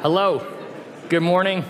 Hello. 0.00 0.46
Good 1.08 1.24
morning. 1.24 1.64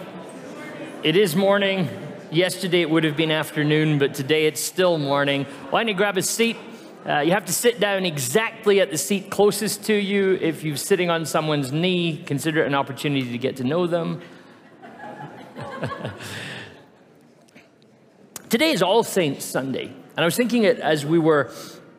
It 1.03 1.17
is 1.17 1.34
morning. 1.34 1.89
Yesterday 2.31 2.83
it 2.83 2.91
would 2.91 3.04
have 3.04 3.17
been 3.17 3.31
afternoon, 3.31 3.99
but 3.99 4.12
today 4.12 4.45
it's 4.45 4.61
still 4.61 4.99
morning. 4.99 5.47
Why 5.71 5.81
don't 5.81 5.89
you 5.89 5.95
grab 5.95 6.18
a 6.18 6.23
seat? 6.23 6.58
Uh, 7.06 7.20
you 7.20 7.30
have 7.33 7.46
to 7.46 7.54
sit 7.54 7.80
down 7.80 8.04
exactly 8.04 8.82
at 8.82 8.90
the 8.90 8.98
seat 8.98 9.30
closest 9.30 9.84
to 9.84 9.94
you. 9.94 10.34
If 10.42 10.62
you're 10.62 10.76
sitting 10.76 11.08
on 11.08 11.24
someone's 11.24 11.72
knee, 11.72 12.22
consider 12.26 12.64
it 12.64 12.66
an 12.66 12.74
opportunity 12.74 13.32
to 13.32 13.38
get 13.38 13.56
to 13.56 13.64
know 13.64 13.86
them. 13.86 14.20
today 18.50 18.72
is 18.72 18.82
All 18.82 19.04
Saints 19.04 19.46
Sunday, 19.46 19.86
and 19.86 20.18
I 20.18 20.24
was 20.26 20.36
thinking 20.36 20.64
it 20.64 20.80
as 20.80 21.06
we 21.06 21.18
were 21.18 21.50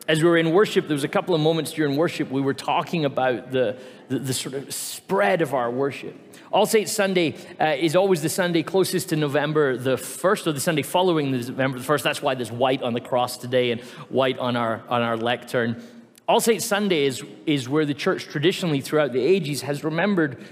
as 0.09 0.23
we 0.23 0.27
were 0.27 0.37
in 0.37 0.51
worship, 0.51 0.87
there 0.87 0.95
was 0.95 1.03
a 1.03 1.07
couple 1.07 1.35
of 1.35 1.41
moments 1.41 1.71
during 1.71 1.95
worship 1.95 2.31
we 2.31 2.41
were 2.41 2.55
talking 2.55 3.05
about 3.05 3.51
the, 3.51 3.77
the, 4.07 4.17
the 4.17 4.33
sort 4.33 4.55
of 4.55 4.73
spread 4.73 5.43
of 5.43 5.53
our 5.53 5.69
worship. 5.69 6.15
All 6.51 6.65
Saints 6.65 6.91
Sunday 6.91 7.35
uh, 7.61 7.75
is 7.77 7.95
always 7.95 8.23
the 8.23 8.29
Sunday 8.29 8.63
closest 8.63 9.09
to 9.09 9.15
November 9.15 9.77
the 9.77 9.97
1st, 9.97 10.47
or 10.47 10.51
the 10.51 10.59
Sunday 10.59 10.81
following 10.81 11.31
November 11.31 11.77
the 11.77 11.85
1st. 11.85 12.01
That's 12.01 12.23
why 12.23 12.33
there's 12.33 12.51
white 12.51 12.81
on 12.81 12.93
the 12.93 12.99
cross 12.99 13.37
today 13.37 13.69
and 13.69 13.81
white 14.09 14.39
on 14.39 14.55
our, 14.55 14.81
on 14.89 15.03
our 15.03 15.15
lectern. 15.15 15.79
All 16.27 16.39
Saints 16.39 16.65
Sunday 16.65 17.05
is, 17.05 17.23
is 17.45 17.69
where 17.69 17.85
the 17.85 17.93
church 17.93 18.25
traditionally 18.25 18.81
throughout 18.81 19.13
the 19.13 19.21
ages 19.21 19.61
has 19.61 19.83
remembered 19.83 20.43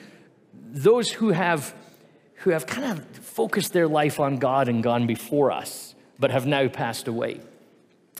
those 0.53 1.11
who 1.13 1.30
have, 1.30 1.73
who 2.35 2.52
have 2.52 2.67
kind 2.67 2.91
of 2.91 3.03
focused 3.08 3.73
their 3.73 3.88
life 3.88 4.19
on 4.19 4.38
God 4.38 4.69
and 4.69 4.83
gone 4.83 5.08
before 5.08 5.52
us, 5.52 5.95
but 6.19 6.30
have 6.30 6.45
now 6.45 6.67
passed 6.67 7.08
away. 7.08 7.41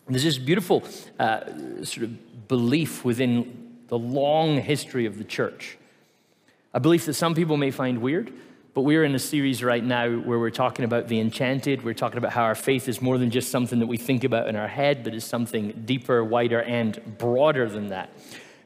There's 0.10 0.24
this 0.24 0.38
beautiful 0.38 0.84
uh, 1.20 1.42
sort 1.84 2.04
of 2.04 2.48
belief 2.48 3.04
within 3.04 3.74
the 3.90 3.98
long 3.98 4.58
history 4.62 5.06
of 5.06 5.18
the 5.18 5.26
church. 5.26 5.78
A 6.74 6.80
belief 6.80 7.06
that 7.06 7.16
some 7.16 7.36
people 7.36 7.58
may 7.58 7.72
find 7.72 8.02
weird, 8.02 8.32
but 8.74 8.82
we're 8.82 9.04
in 9.04 9.16
a 9.16 9.20
series 9.20 9.64
right 9.64 9.84
now 9.84 10.10
where 10.10 10.40
we're 10.40 10.50
talking 10.50 10.86
about 10.86 11.10
the 11.10 11.20
enchanted. 11.20 11.84
We're 11.84 11.94
talking 11.94 12.20
about 12.20 12.32
how 12.32 12.44
our 12.44 12.56
faith 12.56 12.88
is 12.88 13.02
more 13.02 13.18
than 13.18 13.32
just 13.32 13.52
something 13.52 13.80
that 13.80 13.88
we 13.88 13.98
think 13.98 14.24
about 14.24 14.48
in 14.48 14.56
our 14.56 14.68
head, 14.68 15.04
but 15.04 15.14
is 15.14 15.26
something 15.26 15.84
deeper, 15.86 16.24
wider, 16.24 16.62
and 16.62 17.18
broader 17.18 17.68
than 17.68 17.88
that. 17.90 18.10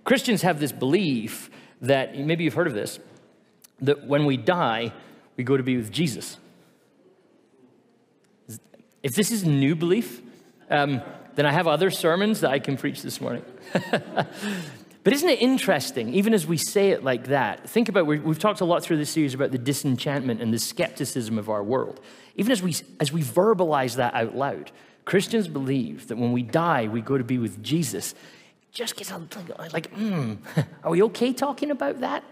Christians 0.04 0.44
have 0.44 0.60
this 0.60 0.72
belief 0.72 1.50
that, 1.82 2.18
maybe 2.18 2.44
you've 2.44 2.54
heard 2.54 2.68
of 2.68 2.74
this, 2.74 3.00
that 3.80 4.06
when 4.06 4.26
we 4.26 4.38
die, 4.38 4.94
we 5.38 5.44
go 5.44 5.58
to 5.58 5.64
be 5.64 5.78
with 5.78 5.92
Jesus. 5.92 6.38
If 9.02 9.16
this 9.16 9.32
is 9.32 9.44
new 9.44 9.76
belief, 9.76 10.22
um, 10.70 11.02
then 11.36 11.46
I 11.46 11.52
have 11.52 11.68
other 11.68 11.90
sermons 11.90 12.42
that 12.42 12.52
I 12.52 12.60
can 12.60 12.78
preach 12.78 13.02
this 13.02 13.22
morning. 13.22 13.44
but 13.74 15.14
isn't 15.14 15.30
it 15.30 15.42
interesting, 15.42 16.14
even 16.14 16.34
as 16.34 16.46
we 16.46 16.58
say 16.58 16.90
it 16.90 17.04
like 17.04 17.28
that? 17.28 17.70
Think 17.70 17.90
about, 17.90 18.06
we've 18.06 18.40
talked 18.40 18.62
a 18.62 18.66
lot 18.66 18.84
through 18.84 18.98
this 18.98 19.10
series 19.10 19.34
about 19.34 19.52
the 19.52 19.58
disenchantment 19.58 20.42
and 20.42 20.54
the 20.54 20.60
skepticism 20.60 21.38
of 21.38 21.50
our 21.50 21.64
world. 21.64 22.00
Even 22.36 22.52
as 22.52 22.62
we, 22.62 22.76
as 23.00 23.12
we 23.12 23.22
verbalize 23.22 23.96
that 23.96 24.14
out 24.14 24.36
loud, 24.36 24.72
Christians 25.06 25.48
believe 25.48 26.08
that 26.08 26.18
when 26.18 26.32
we 26.32 26.44
die, 26.44 26.88
we 26.88 27.02
go 27.02 27.18
to 27.18 27.24
be 27.24 27.38
with 27.38 27.62
Jesus. 27.64 28.16
Just 28.72 28.96
gets 28.96 29.12
like, 29.74 29.92
hmm, 29.94 30.36
are 30.84 30.92
we 30.92 31.04
okay 31.04 31.34
talking 31.34 31.72
about 31.72 32.00
that? 32.02 32.24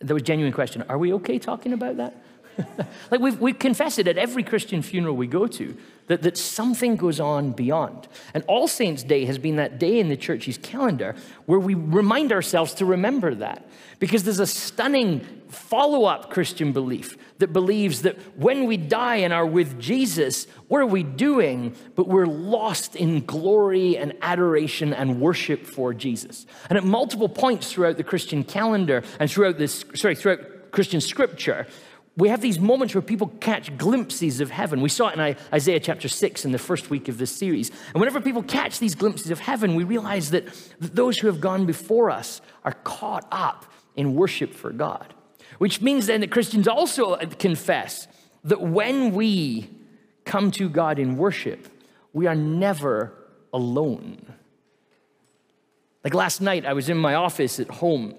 That 0.00 0.14
was 0.14 0.22
a 0.22 0.24
genuine 0.24 0.52
question. 0.52 0.84
Are 0.88 0.98
we 0.98 1.12
okay 1.14 1.38
talking 1.38 1.72
about 1.72 1.96
that? 1.98 2.22
like 3.10 3.20
we've, 3.20 3.40
we 3.40 3.52
confess 3.52 3.98
it 3.98 4.08
at 4.08 4.18
every 4.18 4.42
Christian 4.42 4.82
funeral 4.82 5.16
we 5.16 5.26
go 5.26 5.46
to, 5.46 5.76
that, 6.06 6.22
that 6.22 6.36
something 6.36 6.96
goes 6.96 7.20
on 7.20 7.52
beyond. 7.52 8.08
And 8.34 8.42
All 8.48 8.66
Saints' 8.66 9.02
Day 9.02 9.24
has 9.26 9.38
been 9.38 9.56
that 9.56 9.78
day 9.78 10.00
in 10.00 10.08
the 10.08 10.16
church's 10.16 10.58
calendar 10.58 11.14
where 11.46 11.60
we 11.60 11.74
remind 11.74 12.32
ourselves 12.32 12.74
to 12.74 12.84
remember 12.84 13.34
that. 13.36 13.68
Because 14.00 14.24
there's 14.24 14.40
a 14.40 14.46
stunning 14.46 15.20
follow 15.48 16.06
up 16.06 16.30
Christian 16.30 16.72
belief 16.72 17.16
that 17.38 17.52
believes 17.52 18.02
that 18.02 18.18
when 18.36 18.66
we 18.66 18.76
die 18.76 19.16
and 19.16 19.32
are 19.32 19.46
with 19.46 19.78
Jesus, 19.78 20.46
what 20.68 20.80
are 20.80 20.86
we 20.86 21.02
doing? 21.02 21.76
But 21.94 22.08
we're 22.08 22.26
lost 22.26 22.96
in 22.96 23.24
glory 23.24 23.96
and 23.96 24.14
adoration 24.22 24.92
and 24.92 25.20
worship 25.20 25.66
for 25.66 25.92
Jesus. 25.94 26.46
And 26.68 26.78
at 26.78 26.84
multiple 26.84 27.28
points 27.28 27.72
throughout 27.72 27.98
the 27.98 28.04
Christian 28.04 28.42
calendar 28.42 29.02
and 29.18 29.30
throughout 29.30 29.58
this, 29.58 29.84
sorry, 29.94 30.14
throughout 30.14 30.70
Christian 30.70 31.00
scripture, 31.00 31.66
we 32.16 32.28
have 32.28 32.40
these 32.40 32.58
moments 32.58 32.94
where 32.94 33.02
people 33.02 33.28
catch 33.40 33.76
glimpses 33.78 34.40
of 34.40 34.50
heaven. 34.50 34.80
We 34.80 34.88
saw 34.88 35.08
it 35.08 35.18
in 35.18 35.36
Isaiah 35.54 35.80
chapter 35.80 36.08
6 36.08 36.44
in 36.44 36.52
the 36.52 36.58
first 36.58 36.90
week 36.90 37.08
of 37.08 37.18
this 37.18 37.30
series. 37.30 37.70
And 37.92 38.00
whenever 38.00 38.20
people 38.20 38.42
catch 38.42 38.78
these 38.78 38.94
glimpses 38.94 39.30
of 39.30 39.38
heaven, 39.38 39.74
we 39.74 39.84
realize 39.84 40.30
that 40.30 40.46
those 40.80 41.18
who 41.18 41.28
have 41.28 41.40
gone 41.40 41.66
before 41.66 42.10
us 42.10 42.40
are 42.64 42.72
caught 42.72 43.26
up 43.30 43.64
in 43.94 44.14
worship 44.14 44.52
for 44.54 44.70
God. 44.70 45.14
Which 45.58 45.80
means 45.80 46.06
then 46.06 46.20
that 46.20 46.30
Christians 46.30 46.66
also 46.66 47.12
uh, 47.12 47.26
confess 47.38 48.08
that 48.44 48.60
when 48.60 49.12
we 49.12 49.70
come 50.24 50.50
to 50.52 50.68
God 50.68 50.98
in 50.98 51.16
worship, 51.16 51.68
we 52.12 52.26
are 52.26 52.34
never 52.34 53.12
alone. 53.52 54.34
Like 56.02 56.14
last 56.14 56.40
night, 56.40 56.64
I 56.66 56.72
was 56.72 56.88
in 56.88 56.96
my 56.96 57.14
office 57.14 57.60
at 57.60 57.68
home 57.68 58.14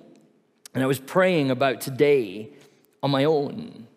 and 0.74 0.84
I 0.84 0.88
was 0.88 1.00
praying 1.00 1.52
about 1.52 1.82
today 1.82 2.52
on 3.04 3.12
my 3.12 3.26
own. 3.26 3.88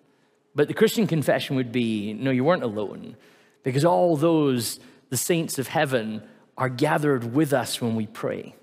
But 0.54 0.68
the 0.68 0.74
Christian 0.74 1.06
confession 1.06 1.56
would 1.56 1.72
be 1.72 2.12
no, 2.12 2.30
you 2.30 2.44
weren't 2.44 2.62
alone, 2.62 3.16
because 3.62 3.84
all 3.84 4.16
those, 4.16 4.78
the 5.10 5.16
saints 5.16 5.58
of 5.58 5.68
heaven, 5.68 6.22
are 6.56 6.68
gathered 6.68 7.34
with 7.34 7.52
us 7.52 7.80
when 7.80 7.96
we 7.96 8.06
pray. 8.06 8.54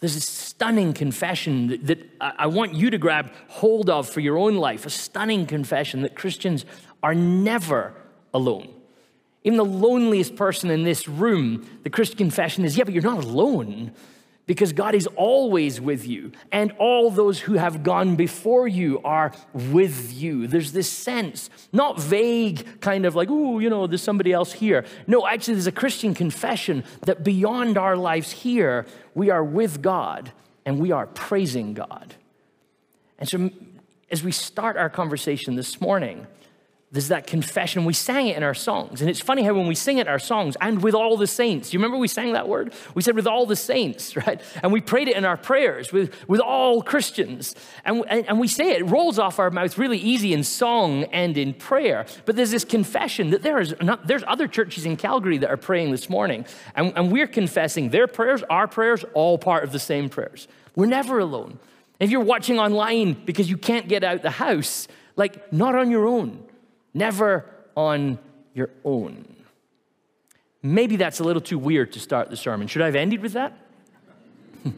There's 0.00 0.16
a 0.16 0.20
stunning 0.20 0.92
confession 0.92 1.68
that, 1.68 1.86
that 1.86 1.98
I 2.20 2.48
want 2.48 2.74
you 2.74 2.90
to 2.90 2.98
grab 2.98 3.30
hold 3.48 3.88
of 3.88 4.08
for 4.08 4.20
your 4.20 4.36
own 4.36 4.56
life, 4.56 4.84
a 4.84 4.90
stunning 4.90 5.46
confession 5.46 6.02
that 6.02 6.14
Christians 6.14 6.66
are 7.02 7.14
never 7.14 7.94
alone. 8.34 8.68
Even 9.44 9.56
the 9.56 9.64
loneliest 9.64 10.34
person 10.34 10.70
in 10.70 10.82
this 10.82 11.06
room, 11.08 11.66
the 11.84 11.90
Christian 11.90 12.18
confession 12.18 12.64
is, 12.64 12.76
yeah, 12.76 12.84
but 12.84 12.92
you're 12.92 13.02
not 13.02 13.24
alone 13.24 13.92
because 14.46 14.72
God 14.72 14.94
is 14.94 15.08
always 15.16 15.80
with 15.80 16.06
you, 16.06 16.30
and 16.52 16.72
all 16.78 17.10
those 17.10 17.40
who 17.40 17.54
have 17.54 17.82
gone 17.82 18.14
before 18.14 18.68
you 18.68 19.00
are 19.04 19.32
with 19.52 20.12
you. 20.12 20.46
There's 20.46 20.70
this 20.70 20.88
sense, 20.88 21.50
not 21.72 22.00
vague, 22.00 22.80
kind 22.80 23.06
of 23.06 23.16
like, 23.16 23.28
oh, 23.28 23.58
you 23.58 23.68
know, 23.68 23.88
there's 23.88 24.02
somebody 24.02 24.32
else 24.32 24.52
here. 24.52 24.84
No, 25.08 25.26
actually, 25.26 25.54
there's 25.54 25.66
a 25.66 25.72
Christian 25.72 26.14
confession 26.14 26.84
that 27.02 27.24
beyond 27.24 27.76
our 27.76 27.96
lives 27.96 28.30
here, 28.30 28.86
we 29.14 29.30
are 29.30 29.42
with 29.42 29.82
God 29.82 30.30
and 30.64 30.78
we 30.78 30.92
are 30.92 31.06
praising 31.08 31.74
God. 31.74 32.14
And 33.18 33.28
so, 33.28 33.50
as 34.10 34.22
we 34.22 34.30
start 34.30 34.76
our 34.76 34.90
conversation 34.90 35.56
this 35.56 35.80
morning, 35.80 36.28
there's 36.92 37.08
that 37.08 37.26
confession. 37.26 37.84
We 37.84 37.92
sang 37.94 38.28
it 38.28 38.36
in 38.36 38.44
our 38.44 38.54
songs. 38.54 39.00
And 39.00 39.10
it's 39.10 39.20
funny 39.20 39.42
how 39.42 39.52
when 39.54 39.66
we 39.66 39.74
sing 39.74 39.98
it, 39.98 40.06
our 40.06 40.20
songs, 40.20 40.56
and 40.60 40.82
with 40.84 40.94
all 40.94 41.16
the 41.16 41.26
saints, 41.26 41.72
you 41.72 41.80
remember 41.80 41.96
we 41.96 42.06
sang 42.06 42.32
that 42.34 42.48
word? 42.48 42.72
We 42.94 43.02
said 43.02 43.16
with 43.16 43.26
all 43.26 43.44
the 43.44 43.56
saints, 43.56 44.16
right? 44.26 44.40
And 44.62 44.72
we 44.72 44.80
prayed 44.80 45.08
it 45.08 45.16
in 45.16 45.24
our 45.24 45.36
prayers 45.36 45.92
with, 45.92 46.14
with 46.28 46.40
all 46.40 46.82
Christians. 46.82 47.56
And, 47.84 48.04
and, 48.08 48.28
and 48.28 48.38
we 48.38 48.46
say 48.46 48.70
it, 48.70 48.82
it 48.82 48.84
rolls 48.84 49.18
off 49.18 49.40
our 49.40 49.50
mouth 49.50 49.76
really 49.76 49.98
easy 49.98 50.32
in 50.32 50.44
song 50.44 51.04
and 51.04 51.36
in 51.36 51.54
prayer. 51.54 52.06
But 52.24 52.36
there's 52.36 52.52
this 52.52 52.64
confession 52.64 53.30
that 53.30 53.42
there 53.42 53.58
is 53.58 53.74
not, 53.82 54.06
there's 54.06 54.24
other 54.26 54.46
churches 54.46 54.86
in 54.86 54.96
Calgary 54.96 55.38
that 55.38 55.50
are 55.50 55.56
praying 55.56 55.90
this 55.90 56.08
morning. 56.08 56.46
And, 56.76 56.92
and 56.94 57.10
we're 57.10 57.26
confessing 57.26 57.90
their 57.90 58.06
prayers, 58.06 58.44
our 58.48 58.68
prayers, 58.68 59.04
all 59.12 59.38
part 59.38 59.64
of 59.64 59.72
the 59.72 59.80
same 59.80 60.08
prayers. 60.08 60.46
We're 60.76 60.86
never 60.86 61.18
alone. 61.18 61.58
If 61.98 62.10
you're 62.10 62.20
watching 62.20 62.60
online 62.60 63.14
because 63.24 63.50
you 63.50 63.56
can't 63.56 63.88
get 63.88 64.04
out 64.04 64.22
the 64.22 64.30
house, 64.30 64.86
like, 65.16 65.52
not 65.52 65.74
on 65.74 65.90
your 65.90 66.06
own 66.06 66.45
never 66.96 67.44
on 67.76 68.18
your 68.54 68.70
own. 68.84 69.26
Maybe 70.62 70.96
that's 70.96 71.20
a 71.20 71.24
little 71.24 71.42
too 71.42 71.58
weird 71.58 71.92
to 71.92 72.00
start 72.00 72.30
the 72.30 72.36
sermon. 72.36 72.66
Should 72.66 72.82
I 72.82 72.86
have 72.86 72.96
ended 72.96 73.20
with 73.20 73.34
that? 73.34 73.52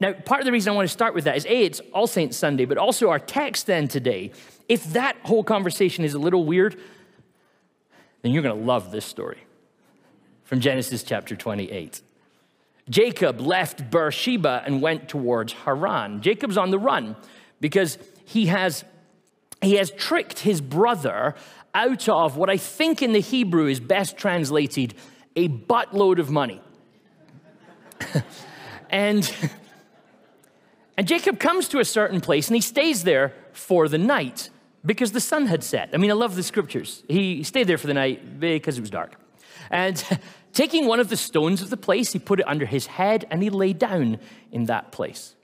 now, 0.00 0.12
part 0.12 0.40
of 0.40 0.46
the 0.46 0.52
reason 0.52 0.72
I 0.72 0.76
want 0.76 0.88
to 0.88 0.92
start 0.92 1.14
with 1.14 1.24
that 1.24 1.36
is 1.36 1.44
A, 1.44 1.64
it's 1.64 1.80
All 1.92 2.06
Saints 2.06 2.36
Sunday, 2.36 2.64
but 2.64 2.78
also 2.78 3.10
our 3.10 3.18
text 3.18 3.66
then 3.66 3.88
today. 3.88 4.30
If 4.68 4.92
that 4.92 5.16
whole 5.24 5.44
conversation 5.44 6.04
is 6.04 6.14
a 6.14 6.18
little 6.18 6.44
weird, 6.44 6.80
then 8.22 8.32
you're 8.32 8.42
going 8.42 8.58
to 8.58 8.64
love 8.64 8.92
this 8.92 9.04
story 9.04 9.38
from 10.44 10.60
Genesis 10.60 11.02
chapter 11.02 11.36
28. 11.36 12.00
Jacob 12.88 13.40
left 13.40 13.90
Beersheba 13.90 14.62
and 14.64 14.80
went 14.80 15.08
towards 15.08 15.52
Haran. 15.52 16.22
Jacob's 16.22 16.56
on 16.56 16.70
the 16.70 16.78
run 16.78 17.16
because 17.60 17.98
he 18.24 18.46
has 18.46 18.84
he 19.66 19.74
has 19.74 19.90
tricked 19.90 20.40
his 20.40 20.60
brother 20.60 21.34
out 21.74 22.08
of 22.08 22.36
what 22.36 22.48
I 22.48 22.56
think 22.56 23.02
in 23.02 23.12
the 23.12 23.20
Hebrew 23.20 23.66
is 23.66 23.80
best 23.80 24.16
translated 24.16 24.94
a 25.36 25.48
buttload 25.48 26.18
of 26.18 26.30
money. 26.30 26.60
and, 28.90 29.30
and 30.96 31.06
Jacob 31.06 31.38
comes 31.38 31.68
to 31.68 31.78
a 31.78 31.84
certain 31.84 32.20
place 32.20 32.48
and 32.48 32.54
he 32.54 32.62
stays 32.62 33.04
there 33.04 33.34
for 33.52 33.88
the 33.88 33.98
night 33.98 34.50
because 34.84 35.12
the 35.12 35.20
sun 35.20 35.46
had 35.46 35.62
set. 35.62 35.90
I 35.92 35.98
mean, 35.98 36.10
I 36.10 36.14
love 36.14 36.36
the 36.36 36.42
scriptures. 36.42 37.02
He 37.08 37.42
stayed 37.42 37.66
there 37.66 37.78
for 37.78 37.88
the 37.88 37.94
night 37.94 38.40
because 38.40 38.78
it 38.78 38.80
was 38.80 38.90
dark. 38.90 39.16
And 39.70 40.02
taking 40.52 40.86
one 40.86 41.00
of 41.00 41.08
the 41.08 41.16
stones 41.16 41.60
of 41.60 41.70
the 41.70 41.76
place, 41.76 42.12
he 42.12 42.18
put 42.18 42.40
it 42.40 42.48
under 42.48 42.64
his 42.64 42.86
head 42.86 43.26
and 43.30 43.42
he 43.42 43.50
lay 43.50 43.72
down 43.72 44.18
in 44.50 44.64
that 44.64 44.92
place. 44.92 45.34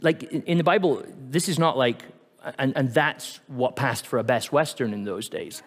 like 0.00 0.22
in 0.22 0.58
the 0.58 0.64
Bible, 0.64 1.02
this 1.18 1.48
is 1.48 1.58
not 1.58 1.76
like, 1.76 2.04
and, 2.58 2.76
and 2.76 2.92
that's 2.92 3.40
what 3.46 3.76
passed 3.76 4.06
for 4.06 4.18
a 4.18 4.24
best 4.24 4.52
Western 4.52 4.92
in 4.92 5.04
those 5.04 5.28
days. 5.28 5.62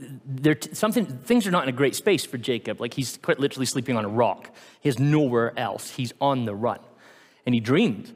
There, 0.00 0.56
something, 0.72 1.06
things 1.06 1.46
are 1.46 1.50
not 1.50 1.64
in 1.64 1.68
a 1.68 1.76
great 1.76 1.94
space 1.94 2.24
for 2.24 2.38
Jacob. 2.38 2.80
Like 2.80 2.94
he's 2.94 3.16
quite 3.16 3.40
literally 3.40 3.66
sleeping 3.66 3.96
on 3.96 4.04
a 4.04 4.08
rock. 4.08 4.50
He 4.80 4.88
has 4.88 4.98
nowhere 4.98 5.58
else. 5.58 5.90
He's 5.90 6.12
on 6.20 6.44
the 6.44 6.54
run. 6.54 6.78
And 7.46 7.54
he 7.54 7.60
dreamed. 7.60 8.12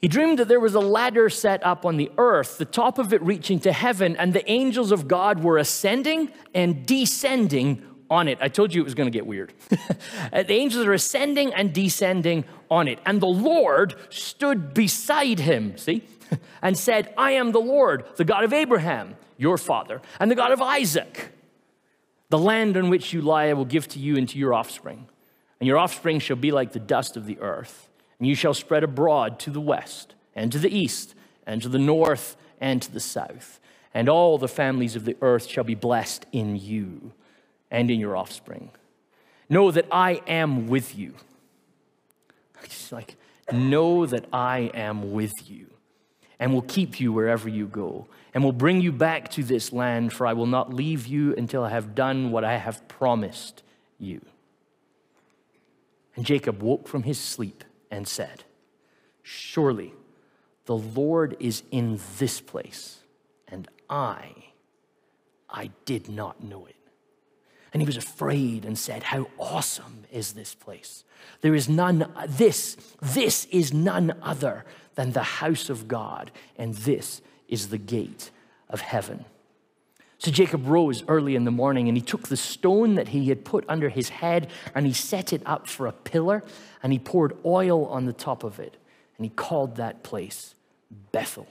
He 0.00 0.08
dreamed 0.08 0.38
that 0.38 0.48
there 0.48 0.60
was 0.60 0.74
a 0.74 0.80
ladder 0.80 1.30
set 1.30 1.64
up 1.64 1.86
on 1.86 1.96
the 1.96 2.10
earth, 2.18 2.58
the 2.58 2.66
top 2.66 2.98
of 2.98 3.12
it 3.14 3.22
reaching 3.22 3.58
to 3.60 3.72
heaven, 3.72 4.16
and 4.16 4.34
the 4.34 4.50
angels 4.50 4.92
of 4.92 5.08
God 5.08 5.42
were 5.42 5.56
ascending 5.56 6.30
and 6.54 6.84
descending 6.84 7.82
on 8.10 8.28
it. 8.28 8.38
I 8.40 8.48
told 8.48 8.74
you 8.74 8.82
it 8.82 8.84
was 8.84 8.94
going 8.94 9.10
to 9.10 9.16
get 9.16 9.26
weird. 9.26 9.52
the 9.68 10.52
angels 10.52 10.86
are 10.86 10.92
ascending 10.92 11.54
and 11.54 11.72
descending 11.72 12.44
on 12.70 12.86
it. 12.86 12.98
And 13.06 13.20
the 13.20 13.26
Lord 13.26 13.94
stood 14.10 14.74
beside 14.74 15.38
him, 15.38 15.76
see, 15.78 16.02
and 16.62 16.76
said, 16.76 17.12
I 17.16 17.32
am 17.32 17.52
the 17.52 17.60
Lord, 17.60 18.04
the 18.16 18.24
God 18.24 18.44
of 18.44 18.52
Abraham, 18.52 19.16
your 19.36 19.58
father, 19.58 20.00
and 20.20 20.30
the 20.30 20.34
God 20.34 20.52
of 20.52 20.60
Isaac. 20.60 21.30
The 22.30 22.38
land 22.38 22.76
on 22.76 22.90
which 22.90 23.12
you 23.12 23.20
lie 23.20 23.46
I 23.46 23.52
will 23.52 23.64
give 23.64 23.86
to 23.88 23.98
you 23.98 24.16
and 24.16 24.28
to 24.28 24.38
your 24.38 24.54
offspring. 24.54 25.06
And 25.60 25.68
your 25.68 25.78
offspring 25.78 26.18
shall 26.18 26.36
be 26.36 26.50
like 26.50 26.72
the 26.72 26.80
dust 26.80 27.16
of 27.16 27.26
the 27.26 27.38
earth. 27.40 27.88
And 28.18 28.28
you 28.28 28.34
shall 28.34 28.54
spread 28.54 28.82
abroad 28.82 29.38
to 29.40 29.50
the 29.50 29.60
west, 29.60 30.14
and 30.34 30.50
to 30.52 30.58
the 30.58 30.74
east, 30.74 31.14
and 31.46 31.60
to 31.62 31.68
the 31.68 31.78
north, 31.78 32.36
and 32.60 32.80
to 32.82 32.90
the 32.90 33.00
south. 33.00 33.60
And 33.92 34.08
all 34.08 34.38
the 34.38 34.48
families 34.48 34.96
of 34.96 35.04
the 35.04 35.16
earth 35.20 35.46
shall 35.46 35.64
be 35.64 35.74
blessed 35.74 36.26
in 36.32 36.56
you 36.56 37.12
and 37.70 37.90
in 37.90 38.00
your 38.00 38.16
offspring. 38.16 38.70
Know 39.48 39.70
that 39.70 39.86
I 39.92 40.22
am 40.26 40.68
with 40.68 40.96
you. 40.96 41.14
Just 42.64 42.92
like, 42.92 43.16
know 43.52 44.06
that 44.06 44.26
I 44.32 44.70
am 44.74 45.12
with 45.12 45.48
you 45.48 45.73
and 46.44 46.52
will 46.52 46.60
keep 46.60 47.00
you 47.00 47.10
wherever 47.10 47.48
you 47.48 47.66
go 47.66 48.06
and 48.34 48.44
will 48.44 48.52
bring 48.52 48.82
you 48.82 48.92
back 48.92 49.30
to 49.30 49.42
this 49.42 49.72
land, 49.72 50.12
for 50.12 50.26
I 50.26 50.34
will 50.34 50.44
not 50.44 50.74
leave 50.74 51.06
you 51.06 51.34
until 51.36 51.64
I 51.64 51.70
have 51.70 51.94
done 51.94 52.32
what 52.32 52.44
I 52.44 52.58
have 52.58 52.86
promised 52.86 53.62
you. 53.98 54.20
And 56.14 56.26
Jacob 56.26 56.62
woke 56.62 56.86
from 56.86 57.04
his 57.04 57.18
sleep 57.18 57.64
and 57.90 58.06
said, 58.06 58.44
Surely 59.22 59.94
the 60.66 60.76
Lord 60.76 61.34
is 61.40 61.62
in 61.70 61.98
this 62.18 62.42
place, 62.42 62.98
and 63.48 63.66
I, 63.88 64.32
I 65.48 65.70
did 65.86 66.10
not 66.10 66.44
know 66.44 66.66
it. 66.66 66.76
And 67.72 67.80
he 67.80 67.86
was 67.86 67.96
afraid 67.96 68.66
and 68.66 68.78
said, 68.78 69.02
How 69.02 69.28
awesome 69.38 70.04
is 70.12 70.34
this 70.34 70.54
place! 70.54 71.04
There 71.40 71.54
is 71.54 71.70
none, 71.70 72.12
this, 72.28 72.76
this 73.00 73.46
is 73.46 73.72
none 73.72 74.14
other 74.20 74.66
than 74.94 75.12
the 75.12 75.22
house 75.22 75.70
of 75.70 75.88
God, 75.88 76.30
and 76.56 76.74
this 76.74 77.20
is 77.48 77.68
the 77.68 77.78
gate 77.78 78.30
of 78.68 78.80
heaven. 78.80 79.24
So 80.18 80.30
Jacob 80.30 80.66
rose 80.66 81.04
early 81.06 81.36
in 81.36 81.44
the 81.44 81.50
morning 81.50 81.86
and 81.86 81.96
he 81.96 82.02
took 82.02 82.28
the 82.28 82.36
stone 82.36 82.94
that 82.94 83.08
he 83.08 83.28
had 83.28 83.44
put 83.44 83.64
under 83.68 83.90
his 83.90 84.08
head 84.08 84.48
and 84.74 84.86
he 84.86 84.92
set 84.94 85.34
it 85.34 85.42
up 85.44 85.68
for 85.68 85.86
a 85.86 85.92
pillar 85.92 86.42
and 86.82 86.94
he 86.94 86.98
poured 86.98 87.36
oil 87.44 87.84
on 87.86 88.06
the 88.06 88.12
top 88.12 88.42
of 88.42 88.58
it 88.58 88.78
and 89.18 89.26
he 89.26 89.30
called 89.30 89.76
that 89.76 90.02
place 90.02 90.54
Bethel. 91.12 91.46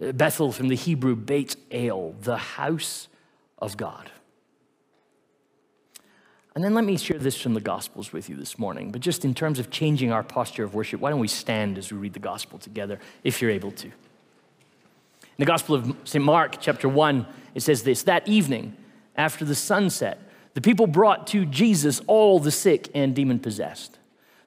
Uh, 0.00 0.12
Bethel 0.12 0.52
from 0.52 0.68
the 0.68 0.76
Hebrew 0.76 1.16
Beit 1.16 1.56
El, 1.72 2.12
the 2.20 2.36
house 2.36 3.08
of 3.58 3.76
God. 3.76 4.10
And 6.60 6.64
then 6.66 6.74
let 6.74 6.84
me 6.84 6.98
share 6.98 7.16
this 7.16 7.40
from 7.40 7.54
the 7.54 7.60
Gospels 7.62 8.12
with 8.12 8.28
you 8.28 8.36
this 8.36 8.58
morning. 8.58 8.92
But 8.92 9.00
just 9.00 9.24
in 9.24 9.32
terms 9.32 9.58
of 9.58 9.70
changing 9.70 10.12
our 10.12 10.22
posture 10.22 10.62
of 10.62 10.74
worship, 10.74 11.00
why 11.00 11.08
don't 11.08 11.18
we 11.18 11.26
stand 11.26 11.78
as 11.78 11.90
we 11.90 11.96
read 11.96 12.12
the 12.12 12.18
Gospel 12.18 12.58
together, 12.58 13.00
if 13.24 13.40
you're 13.40 13.50
able 13.50 13.70
to? 13.70 13.86
In 13.86 13.92
the 15.38 15.46
Gospel 15.46 15.74
of 15.74 15.96
St. 16.04 16.22
Mark, 16.22 16.60
chapter 16.60 16.86
1, 16.86 17.26
it 17.54 17.62
says 17.62 17.82
this 17.82 18.02
That 18.02 18.28
evening, 18.28 18.76
after 19.16 19.46
the 19.46 19.54
sunset, 19.54 20.18
the 20.52 20.60
people 20.60 20.86
brought 20.86 21.26
to 21.28 21.46
Jesus 21.46 22.02
all 22.06 22.38
the 22.38 22.50
sick 22.50 22.90
and 22.94 23.16
demon 23.16 23.38
possessed. 23.38 23.98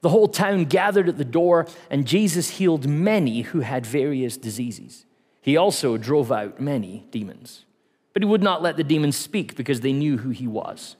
The 0.01 0.09
whole 0.09 0.27
town 0.27 0.65
gathered 0.65 1.09
at 1.09 1.17
the 1.17 1.25
door, 1.25 1.65
and 1.89 2.05
Jesus 2.05 2.47
healed 2.59 2.87
many 2.87 3.41
who 3.41 3.61
had 3.61 3.87
various 3.87 4.37
diseases. 4.37 5.07
He 5.41 5.57
also 5.57 5.97
drove 5.97 6.31
out 6.31 6.61
many 6.61 7.07
demons. 7.09 7.65
But 8.13 8.21
he 8.21 8.29
would 8.29 8.43
not 8.43 8.61
let 8.61 8.77
the 8.77 8.83
demons 8.83 9.17
speak 9.17 9.55
because 9.55 9.81
they 9.81 9.93
knew 9.93 10.19
who 10.19 10.29
he 10.29 10.45
was. 10.45 10.95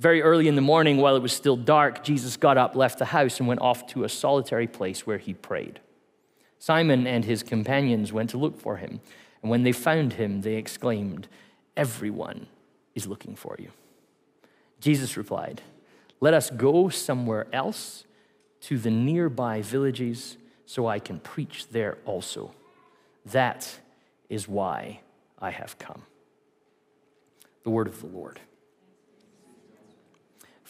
Very 0.00 0.22
early 0.22 0.48
in 0.48 0.54
the 0.54 0.62
morning, 0.62 0.96
while 0.96 1.14
it 1.14 1.20
was 1.20 1.34
still 1.34 1.58
dark, 1.58 2.02
Jesus 2.02 2.38
got 2.38 2.56
up, 2.56 2.74
left 2.74 2.98
the 2.98 3.04
house, 3.04 3.38
and 3.38 3.46
went 3.46 3.60
off 3.60 3.86
to 3.88 4.02
a 4.02 4.08
solitary 4.08 4.66
place 4.66 5.06
where 5.06 5.18
he 5.18 5.34
prayed. 5.34 5.78
Simon 6.58 7.06
and 7.06 7.26
his 7.26 7.42
companions 7.42 8.10
went 8.10 8.30
to 8.30 8.38
look 8.38 8.58
for 8.58 8.78
him, 8.78 9.02
and 9.42 9.50
when 9.50 9.62
they 9.62 9.72
found 9.72 10.14
him, 10.14 10.40
they 10.40 10.54
exclaimed, 10.54 11.28
Everyone 11.76 12.46
is 12.94 13.06
looking 13.06 13.36
for 13.36 13.56
you. 13.58 13.72
Jesus 14.80 15.18
replied, 15.18 15.60
Let 16.18 16.32
us 16.32 16.48
go 16.48 16.88
somewhere 16.88 17.46
else 17.52 18.04
to 18.62 18.78
the 18.78 18.90
nearby 18.90 19.60
villages 19.60 20.38
so 20.64 20.86
I 20.86 20.98
can 20.98 21.20
preach 21.20 21.68
there 21.68 21.98
also. 22.06 22.54
That 23.26 23.80
is 24.30 24.48
why 24.48 25.00
I 25.38 25.50
have 25.50 25.78
come. 25.78 26.04
The 27.64 27.70
word 27.70 27.86
of 27.86 28.00
the 28.00 28.06
Lord. 28.06 28.40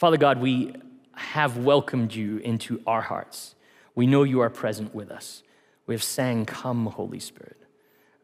Father 0.00 0.16
God, 0.16 0.40
we 0.40 0.74
have 1.12 1.58
welcomed 1.58 2.14
you 2.14 2.38
into 2.38 2.80
our 2.86 3.02
hearts. 3.02 3.54
We 3.94 4.06
know 4.06 4.22
you 4.22 4.40
are 4.40 4.48
present 4.48 4.94
with 4.94 5.10
us. 5.10 5.42
We 5.86 5.92
have 5.92 6.02
sang, 6.02 6.46
Come, 6.46 6.86
Holy 6.86 7.20
Spirit. 7.20 7.58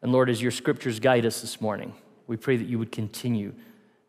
And 0.01 0.11
Lord, 0.11 0.27
as 0.27 0.41
your 0.41 0.49
scriptures 0.49 0.99
guide 0.99 1.23
us 1.23 1.41
this 1.41 1.61
morning, 1.61 1.93
we 2.25 2.35
pray 2.35 2.57
that 2.57 2.67
you 2.67 2.79
would 2.79 2.91
continue 2.91 3.53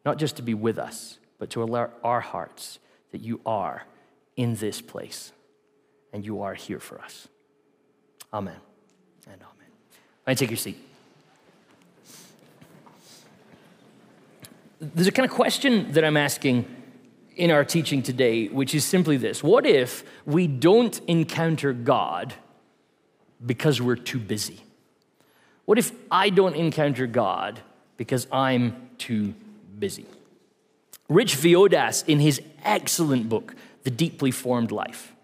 not 0.03 0.17
just 0.17 0.37
to 0.37 0.43
be 0.43 0.55
with 0.55 0.79
us, 0.79 1.19
but 1.39 1.51
to 1.51 1.63
alert 1.63 1.93
our 2.03 2.21
hearts 2.21 2.79
that 3.13 3.21
you 3.21 3.39
are 3.45 3.83
in 4.35 4.55
this 4.55 4.81
place 4.81 5.33
and 6.15 6.25
you 6.25 6.41
are 6.41 6.55
here 6.55 6.81
for 6.81 6.99
us. 7.03 7.29
Amen 8.33 8.57
and 9.27 9.43
amen. 9.43 9.69
I 10.27 10.33
take 10.33 10.49
your 10.49 10.57
seat. 10.57 10.79
There's 14.81 15.09
a 15.09 15.13
kind 15.13 15.29
of 15.29 15.37
question 15.37 15.93
that 15.93 16.03
I'm 16.03 16.17
asking 16.17 16.77
in 17.39 17.53
our 17.53 17.65
teaching 17.65 18.03
today, 18.03 18.49
which 18.49 18.75
is 18.75 18.85
simply 18.85 19.17
this 19.17 19.43
What 19.43 19.65
if 19.65 20.05
we 20.27 20.47
don't 20.47 21.01
encounter 21.07 21.73
God 21.73 22.35
because 23.45 23.81
we're 23.81 23.97
too 23.97 24.19
busy? 24.19 24.61
What 25.65 25.79
if 25.79 25.93
I 26.11 26.31
don't 26.31 26.55
encounter 26.55 27.07
God 27.07 27.61
because 27.97 28.27
I'm 28.33 28.91
too 28.99 29.35
busy? 29.79 30.07
Rich 31.09 31.37
Villodas, 31.37 32.07
in 32.07 32.21
his 32.21 32.43
excellent 32.65 33.29
book, 33.29 33.55
The 33.85 33.91
Deeply 33.91 34.31
Formed 34.31 34.73
Life, 34.73 35.15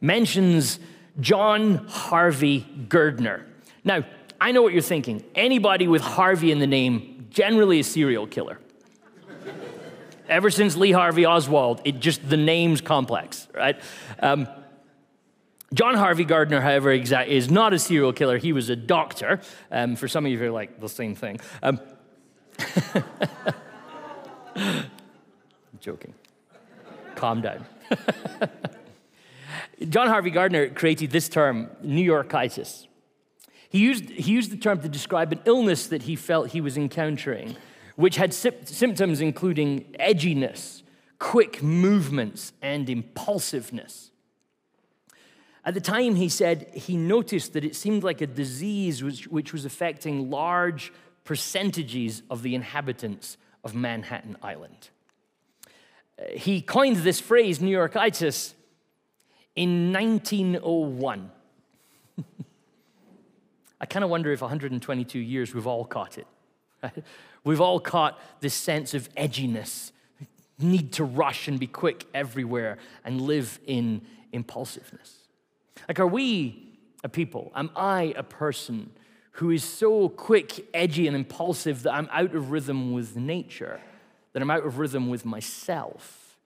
mentions 0.00 0.78
John 1.18 1.86
Harvey 1.86 2.66
Girdner. 2.88 3.44
Now, 3.84 4.04
I 4.40 4.52
know 4.52 4.62
what 4.62 4.72
you're 4.72 4.82
thinking. 4.82 5.24
Anybody 5.34 5.86
with 5.86 6.02
Harvey 6.02 6.50
in 6.50 6.58
the 6.58 6.66
name, 6.66 7.26
generally 7.30 7.80
a 7.80 7.84
serial 7.84 8.26
killer. 8.26 8.58
Ever 10.30 10.48
since 10.48 10.76
Lee 10.76 10.92
Harvey 10.92 11.26
Oswald, 11.26 11.80
it 11.84 11.98
just 11.98 12.26
the 12.28 12.36
name's 12.36 12.80
complex, 12.80 13.48
right? 13.52 13.80
Um, 14.20 14.46
John 15.74 15.96
Harvey 15.96 16.24
Girdner, 16.24 16.62
however, 16.62 16.92
is 16.92 17.50
not 17.50 17.72
a 17.72 17.78
serial 17.80 18.12
killer. 18.12 18.38
He 18.38 18.52
was 18.52 18.70
a 18.70 18.76
doctor. 18.76 19.40
Um, 19.72 19.96
for 19.96 20.06
some 20.06 20.24
of 20.24 20.30
you, 20.30 20.38
you're 20.38 20.52
like 20.52 20.80
the 20.80 20.88
same 20.88 21.16
thing. 21.16 21.40
Um, 21.64 21.80
joking. 25.80 26.14
Calm 27.16 27.40
down. 27.40 27.66
John 29.88 30.06
Harvey 30.06 30.30
Girdner 30.30 30.72
created 30.72 31.10
this 31.10 31.28
term, 31.28 31.70
New 31.82 32.08
Yorkitis. 32.08 32.86
He 33.68 33.78
used, 33.78 34.10
he 34.10 34.30
used 34.30 34.52
the 34.52 34.56
term 34.56 34.80
to 34.82 34.88
describe 34.88 35.32
an 35.32 35.40
illness 35.44 35.88
that 35.88 36.02
he 36.02 36.14
felt 36.14 36.50
he 36.50 36.60
was 36.60 36.76
encountering 36.76 37.56
which 37.96 38.16
had 38.16 38.32
symptoms 38.32 39.20
including 39.20 39.84
edginess, 40.00 40.82
quick 41.18 41.62
movements, 41.62 42.52
and 42.62 42.88
impulsiveness. 42.88 44.10
At 45.64 45.74
the 45.74 45.80
time, 45.80 46.14
he 46.14 46.28
said 46.28 46.70
he 46.74 46.96
noticed 46.96 47.52
that 47.52 47.64
it 47.64 47.76
seemed 47.76 48.02
like 48.02 48.20
a 48.20 48.26
disease 48.26 49.02
which, 49.02 49.28
which 49.28 49.52
was 49.52 49.64
affecting 49.64 50.30
large 50.30 50.92
percentages 51.24 52.22
of 52.30 52.42
the 52.42 52.54
inhabitants 52.54 53.36
of 53.62 53.74
Manhattan 53.74 54.36
Island. 54.42 54.88
Uh, 56.18 56.24
he 56.32 56.62
coined 56.62 56.96
this 56.96 57.20
phrase, 57.20 57.60
New 57.60 57.76
Yorkitis, 57.76 58.54
in 59.54 59.92
1901. 59.92 61.30
I 63.80 63.86
kind 63.86 64.02
of 64.02 64.10
wonder 64.10 64.32
if 64.32 64.40
122 64.40 65.18
years 65.18 65.54
we've 65.54 65.66
all 65.66 65.84
caught 65.84 66.18
it. 66.18 66.26
We've 67.44 67.60
all 67.60 67.80
caught 67.80 68.18
this 68.40 68.54
sense 68.54 68.94
of 68.94 69.12
edginess, 69.14 69.92
need 70.58 70.92
to 70.94 71.04
rush 71.04 71.48
and 71.48 71.58
be 71.58 71.66
quick 71.66 72.06
everywhere 72.12 72.78
and 73.04 73.20
live 73.20 73.58
in 73.66 74.02
impulsiveness. 74.32 75.16
Like, 75.88 75.98
are 75.98 76.06
we 76.06 76.76
a 77.02 77.08
people? 77.08 77.50
Am 77.54 77.70
I 77.74 78.14
a 78.16 78.22
person 78.22 78.90
who 79.32 79.50
is 79.50 79.64
so 79.64 80.08
quick, 80.08 80.66
edgy, 80.74 81.06
and 81.06 81.16
impulsive 81.16 81.84
that 81.84 81.94
I'm 81.94 82.08
out 82.12 82.34
of 82.34 82.50
rhythm 82.50 82.92
with 82.92 83.16
nature, 83.16 83.80
that 84.32 84.42
I'm 84.42 84.50
out 84.50 84.66
of 84.66 84.78
rhythm 84.78 85.08
with 85.08 85.24
myself, 85.24 86.36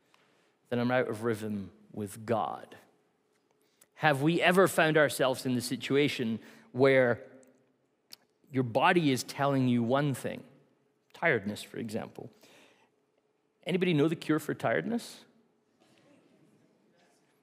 that 0.68 0.78
I'm 0.78 0.90
out 0.90 1.08
of 1.08 1.24
rhythm 1.24 1.70
with 1.92 2.24
God? 2.24 2.76
Have 3.96 4.22
we 4.22 4.40
ever 4.40 4.68
found 4.68 4.96
ourselves 4.96 5.46
in 5.46 5.54
the 5.54 5.60
situation 5.60 6.38
where 6.72 7.20
your 8.52 8.62
body 8.62 9.10
is 9.10 9.24
telling 9.24 9.66
you 9.66 9.82
one 9.82 10.14
thing, 10.14 10.42
tiredness, 11.24 11.62
for 11.62 11.78
example? 11.78 12.28
Anybody 13.66 13.94
know 13.94 14.08
the 14.08 14.16
cure 14.16 14.38
for 14.38 14.52
tiredness? 14.52 15.20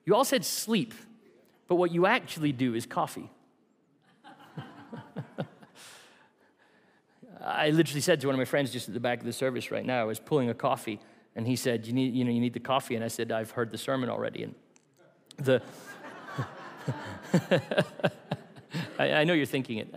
You 0.05 0.13
all 0.13 0.23
said 0.23 0.45
sleep, 0.45 0.93
but 1.67 1.75
what 1.75 1.91
you 1.91 2.05
actually 2.05 2.51
do 2.51 2.75
is 2.75 2.85
coffee. 2.85 3.31
I 7.43 7.71
literally 7.71 8.01
said 8.01 8.21
to 8.21 8.27
one 8.27 8.35
of 8.35 8.39
my 8.39 8.45
friends 8.45 8.71
just 8.71 8.87
at 8.87 8.93
the 8.93 8.99
back 8.99 9.17
of 9.17 9.25
the 9.25 9.33
service 9.33 9.71
right 9.71 9.83
now, 9.85 9.99
I 10.01 10.03
was 10.03 10.19
pulling 10.19 10.47
a 10.49 10.53
coffee, 10.53 10.99
and 11.35 11.47
he 11.47 11.55
said, 11.55 11.87
You 11.87 11.93
need, 11.93 12.13
you 12.13 12.23
know, 12.23 12.29
you 12.29 12.39
need 12.39 12.53
the 12.53 12.59
coffee. 12.59 12.93
And 12.93 13.03
I 13.03 13.07
said, 13.07 13.31
I've 13.31 13.49
heard 13.51 13.71
the 13.71 13.79
sermon 13.79 14.09
already. 14.09 14.43
And 14.43 14.53
the 15.37 15.59
I, 18.99 19.11
I, 19.11 19.23
know 19.23 19.33
you're 19.33 19.45
thinking 19.45 19.77
it. 19.77 19.89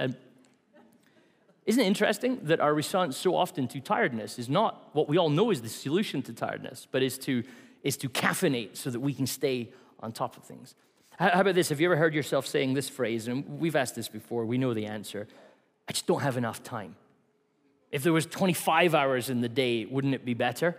Isn't 1.67 1.83
it 1.83 1.87
interesting 1.87 2.41
that 2.43 2.61
our 2.61 2.75
response 2.75 3.17
so 3.17 3.35
often 3.35 3.67
to 3.69 3.81
tiredness 3.81 4.39
is 4.39 4.49
not 4.49 4.91
what 4.93 5.09
we 5.09 5.17
all 5.17 5.31
know 5.31 5.51
is 5.51 5.63
the 5.63 5.69
solution 5.69 6.21
to 6.23 6.33
tiredness, 6.33 6.87
but 6.91 7.03
is 7.03 7.17
to, 7.19 7.43
is 7.83 7.97
to 7.99 8.09
caffeinate 8.09 8.77
so 8.77 8.91
that 8.91 9.01
we 9.01 9.15
can 9.15 9.27
stay 9.27 9.71
on 10.01 10.13
top 10.13 10.37
of 10.37 10.45
things? 10.45 10.75
How, 11.19 11.31
how 11.31 11.41
about 11.41 11.55
this? 11.55 11.71
Have 11.71 11.81
you 11.81 11.87
ever 11.87 11.97
heard 11.97 12.15
yourself 12.15 12.47
saying 12.47 12.75
this 12.75 12.89
phrase? 12.89 13.29
And 13.29 13.59
we've 13.59 13.77
asked 13.77 13.95
this 13.95 14.09
before, 14.09 14.45
we 14.45 14.59
know 14.59 14.75
the 14.75 14.87
answer. 14.87 15.27
I 15.89 15.93
just 15.93 16.07
don't 16.07 16.21
have 16.21 16.37
enough 16.37 16.63
time. 16.63 16.97
If 17.91 18.03
there 18.03 18.13
was 18.13 18.27
25 18.27 18.95
hours 18.95 19.31
in 19.31 19.41
the 19.41 19.49
day, 19.49 19.87
wouldn't 19.87 20.15
it 20.15 20.25
be 20.25 20.35
better? 20.35 20.77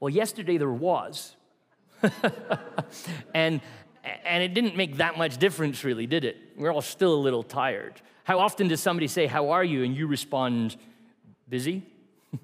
Well, 0.00 0.10
yesterday 0.10 0.56
there 0.56 0.70
was. 0.70 1.34
and, 3.34 3.60
and 4.24 4.42
it 4.42 4.54
didn't 4.54 4.76
make 4.76 4.96
that 4.96 5.16
much 5.16 5.38
difference, 5.38 5.84
really, 5.84 6.06
did 6.06 6.24
it? 6.24 6.36
We're 6.56 6.72
all 6.72 6.82
still 6.82 7.14
a 7.14 7.20
little 7.20 7.42
tired. 7.42 8.00
How 8.24 8.38
often 8.40 8.68
does 8.68 8.80
somebody 8.80 9.08
say, 9.08 9.26
How 9.26 9.50
are 9.50 9.64
you? 9.64 9.84
and 9.84 9.96
you 9.96 10.06
respond, 10.06 10.76
Busy? 11.48 11.82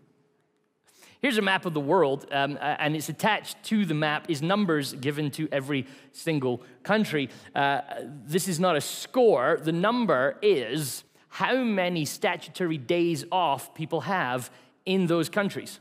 Here's 1.21 1.38
a 1.38 1.42
map 1.42 1.66
of 1.66 1.75
the 1.75 1.80
world, 1.80 2.26
um, 2.30 2.59
and 2.61 2.97
it's 2.97 3.09
attached 3.09 3.62
to 3.64 3.85
the 3.85 3.94
map 3.94 4.30
is 4.30 4.42
numbers 4.42 4.94
given 4.94 5.30
to 5.33 5.49
every 5.52 5.87
single 6.12 6.62
country. 6.83 7.28
Uh, 7.54 7.80
this 8.25 8.49
is 8.49 8.59
not 8.59 8.76
a 8.76 8.80
score. 8.80 9.59
The 9.62 9.73
number 9.73 10.38
is 10.42 11.04
how 11.28 11.56
many 11.56 12.04
statutory 12.04 12.78
days 12.78 13.25
off 13.33 13.75
people 13.75 14.02
have 14.02 14.50
in 14.87 15.06
those 15.06 15.28
countries. 15.28 15.80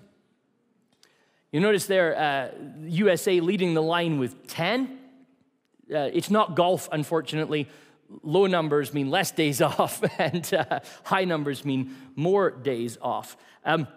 You 1.54 1.60
notice 1.60 1.86
there, 1.86 2.18
uh, 2.18 2.50
USA 2.88 3.40
leading 3.40 3.76
the 3.76 3.82
line 3.82 4.18
with 4.18 4.48
10. 4.48 4.98
Uh, 5.92 6.10
it's 6.14 6.30
not 6.30 6.56
golf, 6.56 6.90
unfortunately. 6.92 7.68
Low 8.22 8.48
numbers 8.48 8.94
mean 8.94 9.10
less 9.10 9.32
days 9.32 9.62
off, 9.62 10.04
and 10.20 10.54
uh, 10.54 10.80
high 11.04 11.26
numbers 11.26 11.66
mean 11.66 11.96
more 12.16 12.52
days 12.52 12.98
off. 13.02 13.38
Um, 13.66 13.88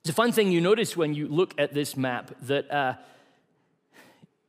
it's 0.00 0.10
a 0.10 0.14
fun 0.14 0.32
thing 0.32 0.50
you 0.50 0.60
notice 0.60 0.96
when 0.96 1.14
you 1.14 1.28
look 1.28 1.54
at 1.58 1.72
this 1.72 1.96
map 1.96 2.32
that, 2.42 2.70
uh, 2.70 2.94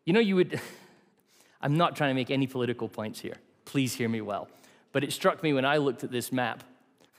you 0.05 0.13
know, 0.13 0.19
you 0.19 0.35
would. 0.35 0.59
I'm 1.61 1.77
not 1.77 1.95
trying 1.95 2.09
to 2.09 2.15
make 2.15 2.29
any 2.29 2.45
political 2.45 2.89
points 2.89 3.21
here. 3.21 3.37
Please 3.63 3.93
hear 3.93 4.09
me 4.09 4.19
well. 4.19 4.49
But 4.91 5.05
it 5.05 5.13
struck 5.13 5.41
me 5.41 5.53
when 5.53 5.63
I 5.63 5.77
looked 5.77 6.03
at 6.03 6.11
this 6.11 6.31
map. 6.31 6.63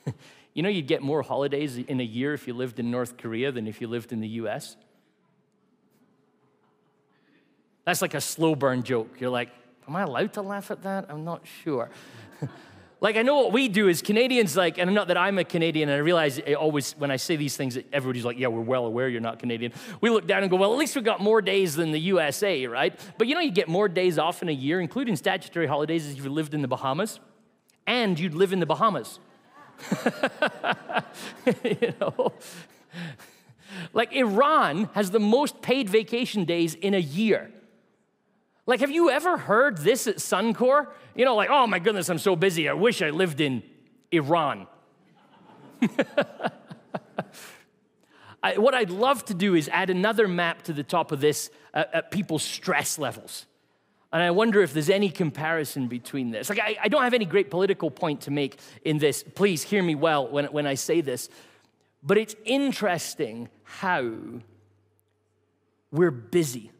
you 0.54 0.62
know, 0.62 0.68
you'd 0.68 0.86
get 0.86 1.00
more 1.00 1.22
holidays 1.22 1.78
in 1.78 1.98
a 1.98 2.04
year 2.04 2.34
if 2.34 2.46
you 2.46 2.52
lived 2.52 2.78
in 2.78 2.90
North 2.90 3.16
Korea 3.16 3.50
than 3.52 3.66
if 3.66 3.80
you 3.80 3.88
lived 3.88 4.12
in 4.12 4.20
the 4.20 4.28
US. 4.28 4.76
That's 7.84 8.02
like 8.02 8.14
a 8.14 8.20
slow 8.20 8.54
burn 8.54 8.82
joke. 8.82 9.16
You're 9.20 9.30
like, 9.30 9.50
am 9.86 9.96
I 9.96 10.02
allowed 10.02 10.32
to 10.34 10.42
laugh 10.42 10.70
at 10.70 10.82
that? 10.82 11.06
I'm 11.08 11.24
not 11.24 11.46
sure. 11.62 11.90
Like, 13.04 13.16
I 13.16 13.22
know 13.22 13.36
what 13.36 13.52
we 13.52 13.68
do 13.68 13.90
as 13.90 14.00
Canadians, 14.00 14.56
like, 14.56 14.78
and 14.78 14.94
not 14.94 15.08
that 15.08 15.18
I'm 15.18 15.36
a 15.38 15.44
Canadian, 15.44 15.90
and 15.90 15.96
I 15.96 15.98
realize 15.98 16.40
I 16.40 16.54
always, 16.54 16.92
when 16.92 17.10
I 17.10 17.16
say 17.16 17.36
these 17.36 17.54
things, 17.54 17.76
everybody's 17.92 18.24
like, 18.24 18.38
yeah, 18.38 18.46
we're 18.46 18.62
well 18.62 18.86
aware 18.86 19.10
you're 19.10 19.20
not 19.20 19.38
Canadian. 19.38 19.74
We 20.00 20.08
look 20.08 20.26
down 20.26 20.42
and 20.42 20.50
go, 20.50 20.56
well, 20.56 20.72
at 20.72 20.78
least 20.78 20.96
we 20.96 21.02
got 21.02 21.20
more 21.20 21.42
days 21.42 21.74
than 21.74 21.92
the 21.92 21.98
USA, 21.98 22.66
right? 22.66 22.98
But 23.18 23.26
you 23.26 23.34
know, 23.34 23.42
you 23.42 23.50
get 23.50 23.68
more 23.68 23.90
days 23.90 24.18
off 24.18 24.40
in 24.40 24.48
a 24.48 24.52
year, 24.52 24.80
including 24.80 25.16
statutory 25.16 25.66
holidays, 25.66 26.08
if 26.08 26.16
you 26.24 26.30
lived 26.30 26.54
in 26.54 26.62
the 26.62 26.68
Bahamas, 26.68 27.20
and 27.86 28.18
you'd 28.18 28.32
live 28.32 28.54
in 28.54 28.60
the 28.60 28.64
Bahamas. 28.64 29.18
you 31.62 31.92
know? 32.00 32.32
Like, 33.92 34.14
Iran 34.14 34.88
has 34.94 35.10
the 35.10 35.20
most 35.20 35.60
paid 35.60 35.90
vacation 35.90 36.46
days 36.46 36.72
in 36.74 36.94
a 36.94 36.98
year. 36.98 37.50
Like, 38.66 38.80
have 38.80 38.90
you 38.90 39.10
ever 39.10 39.36
heard 39.36 39.78
this 39.78 40.06
at 40.06 40.16
Suncor? 40.16 40.88
You 41.14 41.24
know, 41.24 41.34
like, 41.36 41.50
oh 41.50 41.66
my 41.66 41.78
goodness, 41.78 42.08
I'm 42.08 42.18
so 42.18 42.34
busy. 42.34 42.68
I 42.68 42.72
wish 42.72 43.02
I 43.02 43.10
lived 43.10 43.40
in 43.40 43.62
Iran. 44.10 44.66
I, 48.42 48.58
what 48.58 48.74
I'd 48.74 48.90
love 48.90 49.24
to 49.26 49.34
do 49.34 49.54
is 49.54 49.68
add 49.70 49.90
another 49.90 50.26
map 50.28 50.62
to 50.62 50.72
the 50.72 50.82
top 50.82 51.12
of 51.12 51.20
this 51.20 51.50
at 51.72 52.10
people's 52.10 52.42
stress 52.42 52.98
levels. 52.98 53.46
And 54.12 54.22
I 54.22 54.30
wonder 54.30 54.62
if 54.62 54.72
there's 54.72 54.90
any 54.90 55.10
comparison 55.10 55.88
between 55.88 56.30
this. 56.30 56.48
Like, 56.48 56.60
I, 56.60 56.76
I, 56.84 56.88
don't 56.88 57.02
have 57.02 57.14
any 57.14 57.24
great 57.24 57.50
political 57.50 57.90
point 57.90 58.20
to 58.22 58.30
make 58.30 58.58
in 58.84 58.98
this. 58.98 59.24
Please 59.34 59.64
hear 59.64 59.82
me 59.82 59.96
well 59.96 60.28
when, 60.28 60.44
when 60.46 60.66
I 60.68 60.74
say 60.74 61.00
this. 61.00 61.28
But 62.00 62.16
it's 62.18 62.36
interesting 62.44 63.48
how 63.64 64.08
we're 65.90 66.12
busy 66.12 66.70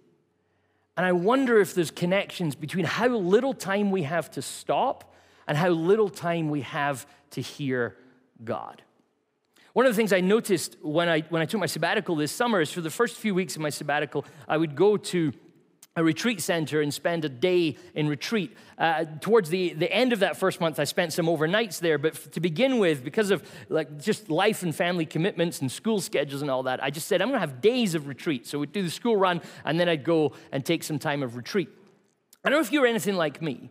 and 0.97 1.05
I 1.05 1.13
wonder 1.13 1.61
if 1.61 1.75
there's 1.75 1.91
connections 1.91 2.55
between 2.55 2.85
how 2.85 3.09
little 3.09 3.53
time 3.53 3.91
we 3.91 4.05
have 4.05 4.31
to 4.33 4.43
stop 4.43 5.15
and 5.47 5.59
how 5.59 5.71
little 5.71 6.09
time 6.09 6.51
we 6.51 6.61
have 6.63 7.07
to 7.31 7.41
hear 7.41 7.97
God. 8.45 8.83
One 9.73 9.87
of 9.87 9.93
the 9.93 9.97
things 9.97 10.13
I 10.13 10.21
noticed 10.21 10.77
when 10.83 11.09
I, 11.09 11.23
when 11.23 11.43
I 11.43 11.47
took 11.47 11.59
my 11.59 11.67
sabbatical 11.67 12.15
this 12.15 12.31
summer 12.31 12.61
is 12.61 12.71
for 12.71 12.81
the 12.81 12.91
first 12.91 13.17
few 13.17 13.35
weeks 13.35 13.57
of 13.57 13.63
my 13.63 13.71
sabbatical, 13.71 14.25
I 14.47 14.57
would 14.57 14.77
go 14.77 14.97
to 14.97 15.33
a 15.97 16.03
retreat 16.03 16.41
center 16.41 16.81
and 16.81 16.93
spend 16.93 17.25
a 17.25 17.29
day 17.29 17.77
in 17.95 18.09
retreat. 18.09 18.57
Uh, 18.77 19.05
towards 19.21 19.49
the, 19.49 19.75
the 19.75 19.93
end 19.93 20.13
of 20.13 20.21
that 20.21 20.37
first 20.37 20.61
month, 20.61 20.81
I 20.81 20.85
spent 20.85 21.13
some 21.13 21.27
overnights 21.27 21.79
there. 21.79 21.99
But 21.99 22.33
to 22.33 22.41
begin 22.41 22.79
with, 22.79 23.05
because 23.05 23.31
of 23.31 23.49
like 23.69 24.01
just 24.03 24.29
life 24.29 24.65
and 24.65 24.75
family 24.75 25.07
commitments 25.07 25.61
and 25.61 25.71
school 25.71 26.01
schedules 26.01 26.43
and 26.43 26.51
all 26.51 26.65
that, 26.65 26.83
I 26.83 26.91
just 26.91 27.07
said 27.07 27.23
I'm 27.23 27.29
going 27.29 27.41
to 27.41 27.47
have 27.47 27.61
days 27.61 27.95
of 27.95 28.09
retreat. 28.09 28.47
So 28.47 28.59
we'd 28.59 28.73
do 28.73 28.83
the 28.83 28.91
school 28.91 29.17
run, 29.17 29.41
and 29.65 29.79
then 29.79 29.89
I'd 29.89 30.05
go 30.05 30.33
and 30.51 30.65
take 30.65 30.83
some 30.83 30.99
time 30.99 31.23
of 31.23 31.37
retreat. 31.37 31.69
I 32.45 32.51
don't 32.51 32.59
know 32.59 32.65
if 32.65 32.73
you're 32.73 32.87
anything 32.87 33.15
like 33.15 33.41
me. 33.41 33.71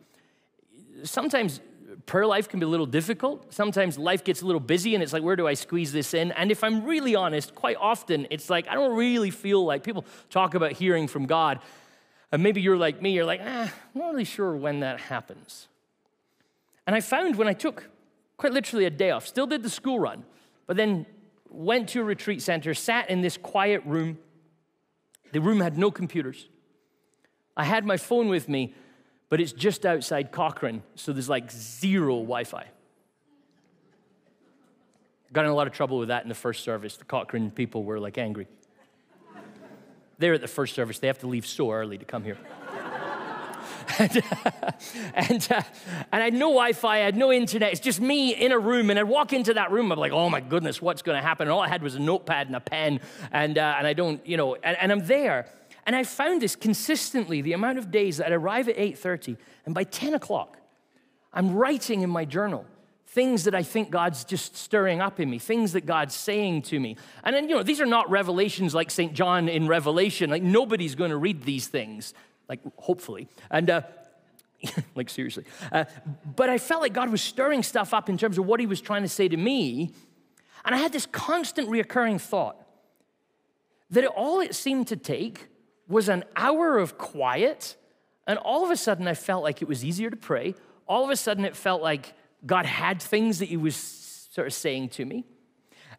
Sometimes 1.03 1.59
prayer 2.05 2.25
life 2.25 2.47
can 2.49 2.59
be 2.59 2.65
a 2.65 2.69
little 2.69 2.85
difficult. 2.85 3.53
Sometimes 3.53 3.97
life 3.97 4.23
gets 4.23 4.41
a 4.41 4.45
little 4.45 4.61
busy, 4.61 4.93
and 4.95 5.03
it's 5.03 5.11
like, 5.13 5.23
where 5.23 5.35
do 5.35 5.45
I 5.45 5.53
squeeze 5.53 5.91
this 5.91 6.13
in? 6.13 6.31
And 6.31 6.51
if 6.51 6.63
I'm 6.63 6.85
really 6.85 7.15
honest, 7.15 7.53
quite 7.53 7.77
often 7.79 8.27
it's 8.29 8.49
like 8.49 8.67
I 8.69 8.75
don't 8.75 8.95
really 8.95 9.29
feel 9.29 9.65
like 9.65 9.83
people 9.83 10.05
talk 10.29 10.55
about 10.55 10.71
hearing 10.71 11.07
from 11.07 11.25
God. 11.25 11.59
And 12.33 12.41
maybe 12.41 12.61
you're 12.61 12.77
like 12.77 12.99
me, 12.99 13.11
you're 13.11 13.25
like, 13.25 13.41
ah, 13.43 13.71
I'm 13.93 14.01
not 14.01 14.11
really 14.11 14.23
sure 14.23 14.55
when 14.55 14.79
that 14.79 14.99
happens. 14.99 15.67
And 16.87 16.95
I 16.95 16.99
found 16.99 17.35
when 17.35 17.47
I 17.47 17.53
took 17.53 17.91
quite 18.37 18.51
literally 18.51 18.85
a 18.85 18.89
day 18.89 19.11
off, 19.11 19.27
still 19.27 19.45
did 19.45 19.61
the 19.61 19.69
school 19.69 19.99
run, 19.99 20.25
but 20.65 20.75
then 20.75 21.05
went 21.47 21.89
to 21.89 22.01
a 22.01 22.03
retreat 22.03 22.41
center, 22.41 22.73
sat 22.73 23.11
in 23.11 23.21
this 23.21 23.37
quiet 23.37 23.83
room. 23.85 24.17
The 25.31 25.41
room 25.41 25.61
had 25.61 25.77
no 25.77 25.91
computers. 25.91 26.47
I 27.55 27.65
had 27.65 27.85
my 27.85 27.97
phone 27.97 28.29
with 28.29 28.49
me, 28.49 28.73
but 29.29 29.39
it's 29.39 29.51
just 29.51 29.85
outside 29.85 30.31
Cochrane, 30.31 30.81
so 30.95 31.13
there's 31.13 31.29
like 31.29 31.51
zero 31.51 32.15
Wi 32.15 32.45
Fi. 32.45 32.65
Got 35.31 35.45
in 35.45 35.51
a 35.51 35.55
lot 35.55 35.67
of 35.67 35.73
trouble 35.73 35.99
with 35.99 36.07
that 36.07 36.23
in 36.23 36.29
the 36.29 36.35
first 36.35 36.63
service. 36.63 36.97
The 36.97 37.05
Cochrane 37.05 37.51
people 37.51 37.83
were 37.83 37.99
like 37.99 38.17
angry. 38.17 38.47
They're 40.17 40.33
at 40.33 40.41
the 40.41 40.47
first 40.47 40.75
service. 40.75 40.99
They 40.99 41.07
have 41.07 41.19
to 41.19 41.27
leave 41.27 41.45
so 41.45 41.71
early 41.71 41.97
to 41.97 42.05
come 42.05 42.23
here. 42.23 42.37
and, 43.99 44.23
and, 45.13 45.47
uh, 45.51 45.61
and 46.11 46.21
I 46.21 46.25
had 46.25 46.33
no 46.33 46.47
Wi 46.47 46.73
Fi, 46.73 46.97
I 46.97 46.99
had 46.99 47.17
no 47.17 47.31
internet. 47.31 47.71
It's 47.71 47.81
just 47.81 47.99
me 47.99 48.33
in 48.33 48.51
a 48.51 48.59
room. 48.59 48.89
And 48.89 48.99
I'd 48.99 49.03
walk 49.03 49.33
into 49.33 49.53
that 49.55 49.71
room, 49.71 49.91
I'm 49.91 49.99
like, 49.99 50.11
oh 50.11 50.29
my 50.29 50.39
goodness, 50.39 50.81
what's 50.81 51.01
going 51.01 51.17
to 51.17 51.21
happen? 51.21 51.47
And 51.47 51.51
all 51.51 51.61
I 51.61 51.67
had 51.67 51.81
was 51.81 51.95
a 51.95 51.99
notepad 51.99 52.47
and 52.47 52.55
a 52.55 52.59
pen. 52.59 52.99
And, 53.31 53.57
uh, 53.57 53.75
and 53.77 53.87
I 53.87 53.93
don't, 53.93 54.25
you 54.25 54.37
know, 54.37 54.55
and, 54.55 54.77
and 54.79 54.91
I'm 54.91 55.05
there. 55.05 55.47
And 55.85 55.95
I 55.95 56.03
found 56.03 56.41
this 56.41 56.55
consistently 56.55 57.41
the 57.41 57.53
amount 57.53 57.77
of 57.77 57.91
days 57.91 58.17
that 58.17 58.27
I'd 58.27 58.33
arrive 58.33 58.69
at 58.69 58.77
8:30, 58.77 59.37
and 59.65 59.75
by 59.75 59.83
10 59.83 60.13
o'clock, 60.13 60.57
I'm 61.33 61.53
writing 61.53 62.01
in 62.01 62.09
my 62.09 62.25
journal 62.25 62.65
things 63.13 63.43
that 63.43 63.53
I 63.53 63.61
think 63.61 63.91
God's 63.91 64.25
just 64.25 64.57
stirring 64.57 64.99
up 64.99 65.19
in 65.19 65.29
me, 65.29 65.37
things 65.37 65.73
that 65.73 65.85
God's 65.85 66.15
saying 66.15 66.63
to 66.63 66.79
me. 66.79 66.97
And 67.23 67.35
then, 67.35 67.47
you 67.47 67.55
know, 67.55 67.61
these 67.61 67.79
are 67.79 67.85
not 67.85 68.09
revelations 68.09 68.73
like 68.73 68.89
St. 68.89 69.13
John 69.13 69.47
in 69.47 69.67
Revelation. 69.67 70.31
Like, 70.31 70.41
nobody's 70.41 70.95
going 70.95 71.11
to 71.11 71.17
read 71.17 71.43
these 71.43 71.67
things, 71.67 72.15
like, 72.49 72.59
hopefully. 72.77 73.27
And, 73.51 73.69
uh, 73.69 73.81
like, 74.95 75.11
seriously. 75.11 75.45
Uh, 75.71 75.85
but 76.35 76.49
I 76.49 76.57
felt 76.57 76.81
like 76.81 76.93
God 76.93 77.11
was 77.11 77.21
stirring 77.21 77.61
stuff 77.61 77.93
up 77.93 78.09
in 78.09 78.17
terms 78.17 78.39
of 78.39 78.47
what 78.47 78.59
He 78.59 78.65
was 78.65 78.81
trying 78.81 79.03
to 79.03 79.09
say 79.09 79.27
to 79.27 79.37
me. 79.37 79.91
And 80.65 80.73
I 80.73 80.79
had 80.79 80.91
this 80.91 81.05
constant 81.05 81.69
reoccurring 81.69 82.19
thought 82.19 82.57
that 83.91 84.07
all 84.07 84.39
it 84.39 84.55
seemed 84.55 84.87
to 84.87 84.95
take 84.95 85.49
was 85.87 86.09
an 86.09 86.23
hour 86.35 86.79
of 86.79 86.97
quiet. 86.97 87.75
And 88.25 88.39
all 88.39 88.65
of 88.65 88.71
a 88.71 88.77
sudden, 88.77 89.07
I 89.07 89.13
felt 89.13 89.43
like 89.43 89.61
it 89.61 89.67
was 89.67 89.85
easier 89.85 90.09
to 90.09 90.17
pray. 90.17 90.55
All 90.87 91.03
of 91.03 91.11
a 91.11 91.15
sudden, 91.15 91.45
it 91.45 91.55
felt 91.55 91.83
like 91.83 92.13
God 92.45 92.65
had 92.65 93.01
things 93.01 93.39
that 93.39 93.49
He 93.49 93.57
was 93.57 93.75
sort 93.75 94.47
of 94.47 94.53
saying 94.53 94.89
to 94.89 95.05
me. 95.05 95.25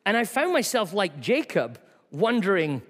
And 0.07 0.17
I 0.17 0.25
found 0.25 0.53
myself 0.53 0.93
like 0.93 1.21
Jacob, 1.21 1.79
wondering, 2.11 2.83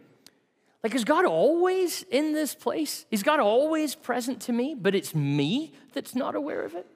like, 0.83 0.95
is 0.95 1.05
God 1.05 1.25
always 1.25 2.03
in 2.11 2.33
this 2.33 2.55
place? 2.55 3.07
Is 3.11 3.23
God 3.23 3.41
always 3.41 3.95
present 3.95 4.43
to 4.43 4.53
me, 4.53 4.75
but 4.75 4.95
it's 4.95 5.15
me 5.15 5.73
that's 5.93 6.15
not 6.15 6.35
aware 6.35 6.63
of 6.63 6.75
it? 6.75 6.87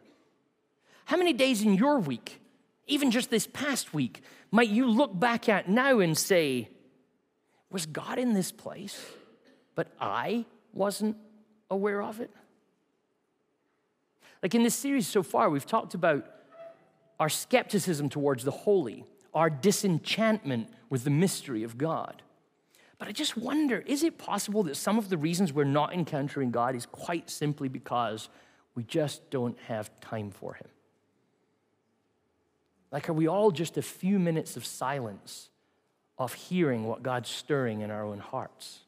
How 1.06 1.16
many 1.16 1.32
days 1.32 1.62
in 1.62 1.74
your 1.74 1.98
week, 1.98 2.40
even 2.86 3.10
just 3.10 3.30
this 3.30 3.46
past 3.46 3.94
week, 3.94 4.22
might 4.50 4.68
you 4.68 4.86
look 4.86 5.18
back 5.18 5.48
at 5.48 5.68
now 5.68 6.00
and 6.00 6.16
say, 6.18 6.68
was 7.70 7.86
God 7.86 8.18
in 8.18 8.34
this 8.34 8.52
place, 8.52 9.02
but 9.74 9.88
I 10.00 10.44
wasn't 10.74 11.16
aware 11.70 12.02
of 12.02 12.20
it? 12.20 12.30
Like 14.42 14.54
in 14.54 14.62
this 14.62 14.74
series 14.74 15.06
so 15.06 15.22
far, 15.22 15.48
we've 15.48 15.66
talked 15.66 15.94
about 15.94 16.26
our 17.18 17.28
skepticism 17.28 18.08
towards 18.08 18.44
the 18.44 18.50
holy, 18.50 19.04
our 19.34 19.50
disenchantment 19.50 20.68
with 20.90 21.04
the 21.04 21.10
mystery 21.10 21.62
of 21.62 21.78
God. 21.78 22.22
But 22.98 23.08
I 23.08 23.12
just 23.12 23.36
wonder 23.36 23.82
is 23.86 24.02
it 24.02 24.18
possible 24.18 24.62
that 24.64 24.76
some 24.76 24.98
of 24.98 25.08
the 25.08 25.16
reasons 25.16 25.52
we're 25.52 25.64
not 25.64 25.92
encountering 25.92 26.50
God 26.50 26.74
is 26.74 26.86
quite 26.86 27.30
simply 27.30 27.68
because 27.68 28.28
we 28.74 28.82
just 28.82 29.30
don't 29.30 29.58
have 29.60 29.90
time 30.00 30.30
for 30.30 30.54
Him? 30.54 30.68
Like, 32.90 33.08
are 33.08 33.12
we 33.12 33.28
all 33.28 33.50
just 33.50 33.76
a 33.76 33.82
few 33.82 34.18
minutes 34.18 34.56
of 34.56 34.64
silence 34.64 35.50
of 36.16 36.32
hearing 36.32 36.84
what 36.84 37.02
God's 37.02 37.28
stirring 37.28 37.82
in 37.82 37.90
our 37.90 38.04
own 38.04 38.18
hearts? 38.18 38.80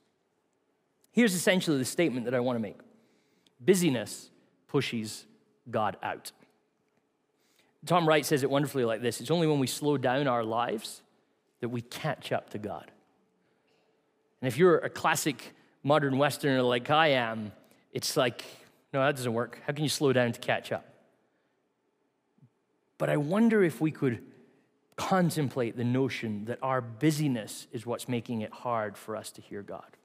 Here's 1.13 1.35
essentially 1.35 1.79
the 1.79 1.85
statement 1.85 2.25
that 2.25 2.35
I 2.35 2.41
want 2.41 2.57
to 2.57 2.61
make 2.61 2.79
busyness 3.61 4.31
pushes 4.69 5.27
God 5.71 5.97
out. 6.03 6.33
Tom 7.87 8.07
Wright 8.07 8.25
says 8.27 8.43
it 8.43 8.51
wonderfully 8.51 8.85
like 8.85 9.01
this 9.01 9.21
it's 9.21 9.31
only 9.31 9.47
when 9.47 9.59
we 9.59 9.67
slow 9.67 9.97
down 9.97 10.27
our 10.27 10.45
lives 10.45 11.03
that 11.61 11.69
we 11.69 11.81
catch 11.81 12.33
up 12.33 12.51
to 12.51 12.59
God. 12.59 12.91
And 14.41 14.49
if 14.49 14.57
you're 14.57 14.79
a 14.79 14.91
classic 14.91 15.55
modern 15.83 16.17
Westerner 16.19 16.63
like 16.63 16.91
I 16.91 17.09
am, 17.09 17.53
it's 17.93 18.17
like, 18.17 18.45
no, 18.93 19.05
that 19.05 19.17
doesn't 19.17 19.33
work. 19.33 19.61
How 19.67 19.73
can 19.73 19.83
you 19.83 19.91
slow 19.91 20.13
down 20.13 20.33
to 20.33 20.41
catch 20.41 20.73
up? 20.73 20.87
But 22.99 23.11
I 23.11 23.17
wonder 23.17 23.63
if 23.63 23.81
we 23.81 23.91
could 23.91 24.23
contemplate 24.97 25.77
the 25.77 25.85
notion 25.85 26.45
that 26.47 26.59
our 26.63 26.81
busyness 26.81 27.67
is 27.73 27.87
what's 27.87 28.09
making 28.09 28.43
it 28.43 28.53
hard 28.53 28.97
for 28.97 29.17
us 29.17 29.31
to 29.33 29.41
hear 29.41 29.63
God. 29.63 29.97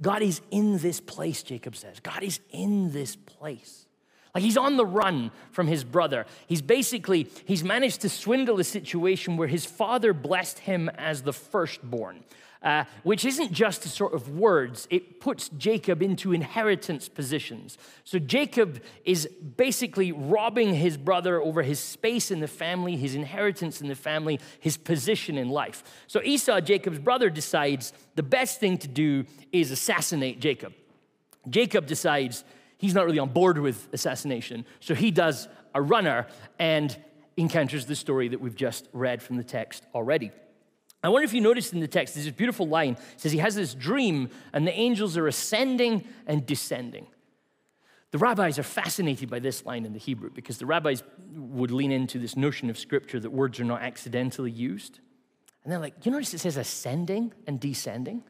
God 0.00 0.22
is 0.22 0.40
in 0.50 0.78
this 0.78 1.00
place, 1.00 1.42
Jacob 1.42 1.74
says. 1.74 2.00
God 2.00 2.22
is 2.22 2.40
in 2.50 2.92
this 2.92 3.16
place. 3.16 3.86
Like 4.34 4.44
he's 4.44 4.56
on 4.56 4.76
the 4.76 4.86
run 4.86 5.30
from 5.50 5.66
his 5.66 5.84
brother. 5.84 6.26
He's 6.46 6.62
basically, 6.62 7.28
he's 7.44 7.64
managed 7.64 8.00
to 8.02 8.08
swindle 8.08 8.60
a 8.60 8.64
situation 8.64 9.36
where 9.36 9.48
his 9.48 9.64
father 9.64 10.12
blessed 10.12 10.60
him 10.60 10.88
as 10.90 11.22
the 11.22 11.32
firstborn. 11.32 12.24
Uh, 12.60 12.82
which 13.04 13.24
isn't 13.24 13.52
just 13.52 13.86
a 13.86 13.88
sort 13.88 14.12
of 14.12 14.30
words, 14.30 14.88
it 14.90 15.20
puts 15.20 15.48
Jacob 15.50 16.02
into 16.02 16.32
inheritance 16.32 17.08
positions. 17.08 17.78
So 18.02 18.18
Jacob 18.18 18.82
is 19.04 19.28
basically 19.56 20.10
robbing 20.10 20.74
his 20.74 20.96
brother 20.96 21.40
over 21.40 21.62
his 21.62 21.78
space 21.78 22.32
in 22.32 22.40
the 22.40 22.48
family, 22.48 22.96
his 22.96 23.14
inheritance 23.14 23.80
in 23.80 23.86
the 23.86 23.94
family, 23.94 24.40
his 24.58 24.76
position 24.76 25.38
in 25.38 25.50
life. 25.50 25.84
So 26.08 26.20
Esau, 26.20 26.60
Jacob's 26.60 26.98
brother, 26.98 27.30
decides 27.30 27.92
the 28.16 28.24
best 28.24 28.58
thing 28.58 28.76
to 28.78 28.88
do 28.88 29.24
is 29.52 29.70
assassinate 29.70 30.40
Jacob. 30.40 30.72
Jacob 31.48 31.86
decides 31.86 32.42
he's 32.78 32.94
not 32.94 33.04
really 33.04 33.18
on 33.18 33.28
board 33.28 33.58
with 33.58 33.88
assassination. 33.92 34.64
So 34.80 34.94
he 34.94 35.10
does 35.10 35.48
a 35.74 35.82
runner 35.82 36.26
and 36.58 36.96
encounters 37.36 37.86
the 37.86 37.94
story 37.94 38.28
that 38.28 38.40
we've 38.40 38.56
just 38.56 38.88
read 38.92 39.22
from 39.22 39.36
the 39.36 39.44
text 39.44 39.84
already. 39.94 40.32
I 41.02 41.10
wonder 41.10 41.24
if 41.24 41.32
you 41.32 41.40
noticed 41.40 41.72
in 41.72 41.80
the 41.80 41.86
text, 41.86 42.14
there's 42.14 42.26
this 42.26 42.34
beautiful 42.34 42.66
line. 42.66 42.94
It 42.94 43.20
says 43.20 43.30
he 43.30 43.38
has 43.38 43.54
this 43.54 43.74
dream, 43.74 44.30
and 44.52 44.66
the 44.66 44.72
angels 44.72 45.16
are 45.16 45.28
ascending 45.28 46.04
and 46.26 46.44
descending. 46.44 47.06
The 48.10 48.18
rabbis 48.18 48.58
are 48.58 48.64
fascinated 48.64 49.30
by 49.30 49.38
this 49.38 49.64
line 49.64 49.84
in 49.84 49.92
the 49.92 49.98
Hebrew 49.98 50.30
because 50.30 50.58
the 50.58 50.66
rabbis 50.66 51.02
would 51.34 51.70
lean 51.70 51.92
into 51.92 52.18
this 52.18 52.36
notion 52.36 52.70
of 52.70 52.78
scripture 52.78 53.20
that 53.20 53.30
words 53.30 53.60
are 53.60 53.64
not 53.64 53.82
accidentally 53.82 54.50
used. 54.50 54.98
And 55.62 55.70
they're 55.70 55.78
like, 55.78 56.04
you 56.04 56.10
notice 56.10 56.32
it 56.32 56.40
says 56.40 56.56
ascending 56.56 57.32
and 57.46 57.60
descending? 57.60 58.24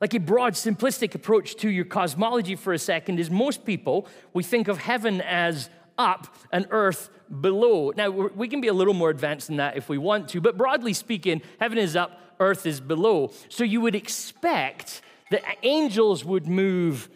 Like 0.00 0.14
a 0.14 0.20
broad, 0.20 0.54
simplistic 0.54 1.14
approach 1.14 1.56
to 1.56 1.70
your 1.70 1.84
cosmology 1.84 2.54
for 2.54 2.72
a 2.72 2.78
second 2.78 3.18
is 3.18 3.30
most 3.30 3.64
people, 3.64 4.06
we 4.34 4.42
think 4.42 4.68
of 4.68 4.78
heaven 4.78 5.20
as 5.22 5.70
up 5.98 6.34
and 6.52 6.66
earth 6.70 7.08
below. 7.40 7.92
Now, 7.96 8.10
we 8.10 8.48
can 8.48 8.60
be 8.60 8.68
a 8.68 8.74
little 8.74 8.94
more 8.94 9.10
advanced 9.10 9.46
than 9.46 9.56
that 9.56 9.76
if 9.76 9.88
we 9.88 9.98
want 9.98 10.28
to, 10.30 10.40
but 10.40 10.58
broadly 10.58 10.92
speaking, 10.92 11.40
heaven 11.58 11.78
is 11.78 11.96
up, 11.96 12.20
earth 12.40 12.66
is 12.66 12.80
below. 12.80 13.32
So 13.48 13.64
you 13.64 13.80
would 13.80 13.94
expect 13.94 15.00
that 15.30 15.42
angels 15.62 16.24
would 16.24 16.46
move 16.46 17.08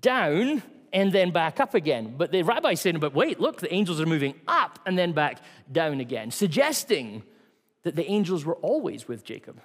down 0.00 0.62
and 0.92 1.12
then 1.12 1.32
back 1.32 1.60
up 1.60 1.74
again. 1.74 2.14
But 2.16 2.32
the 2.32 2.42
rabbi 2.42 2.74
said, 2.74 2.98
but 3.00 3.14
wait, 3.14 3.40
look, 3.40 3.60
the 3.60 3.72
angels 3.72 4.00
are 4.00 4.06
moving 4.06 4.34
up 4.46 4.78
and 4.86 4.96
then 4.96 5.12
back 5.12 5.42
down 5.70 6.00
again, 6.00 6.30
suggesting 6.30 7.24
that 7.82 7.96
the 7.96 8.08
angels 8.08 8.44
were 8.44 8.56
always 8.56 9.06
with 9.08 9.24
Jacob. 9.24 9.60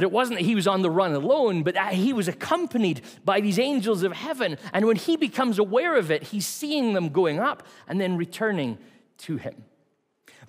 That 0.00 0.04
it 0.04 0.12
wasn't 0.12 0.38
that 0.38 0.46
he 0.46 0.54
was 0.54 0.66
on 0.66 0.80
the 0.80 0.88
run 0.88 1.12
alone, 1.12 1.62
but 1.62 1.74
that 1.74 1.92
he 1.92 2.14
was 2.14 2.26
accompanied 2.26 3.02
by 3.22 3.42
these 3.42 3.58
angels 3.58 4.02
of 4.02 4.12
heaven. 4.12 4.56
And 4.72 4.86
when 4.86 4.96
he 4.96 5.18
becomes 5.18 5.58
aware 5.58 5.94
of 5.94 6.10
it, 6.10 6.22
he's 6.22 6.46
seeing 6.46 6.94
them 6.94 7.10
going 7.10 7.38
up 7.38 7.66
and 7.86 8.00
then 8.00 8.16
returning 8.16 8.78
to 9.18 9.36
him. 9.36 9.62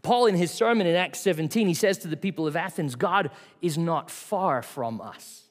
Paul, 0.03 0.27
in 0.27 0.35
his 0.35 0.51
sermon 0.51 0.87
in 0.87 0.95
Acts 0.95 1.19
17, 1.19 1.67
he 1.67 1.73
says 1.73 1.97
to 1.97 2.07
the 2.07 2.15
people 2.15 2.47
of 2.47 2.55
Athens, 2.55 2.95
God 2.95 3.29
is 3.61 3.77
not 3.77 4.09
far 4.09 4.61
from 4.61 5.01
us, 5.01 5.49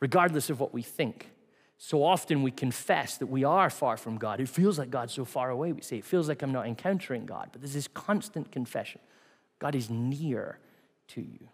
regardless 0.00 0.48
of 0.48 0.58
what 0.58 0.72
we 0.72 0.80
think. 0.80 1.28
So 1.76 2.02
often 2.02 2.42
we 2.42 2.52
confess 2.52 3.18
that 3.18 3.26
we 3.26 3.44
are 3.44 3.68
far 3.68 3.98
from 3.98 4.16
God. 4.16 4.40
It 4.40 4.48
feels 4.48 4.78
like 4.78 4.88
God's 4.88 5.12
so 5.12 5.26
far 5.26 5.50
away. 5.50 5.72
We 5.72 5.82
say, 5.82 5.98
It 5.98 6.06
feels 6.06 6.26
like 6.26 6.40
I'm 6.40 6.52
not 6.52 6.66
encountering 6.66 7.26
God. 7.26 7.50
But 7.52 7.60
there's 7.60 7.74
this 7.74 7.88
constant 7.88 8.50
confession 8.50 9.02
God 9.58 9.74
is 9.74 9.90
near 9.90 10.58
to 11.08 11.20
you. 11.20 11.48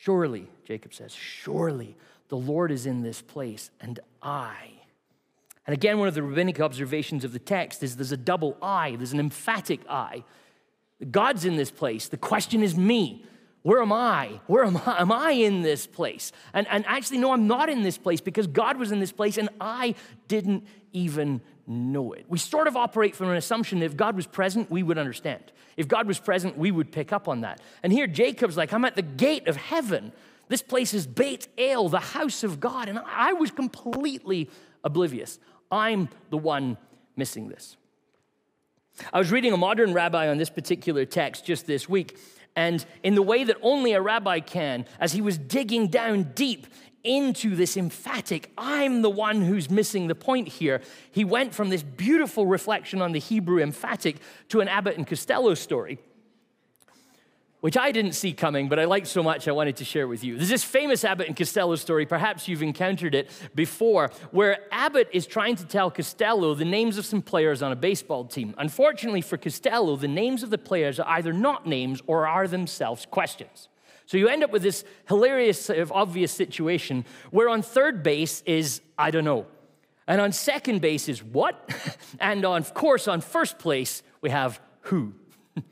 Surely, 0.00 0.48
Jacob 0.64 0.94
says, 0.94 1.12
surely 1.12 1.96
the 2.28 2.36
Lord 2.36 2.70
is 2.70 2.86
in 2.86 3.02
this 3.02 3.20
place, 3.20 3.70
and 3.80 4.00
I. 4.22 4.56
And 5.66 5.74
again, 5.74 5.98
one 5.98 6.08
of 6.08 6.14
the 6.14 6.22
rabbinic 6.22 6.60
observations 6.60 7.24
of 7.24 7.32
the 7.32 7.38
text 7.38 7.82
is 7.82 7.96
there's 7.96 8.12
a 8.12 8.16
double 8.16 8.56
I, 8.62 8.96
there's 8.96 9.12
an 9.12 9.20
emphatic 9.20 9.80
I. 9.88 10.24
God's 11.10 11.44
in 11.44 11.56
this 11.56 11.70
place. 11.70 12.08
The 12.08 12.16
question 12.16 12.62
is 12.62 12.76
me. 12.76 13.24
Where 13.62 13.80
am 13.80 13.92
I? 13.92 14.40
Where 14.46 14.64
am 14.64 14.76
I? 14.76 15.00
Am 15.00 15.12
I 15.12 15.32
in 15.32 15.62
this 15.62 15.86
place? 15.86 16.32
And, 16.52 16.66
and 16.68 16.84
actually, 16.86 17.18
no, 17.18 17.32
I'm 17.32 17.46
not 17.46 17.68
in 17.68 17.82
this 17.82 17.98
place 17.98 18.20
because 18.20 18.46
God 18.46 18.76
was 18.78 18.92
in 18.92 19.00
this 19.00 19.12
place 19.12 19.38
and 19.38 19.48
I 19.60 19.94
didn't 20.28 20.66
even 20.92 21.40
know 21.66 22.12
it. 22.12 22.26
We 22.28 22.38
sort 22.38 22.66
of 22.66 22.76
operate 22.76 23.16
from 23.16 23.30
an 23.30 23.36
assumption 23.36 23.80
that 23.80 23.86
if 23.86 23.96
God 23.96 24.16
was 24.16 24.26
present, 24.26 24.70
we 24.70 24.82
would 24.82 24.98
understand. 24.98 25.52
If 25.76 25.88
God 25.88 26.06
was 26.06 26.18
present, 26.18 26.56
we 26.58 26.70
would 26.70 26.92
pick 26.92 27.12
up 27.12 27.28
on 27.28 27.40
that. 27.40 27.60
And 27.82 27.92
here 27.92 28.06
Jacob's 28.06 28.56
like, 28.56 28.72
I'm 28.72 28.84
at 28.84 28.96
the 28.96 29.02
gate 29.02 29.48
of 29.48 29.56
heaven. 29.56 30.12
This 30.48 30.62
place 30.62 30.94
is 30.94 31.06
Beit 31.06 31.48
El, 31.56 31.88
the 31.88 32.00
house 32.00 32.44
of 32.44 32.60
God. 32.60 32.88
And 32.88 32.98
I 32.98 33.32
was 33.32 33.50
completely 33.50 34.50
oblivious. 34.82 35.38
I'm 35.70 36.08
the 36.30 36.38
one 36.38 36.76
missing 37.16 37.48
this. 37.48 37.76
I 39.12 39.18
was 39.18 39.32
reading 39.32 39.52
a 39.52 39.56
modern 39.56 39.92
rabbi 39.92 40.28
on 40.28 40.38
this 40.38 40.50
particular 40.50 41.04
text 41.04 41.44
just 41.44 41.66
this 41.66 41.88
week, 41.88 42.16
and 42.54 42.84
in 43.02 43.16
the 43.16 43.22
way 43.22 43.42
that 43.42 43.56
only 43.60 43.92
a 43.92 44.00
rabbi 44.00 44.38
can, 44.38 44.86
as 45.00 45.12
he 45.12 45.20
was 45.20 45.36
digging 45.36 45.88
down 45.88 46.30
deep 46.34 46.68
into 47.04 47.54
this 47.54 47.76
emphatic, 47.76 48.50
I'm 48.56 49.02
the 49.02 49.10
one 49.10 49.42
who's 49.42 49.70
missing 49.70 50.08
the 50.08 50.14
point 50.14 50.48
here. 50.48 50.80
He 51.12 51.24
went 51.24 51.54
from 51.54 51.68
this 51.68 51.82
beautiful 51.82 52.46
reflection 52.46 53.02
on 53.02 53.12
the 53.12 53.20
Hebrew 53.20 53.62
emphatic 53.62 54.16
to 54.48 54.60
an 54.60 54.68
Abbott 54.68 54.96
and 54.96 55.06
Costello 55.06 55.54
story, 55.54 55.98
which 57.60 57.76
I 57.76 57.92
didn't 57.92 58.12
see 58.12 58.32
coming, 58.32 58.68
but 58.68 58.78
I 58.78 58.86
liked 58.86 59.06
so 59.06 59.22
much 59.22 59.46
I 59.46 59.52
wanted 59.52 59.76
to 59.76 59.84
share 59.84 60.08
with 60.08 60.24
you. 60.24 60.36
There's 60.36 60.48
this 60.48 60.64
famous 60.64 61.04
Abbott 61.04 61.28
and 61.28 61.36
Costello 61.36 61.76
story, 61.76 62.06
perhaps 62.06 62.48
you've 62.48 62.62
encountered 62.62 63.14
it 63.14 63.30
before, 63.54 64.10
where 64.30 64.60
Abbott 64.72 65.08
is 65.12 65.26
trying 65.26 65.56
to 65.56 65.64
tell 65.66 65.90
Costello 65.90 66.54
the 66.54 66.64
names 66.64 66.98
of 66.98 67.04
some 67.04 67.22
players 67.22 67.62
on 67.62 67.70
a 67.70 67.76
baseball 67.76 68.24
team. 68.24 68.54
Unfortunately 68.58 69.20
for 69.20 69.36
Costello, 69.36 69.96
the 69.96 70.08
names 70.08 70.42
of 70.42 70.50
the 70.50 70.58
players 70.58 70.98
are 70.98 71.08
either 71.08 71.32
not 71.32 71.66
names 71.66 72.02
or 72.06 72.26
are 72.26 72.48
themselves 72.48 73.06
questions. 73.06 73.68
So 74.06 74.16
you 74.16 74.28
end 74.28 74.44
up 74.44 74.50
with 74.50 74.62
this 74.62 74.84
hilarious, 75.08 75.70
obvious 75.90 76.32
situation 76.32 77.04
where 77.30 77.48
on 77.48 77.62
third 77.62 78.02
base 78.02 78.42
is, 78.46 78.80
I 78.98 79.10
don't 79.10 79.24
know. 79.24 79.46
And 80.06 80.20
on 80.20 80.32
second 80.32 80.80
base 80.80 81.08
is 81.08 81.22
what? 81.22 81.70
and 82.20 82.44
on, 82.44 82.60
of 82.60 82.74
course, 82.74 83.08
on 83.08 83.20
first 83.20 83.58
place, 83.58 84.02
we 84.20 84.30
have 84.30 84.60
who. 84.82 85.14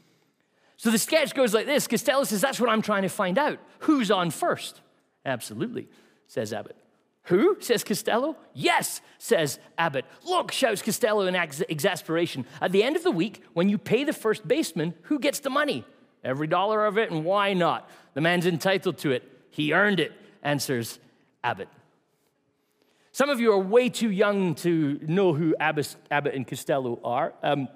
so 0.76 0.90
the 0.90 0.98
sketch 0.98 1.34
goes 1.34 1.52
like 1.52 1.66
this 1.66 1.86
Costello 1.86 2.24
says, 2.24 2.40
That's 2.40 2.58
what 2.58 2.70
I'm 2.70 2.82
trying 2.82 3.02
to 3.02 3.08
find 3.08 3.38
out. 3.38 3.58
Who's 3.80 4.10
on 4.10 4.30
first? 4.30 4.80
Absolutely, 5.26 5.88
says 6.26 6.52
Abbott. 6.52 6.76
Who? 7.26 7.56
says 7.60 7.84
Costello. 7.84 8.36
Yes, 8.52 9.00
says 9.18 9.60
Abbott. 9.78 10.06
Look, 10.24 10.50
shouts 10.50 10.82
Costello 10.82 11.26
in 11.26 11.36
ex- 11.36 11.62
exasperation. 11.68 12.46
At 12.60 12.72
the 12.72 12.82
end 12.82 12.96
of 12.96 13.04
the 13.04 13.12
week, 13.12 13.42
when 13.52 13.68
you 13.68 13.78
pay 13.78 14.02
the 14.02 14.12
first 14.12 14.48
baseman, 14.48 14.94
who 15.02 15.20
gets 15.20 15.38
the 15.38 15.50
money? 15.50 15.84
Every 16.24 16.46
dollar 16.48 16.84
of 16.84 16.98
it, 16.98 17.10
and 17.10 17.24
why 17.24 17.52
not? 17.52 17.88
The 18.14 18.20
man's 18.20 18.46
entitled 18.46 18.98
to 18.98 19.12
it. 19.12 19.22
He 19.50 19.72
earned 19.72 20.00
it, 20.00 20.12
answers 20.42 20.98
Abbott. 21.44 21.68
Some 23.14 23.28
of 23.28 23.40
you 23.40 23.52
are 23.52 23.58
way 23.58 23.90
too 23.90 24.10
young 24.10 24.54
to 24.56 24.98
know 25.02 25.34
who 25.34 25.54
Abbott, 25.60 25.96
and 26.10 26.46
Costello 26.46 26.98
are. 27.04 27.34
Um, 27.42 27.68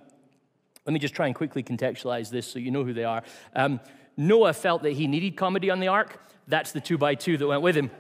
let 0.87 0.93
me 0.93 0.99
just 0.99 1.15
try 1.15 1.27
and 1.27 1.35
quickly 1.35 1.63
contextualize 1.63 2.31
this 2.31 2.47
so 2.47 2.59
you 2.59 2.71
know 2.71 2.85
who 2.85 2.95
they 2.95 3.05
are. 3.05 3.23
Um, 3.55 3.81
Noah 4.17 4.55
felt 4.55 4.83
that 4.85 4.93
he 4.93 5.07
needed 5.07 5.37
comedy 5.37 5.69
on 5.69 5.81
the 5.81 5.89
ark. 5.89 6.23
That's 6.49 6.73
the 6.73 6.81
two 6.81 6.97
by 6.97 7.17
two 7.17 7.37
that 7.37 7.47
went 7.47 7.61
with 7.61 7.77
him. 7.77 7.91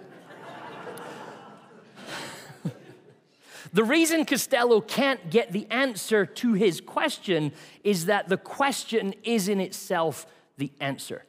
the 3.72 3.85
reason 3.85 4.25
Costello 4.25 4.81
can't 4.81 5.31
get 5.31 5.53
the 5.53 5.66
answer 5.70 6.25
to 6.25 6.55
his 6.55 6.81
question 6.81 7.53
is 7.85 8.07
that 8.07 8.29
the 8.29 8.38
question 8.38 9.14
is 9.25 9.49
in 9.49 9.61
itself 9.61 10.27
the 10.57 10.72
answer. 10.81 11.25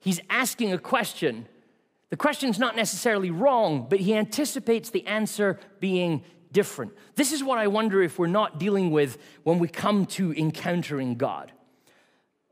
He's 0.00 0.20
asking 0.30 0.72
a 0.72 0.78
question 0.78 1.46
the 2.10 2.16
question's 2.16 2.58
not 2.58 2.74
necessarily 2.74 3.30
wrong, 3.30 3.86
but 3.88 4.00
he 4.00 4.14
anticipates 4.14 4.90
the 4.90 5.06
answer 5.06 5.60
being 5.78 6.24
different. 6.52 6.92
This 7.16 7.32
is 7.32 7.44
what 7.44 7.58
I 7.58 7.66
wonder 7.66 8.02
if 8.02 8.18
we're 8.18 8.26
not 8.28 8.58
dealing 8.58 8.90
with 8.90 9.18
when 9.42 9.58
we 9.58 9.68
come 9.68 10.06
to 10.06 10.32
encountering 10.32 11.16
God. 11.16 11.52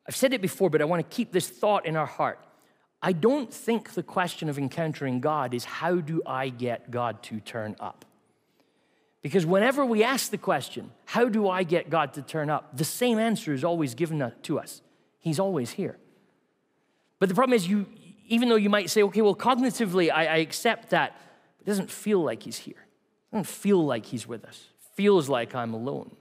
I've 0.06 0.16
said 0.16 0.34
it 0.34 0.42
before, 0.42 0.68
but 0.68 0.82
I 0.82 0.84
want 0.84 1.08
to 1.08 1.16
keep 1.16 1.32
this 1.32 1.48
thought 1.48 1.86
in 1.86 1.96
our 1.96 2.06
heart. 2.06 2.38
I 3.00 3.12
don't 3.12 3.52
think 3.52 3.94
the 3.94 4.02
question 4.02 4.48
of 4.48 4.58
encountering 4.58 5.20
God 5.20 5.54
is 5.54 5.64
how 5.64 5.96
do 5.96 6.22
I 6.26 6.50
get 6.50 6.90
God 6.90 7.22
to 7.24 7.40
turn 7.40 7.76
up? 7.80 8.04
Because 9.22 9.46
whenever 9.46 9.84
we 9.84 10.04
ask 10.04 10.30
the 10.30 10.38
question, 10.38 10.92
how 11.06 11.28
do 11.28 11.48
I 11.48 11.62
get 11.62 11.90
God 11.90 12.12
to 12.14 12.22
turn 12.22 12.50
up? 12.50 12.76
The 12.76 12.84
same 12.84 13.18
answer 13.18 13.52
is 13.52 13.64
always 13.64 13.94
given 13.94 14.32
to 14.42 14.58
us. 14.58 14.82
He's 15.18 15.40
always 15.40 15.72
here. 15.72 15.98
But 17.18 17.28
the 17.28 17.34
problem 17.34 17.54
is, 17.54 17.66
you, 17.66 17.86
even 18.26 18.48
though 18.48 18.56
you 18.56 18.70
might 18.70 18.90
say, 18.90 19.02
okay, 19.04 19.22
well, 19.22 19.34
cognitively, 19.34 20.10
I, 20.12 20.26
I 20.26 20.36
accept 20.36 20.90
that, 20.90 21.18
it 21.60 21.64
doesn't 21.64 21.90
feel 21.90 22.22
like 22.22 22.42
he's 22.42 22.58
here. 22.58 22.86
It 23.32 23.36
doesn't 23.36 23.48
feel 23.48 23.84
like 23.84 24.06
he's 24.06 24.26
with 24.26 24.44
us. 24.44 24.68
It 24.80 24.96
feels 24.96 25.28
like 25.28 25.54
I'm 25.54 25.74
alone. 25.74 26.14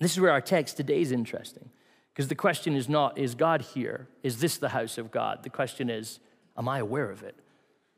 This 0.00 0.12
is 0.12 0.20
where 0.20 0.32
our 0.32 0.40
text 0.40 0.76
today 0.76 1.00
is 1.00 1.12
interesting. 1.12 1.70
Because 2.12 2.28
the 2.28 2.34
question 2.34 2.76
is 2.76 2.88
not, 2.88 3.18
is 3.18 3.34
God 3.34 3.62
here? 3.62 4.08
Is 4.22 4.38
this 4.38 4.56
the 4.56 4.68
house 4.68 4.98
of 4.98 5.10
God? 5.10 5.42
The 5.42 5.50
question 5.50 5.90
is, 5.90 6.20
am 6.56 6.68
I 6.68 6.78
aware 6.78 7.10
of 7.10 7.22
it? 7.22 7.34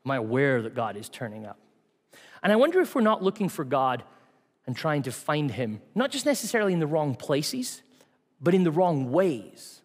Am 0.05 0.11
I 0.11 0.15
aware 0.15 0.61
that 0.61 0.73
God 0.73 0.95
is 0.95 1.09
turning 1.09 1.45
up? 1.45 1.59
And 2.41 2.51
I 2.51 2.55
wonder 2.55 2.79
if 2.79 2.95
we're 2.95 3.01
not 3.01 3.21
looking 3.21 3.49
for 3.49 3.65
God 3.65 4.03
and 4.65 4.75
trying 4.75 5.03
to 5.03 5.11
find 5.11 5.51
Him, 5.51 5.81
not 5.95 6.11
just 6.11 6.25
necessarily 6.25 6.73
in 6.73 6.79
the 6.79 6.87
wrong 6.87 7.15
places, 7.15 7.81
but 8.41 8.53
in 8.53 8.63
the 8.63 8.71
wrong 8.71 9.11
ways. 9.11 9.81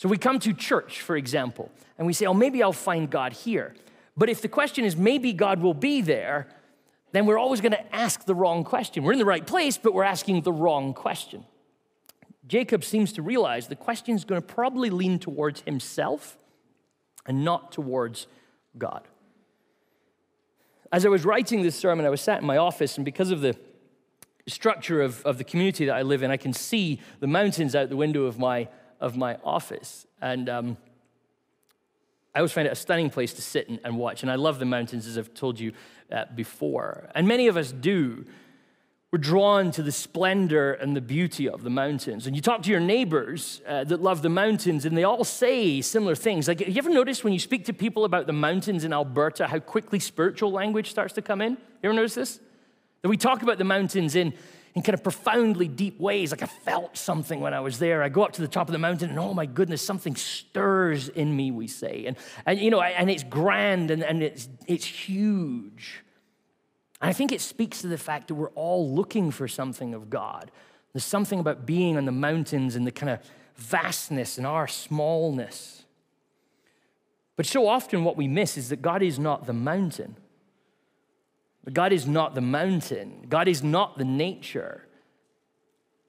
So 0.00 0.08
we 0.08 0.16
come 0.16 0.38
to 0.38 0.54
church, 0.54 1.02
for 1.02 1.14
example, 1.14 1.70
and 1.98 2.06
we 2.06 2.14
say, 2.14 2.24
oh, 2.24 2.32
maybe 2.32 2.62
I'll 2.62 2.72
find 2.72 3.10
God 3.10 3.34
here. 3.34 3.74
But 4.16 4.30
if 4.30 4.40
the 4.40 4.48
question 4.48 4.86
is, 4.86 4.96
maybe 4.96 5.34
God 5.34 5.60
will 5.60 5.74
be 5.74 6.00
there, 6.00 6.48
then 7.12 7.26
we're 7.26 7.36
always 7.36 7.60
going 7.60 7.72
to 7.72 7.94
ask 7.94 8.24
the 8.24 8.34
wrong 8.34 8.64
question. 8.64 9.04
We're 9.04 9.12
in 9.12 9.18
the 9.18 9.26
right 9.26 9.46
place, 9.46 9.76
but 9.76 9.92
we're 9.92 10.04
asking 10.04 10.40
the 10.40 10.54
wrong 10.54 10.94
question. 10.94 11.44
Jacob 12.48 12.82
seems 12.82 13.12
to 13.12 13.20
realize 13.20 13.68
the 13.68 13.76
question 13.76 14.14
is 14.14 14.24
going 14.24 14.40
to 14.40 14.46
probably 14.46 14.88
lean 14.88 15.18
towards 15.18 15.60
himself 15.60 16.38
and 17.26 17.44
not 17.44 17.70
towards 17.70 18.26
God. 18.78 19.06
As 20.90 21.04
I 21.04 21.10
was 21.10 21.26
writing 21.26 21.60
this 21.60 21.76
sermon, 21.76 22.06
I 22.06 22.08
was 22.08 22.22
sat 22.22 22.40
in 22.40 22.46
my 22.46 22.56
office, 22.56 22.96
and 22.96 23.04
because 23.04 23.30
of 23.30 23.42
the 23.42 23.54
structure 24.48 25.02
of, 25.02 25.22
of 25.26 25.36
the 25.36 25.44
community 25.44 25.84
that 25.84 25.94
I 25.94 26.00
live 26.00 26.22
in, 26.22 26.30
I 26.30 26.38
can 26.38 26.54
see 26.54 27.02
the 27.18 27.26
mountains 27.26 27.74
out 27.74 27.90
the 27.90 27.96
window 27.96 28.24
of 28.24 28.38
my 28.38 28.66
of 29.00 29.16
my 29.16 29.36
office. 29.44 30.06
And 30.20 30.48
um, 30.48 30.76
I 32.34 32.38
always 32.38 32.52
find 32.52 32.66
it 32.66 32.72
a 32.72 32.76
stunning 32.76 33.10
place 33.10 33.32
to 33.34 33.42
sit 33.42 33.68
and, 33.68 33.80
and, 33.84 33.96
watch. 33.96 34.22
And 34.22 34.30
I 34.30 34.36
love 34.36 34.58
the 34.58 34.64
mountains, 34.64 35.06
as 35.06 35.18
I've 35.18 35.34
told 35.34 35.58
you 35.58 35.72
uh, 36.12 36.26
before. 36.34 37.08
And 37.14 37.26
many 37.26 37.48
of 37.48 37.56
us 37.56 37.72
do. 37.72 38.24
We're 39.12 39.18
drawn 39.18 39.72
to 39.72 39.82
the 39.82 39.90
splendor 39.90 40.74
and 40.74 40.94
the 40.94 41.00
beauty 41.00 41.48
of 41.48 41.64
the 41.64 41.70
mountains. 41.70 42.28
And 42.28 42.36
you 42.36 42.42
talk 42.42 42.62
to 42.62 42.70
your 42.70 42.78
neighbors 42.78 43.60
uh, 43.66 43.82
that 43.82 44.00
love 44.00 44.22
the 44.22 44.28
mountains, 44.28 44.84
and 44.84 44.96
they 44.96 45.02
all 45.02 45.24
say 45.24 45.80
similar 45.80 46.14
things. 46.14 46.46
Like, 46.46 46.60
have 46.60 46.68
you 46.68 46.78
ever 46.78 46.90
notice 46.90 47.24
when 47.24 47.32
you 47.32 47.40
speak 47.40 47.64
to 47.64 47.72
people 47.72 48.04
about 48.04 48.28
the 48.28 48.32
mountains 48.32 48.84
in 48.84 48.92
Alberta, 48.92 49.48
how 49.48 49.58
quickly 49.58 49.98
spiritual 49.98 50.52
language 50.52 50.90
starts 50.90 51.12
to 51.14 51.22
come 51.22 51.40
in? 51.40 51.52
You 51.82 51.88
ever 51.88 51.94
notice 51.94 52.14
this? 52.14 52.38
That 53.02 53.08
we 53.08 53.16
talk 53.16 53.42
about 53.42 53.58
the 53.58 53.64
mountains 53.64 54.14
in 54.14 54.32
in 54.74 54.82
kind 54.82 54.94
of 54.94 55.02
profoundly 55.02 55.68
deep 55.68 55.98
ways. 55.98 56.30
Like 56.30 56.42
I 56.42 56.46
felt 56.46 56.96
something 56.96 57.40
when 57.40 57.54
I 57.54 57.60
was 57.60 57.78
there. 57.78 58.02
I 58.02 58.08
go 58.08 58.22
up 58.22 58.32
to 58.32 58.42
the 58.42 58.48
top 58.48 58.68
of 58.68 58.72
the 58.72 58.78
mountain 58.78 59.10
and 59.10 59.18
oh 59.18 59.34
my 59.34 59.46
goodness, 59.46 59.82
something 59.82 60.14
stirs 60.14 61.08
in 61.08 61.34
me, 61.34 61.50
we 61.50 61.66
say. 61.66 62.04
And, 62.06 62.16
and 62.46 62.58
you 62.58 62.70
know, 62.70 62.80
and 62.80 63.10
it's 63.10 63.24
grand 63.24 63.90
and, 63.90 64.02
and 64.02 64.22
it's, 64.22 64.48
it's 64.66 64.84
huge. 64.84 66.04
And 67.00 67.10
I 67.10 67.12
think 67.12 67.32
it 67.32 67.40
speaks 67.40 67.80
to 67.80 67.88
the 67.88 67.98
fact 67.98 68.28
that 68.28 68.34
we're 68.34 68.50
all 68.50 68.94
looking 68.94 69.30
for 69.30 69.48
something 69.48 69.94
of 69.94 70.10
God. 70.10 70.50
There's 70.92 71.04
something 71.04 71.38
about 71.40 71.66
being 71.66 71.96
on 71.96 72.04
the 72.04 72.12
mountains 72.12 72.76
and 72.76 72.86
the 72.86 72.92
kind 72.92 73.10
of 73.10 73.20
vastness 73.56 74.38
and 74.38 74.46
our 74.46 74.66
smallness. 74.66 75.84
But 77.36 77.46
so 77.46 77.66
often 77.68 78.04
what 78.04 78.16
we 78.16 78.28
miss 78.28 78.56
is 78.56 78.68
that 78.68 78.82
God 78.82 79.02
is 79.02 79.18
not 79.18 79.46
the 79.46 79.52
mountain. 79.52 80.16
But 81.64 81.74
God 81.74 81.92
is 81.92 82.06
not 82.06 82.34
the 82.34 82.40
mountain, 82.40 83.26
God 83.28 83.48
is 83.48 83.62
not 83.62 83.98
the 83.98 84.04
nature. 84.04 84.86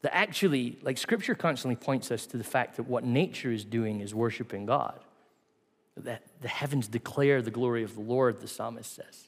That 0.01 0.15
actually, 0.15 0.79
like 0.81 0.97
scripture 0.97 1.35
constantly 1.35 1.75
points 1.75 2.09
us 2.09 2.25
to 2.27 2.37
the 2.37 2.43
fact 2.43 2.77
that 2.77 2.87
what 2.87 3.03
nature 3.03 3.51
is 3.51 3.63
doing 3.63 4.01
is 4.01 4.15
worshiping 4.15 4.65
God. 4.65 4.99
That 5.95 6.23
the 6.41 6.47
heavens 6.47 6.87
declare 6.87 7.43
the 7.43 7.51
glory 7.51 7.83
of 7.83 7.93
the 7.93 8.01
Lord, 8.01 8.39
the 8.41 8.47
psalmist 8.47 8.95
says. 8.95 9.27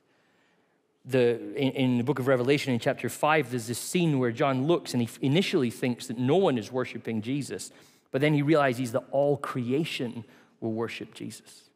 The, 1.06 1.36
in, 1.56 1.74
in 1.74 1.98
the 2.00 2.04
book 2.04 2.18
of 2.18 2.28
Revelation, 2.28 2.74
in 2.74 2.80
chapter 2.80 3.08
5, 3.08 3.52
there's 3.52 3.68
this 3.68 3.78
scene 3.78 4.18
where 4.18 4.32
John 4.32 4.66
looks 4.66 4.94
and 4.94 5.04
he 5.04 5.10
initially 5.22 5.70
thinks 5.70 6.08
that 6.08 6.18
no 6.18 6.38
one 6.38 6.58
is 6.58 6.72
worshiping 6.72 7.22
Jesus, 7.22 7.72
but 8.10 8.22
then 8.22 8.34
he 8.34 8.42
realizes 8.42 8.94
that 8.94 9.04
all 9.12 9.38
creation 9.38 10.24
will 10.60 10.72
worship 10.72 11.14
Jesus 11.14 11.70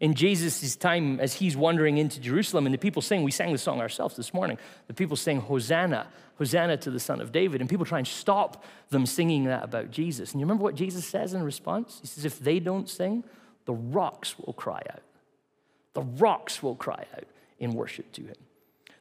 in 0.00 0.14
Jesus' 0.14 0.76
time 0.76 1.20
as 1.20 1.34
he's 1.34 1.56
wandering 1.56 1.98
into 1.98 2.20
Jerusalem, 2.20 2.66
and 2.66 2.74
the 2.74 2.78
people 2.78 3.02
sing, 3.02 3.22
we 3.22 3.30
sang 3.30 3.52
the 3.52 3.58
song 3.58 3.80
ourselves 3.80 4.16
this 4.16 4.32
morning. 4.32 4.58
The 4.86 4.94
people 4.94 5.14
sing, 5.14 5.40
Hosanna, 5.40 6.08
Hosanna 6.38 6.78
to 6.78 6.90
the 6.90 6.98
Son 6.98 7.20
of 7.20 7.32
David. 7.32 7.60
And 7.60 7.68
people 7.68 7.84
try 7.84 7.98
and 7.98 8.08
stop 8.08 8.64
them 8.88 9.04
singing 9.04 9.44
that 9.44 9.62
about 9.62 9.90
Jesus. 9.90 10.32
And 10.32 10.40
you 10.40 10.46
remember 10.46 10.64
what 10.64 10.74
Jesus 10.74 11.04
says 11.04 11.34
in 11.34 11.42
response? 11.42 11.98
He 12.00 12.06
says, 12.06 12.24
If 12.24 12.38
they 12.38 12.60
don't 12.60 12.88
sing, 12.88 13.24
the 13.66 13.74
rocks 13.74 14.38
will 14.38 14.54
cry 14.54 14.82
out. 14.90 15.02
The 15.92 16.02
rocks 16.02 16.62
will 16.62 16.76
cry 16.76 17.04
out 17.14 17.24
in 17.58 17.74
worship 17.74 18.10
to 18.12 18.22
him. 18.22 18.36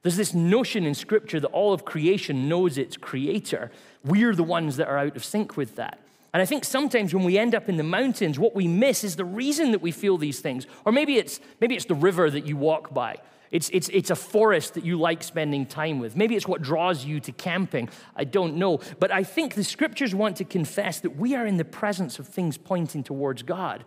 There's 0.01 0.17
this 0.17 0.33
notion 0.33 0.85
in 0.85 0.95
Scripture 0.95 1.39
that 1.39 1.47
all 1.47 1.71
of 1.71 1.85
creation 1.85 2.49
knows 2.49 2.77
its 2.77 2.97
creator. 2.97 3.71
We're 4.03 4.35
the 4.35 4.43
ones 4.43 4.75
that 4.77 4.89
are 4.89 4.97
out 4.97 5.15
of 5.15 5.23
sync 5.23 5.55
with 5.55 5.75
that. 5.77 5.99
And 6.33 6.41
I 6.41 6.45
think 6.45 6.63
sometimes 6.63 7.13
when 7.13 7.23
we 7.23 7.37
end 7.37 7.55
up 7.55 7.69
in 7.69 7.77
the 7.77 7.83
mountains, 7.83 8.37
what 8.37 8.55
we 8.55 8.67
miss 8.67 9.03
is 9.03 9.15
the 9.15 9.25
reason 9.25 9.71
that 9.71 9.81
we 9.81 9.91
feel 9.91 10.17
these 10.17 10.39
things. 10.39 10.67
Or 10.85 10.91
maybe 10.91 11.17
it's, 11.17 11.39
maybe 11.59 11.75
it's 11.75 11.85
the 11.85 11.95
river 11.95 12.29
that 12.29 12.45
you 12.45 12.55
walk 12.55 12.93
by. 12.93 13.17
It's, 13.51 13.69
it's, 13.73 13.89
it's 13.89 14.11
a 14.11 14.15
forest 14.15 14.75
that 14.75 14.85
you 14.85 14.99
like 14.99 15.23
spending 15.23 15.65
time 15.65 15.99
with. 15.99 16.15
Maybe 16.15 16.35
it's 16.35 16.47
what 16.47 16.61
draws 16.61 17.03
you 17.03 17.19
to 17.21 17.31
camping. 17.31 17.89
I 18.15 18.23
don't 18.25 18.57
know. 18.57 18.79
But 18.99 19.11
I 19.11 19.23
think 19.23 19.55
the 19.55 19.63
scriptures 19.63 20.13
want 20.13 20.37
to 20.37 20.43
confess 20.43 20.99
that 20.99 21.15
we 21.15 21.35
are 21.35 21.47
in 21.47 21.57
the 21.57 21.65
presence 21.65 22.19
of 22.19 22.27
things 22.27 22.57
pointing 22.57 23.03
towards 23.03 23.41
God. 23.41 23.83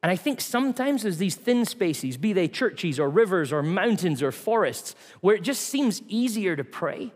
And 0.00 0.12
I 0.12 0.16
think 0.16 0.40
sometimes 0.40 1.02
there's 1.02 1.18
these 1.18 1.34
thin 1.34 1.64
spaces, 1.64 2.16
be 2.16 2.32
they 2.32 2.46
churches 2.46 3.00
or 3.00 3.10
rivers 3.10 3.52
or 3.52 3.64
mountains 3.64 4.22
or 4.22 4.30
forests, 4.30 4.94
where 5.22 5.34
it 5.34 5.42
just 5.42 5.62
seems 5.62 6.02
easier 6.06 6.54
to 6.54 6.62
pray 6.62 7.12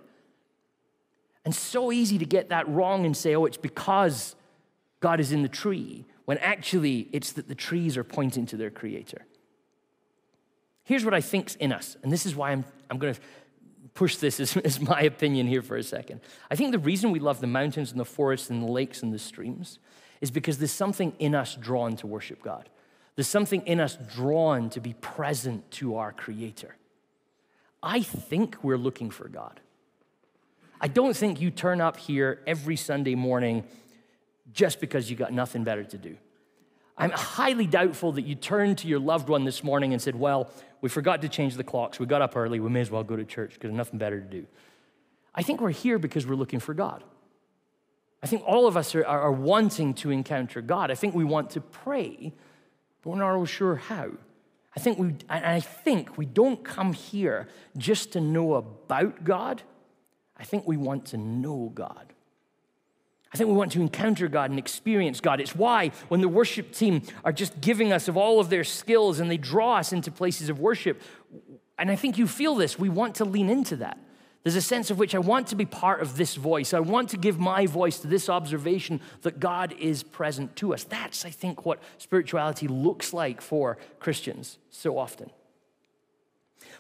and 1.44 1.54
so 1.54 1.90
easy 1.90 2.18
to 2.18 2.24
get 2.24 2.50
that 2.50 2.68
wrong 2.68 3.04
and 3.04 3.16
say, 3.16 3.34
oh, 3.34 3.44
it's 3.44 3.56
because 3.56 4.36
God 5.00 5.20
is 5.20 5.32
in 5.32 5.42
the 5.42 5.48
tree, 5.48 6.04
when 6.24 6.38
actually 6.38 7.08
it's 7.12 7.32
that 7.32 7.48
the 7.48 7.54
trees 7.54 7.96
are 7.96 8.04
pointing 8.04 8.46
to 8.46 8.56
their 8.56 8.70
creator. 8.70 9.26
Here's 10.84 11.04
what 11.04 11.14
I 11.14 11.20
think's 11.20 11.54
in 11.56 11.72
us, 11.72 11.96
and 12.02 12.12
this 12.12 12.26
is 12.26 12.36
why 12.36 12.52
I'm, 12.52 12.64
I'm 12.90 12.98
going 12.98 13.14
to 13.14 13.20
push 13.94 14.16
this 14.16 14.40
as, 14.40 14.56
as 14.64 14.80
my 14.80 15.02
opinion 15.02 15.46
here 15.46 15.62
for 15.62 15.76
a 15.76 15.82
second. 15.82 16.20
I 16.50 16.56
think 16.56 16.72
the 16.72 16.78
reason 16.78 17.10
we 17.10 17.20
love 17.20 17.40
the 17.40 17.46
mountains 17.46 17.90
and 17.90 18.00
the 18.00 18.04
forests 18.04 18.50
and 18.50 18.62
the 18.62 18.70
lakes 18.70 19.02
and 19.02 19.12
the 19.12 19.18
streams 19.18 19.78
is 20.20 20.30
because 20.30 20.58
there's 20.58 20.72
something 20.72 21.12
in 21.18 21.34
us 21.34 21.56
drawn 21.56 21.96
to 21.96 22.06
worship 22.06 22.42
God. 22.42 22.68
There's 23.16 23.28
something 23.28 23.62
in 23.66 23.80
us 23.80 23.98
drawn 24.14 24.70
to 24.70 24.80
be 24.80 24.94
present 24.94 25.70
to 25.72 25.96
our 25.96 26.12
Creator. 26.12 26.76
I 27.82 28.02
think 28.02 28.62
we're 28.62 28.78
looking 28.78 29.10
for 29.10 29.28
God. 29.28 29.60
I 30.82 30.88
don't 30.88 31.16
think 31.16 31.40
you 31.40 31.52
turn 31.52 31.80
up 31.80 31.96
here 31.96 32.40
every 32.44 32.74
Sunday 32.74 33.14
morning 33.14 33.62
just 34.52 34.80
because 34.80 35.08
you 35.08 35.16
got 35.16 35.32
nothing 35.32 35.62
better 35.62 35.84
to 35.84 35.96
do. 35.96 36.16
I'm 36.98 37.12
highly 37.12 37.66
doubtful 37.66 38.12
that 38.12 38.22
you 38.22 38.34
turned 38.34 38.78
to 38.78 38.88
your 38.88 38.98
loved 38.98 39.28
one 39.28 39.44
this 39.44 39.62
morning 39.62 39.92
and 39.92 40.02
said, 40.02 40.16
Well, 40.16 40.50
we 40.80 40.88
forgot 40.88 41.22
to 41.22 41.28
change 41.28 41.54
the 41.54 41.64
clocks. 41.64 42.00
We 42.00 42.06
got 42.06 42.20
up 42.20 42.36
early. 42.36 42.58
We 42.58 42.68
may 42.68 42.80
as 42.80 42.90
well 42.90 43.04
go 43.04 43.16
to 43.16 43.24
church 43.24 43.54
because 43.54 43.72
nothing 43.72 43.98
better 43.98 44.20
to 44.20 44.26
do. 44.26 44.46
I 45.34 45.42
think 45.42 45.60
we're 45.60 45.70
here 45.70 45.98
because 45.98 46.26
we're 46.26 46.34
looking 46.34 46.60
for 46.60 46.74
God. 46.74 47.02
I 48.22 48.26
think 48.26 48.42
all 48.44 48.66
of 48.66 48.76
us 48.76 48.94
are, 48.94 49.04
are, 49.04 49.32
wanting 49.32 49.94
to 49.94 50.10
encounter 50.10 50.60
God. 50.60 50.90
I 50.90 50.94
think 50.94 51.14
we 51.14 51.24
want 51.24 51.50
to 51.50 51.60
pray, 51.60 52.32
but 53.02 53.10
we're 53.10 53.16
not 53.16 53.30
always 53.30 53.48
sure 53.48 53.76
how. 53.76 54.10
I 54.76 54.80
think 54.80 54.98
we, 54.98 55.14
I 55.28 55.60
think 55.60 56.16
we 56.16 56.24
don't 56.26 56.62
come 56.62 56.92
here 56.92 57.48
just 57.76 58.12
to 58.12 58.20
know 58.20 58.54
about 58.54 59.24
God. 59.24 59.62
I 60.42 60.44
think 60.44 60.66
we 60.66 60.76
want 60.76 61.06
to 61.06 61.16
know 61.16 61.70
God. 61.72 62.12
I 63.32 63.36
think 63.36 63.48
we 63.48 63.54
want 63.54 63.70
to 63.72 63.80
encounter 63.80 64.26
God 64.26 64.50
and 64.50 64.58
experience 64.58 65.20
God. 65.20 65.40
It's 65.40 65.54
why 65.54 65.92
when 66.08 66.20
the 66.20 66.28
worship 66.28 66.72
team 66.72 67.02
are 67.24 67.32
just 67.32 67.60
giving 67.60 67.92
us 67.92 68.08
of 68.08 68.16
all 68.16 68.40
of 68.40 68.50
their 68.50 68.64
skills 68.64 69.20
and 69.20 69.30
they 69.30 69.36
draw 69.36 69.76
us 69.76 69.92
into 69.92 70.10
places 70.10 70.48
of 70.48 70.58
worship, 70.58 71.00
and 71.78 71.92
I 71.92 71.94
think 71.94 72.18
you 72.18 72.26
feel 72.26 72.56
this, 72.56 72.76
we 72.76 72.88
want 72.88 73.14
to 73.16 73.24
lean 73.24 73.48
into 73.48 73.76
that. 73.76 73.98
There's 74.42 74.56
a 74.56 74.60
sense 74.60 74.90
of 74.90 74.98
which 74.98 75.14
I 75.14 75.20
want 75.20 75.46
to 75.48 75.54
be 75.54 75.64
part 75.64 76.02
of 76.02 76.16
this 76.16 76.34
voice. 76.34 76.74
I 76.74 76.80
want 76.80 77.10
to 77.10 77.16
give 77.16 77.38
my 77.38 77.66
voice 77.66 78.00
to 78.00 78.08
this 78.08 78.28
observation 78.28 79.00
that 79.20 79.38
God 79.38 79.72
is 79.78 80.02
present 80.02 80.56
to 80.56 80.74
us. 80.74 80.82
That's, 80.82 81.24
I 81.24 81.30
think, 81.30 81.64
what 81.64 81.80
spirituality 81.98 82.66
looks 82.66 83.14
like 83.14 83.40
for 83.40 83.78
Christians 84.00 84.58
so 84.70 84.98
often. 84.98 85.30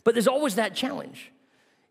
But 0.02 0.14
there's 0.14 0.26
always 0.26 0.56
that 0.56 0.74
challenge. 0.74 1.30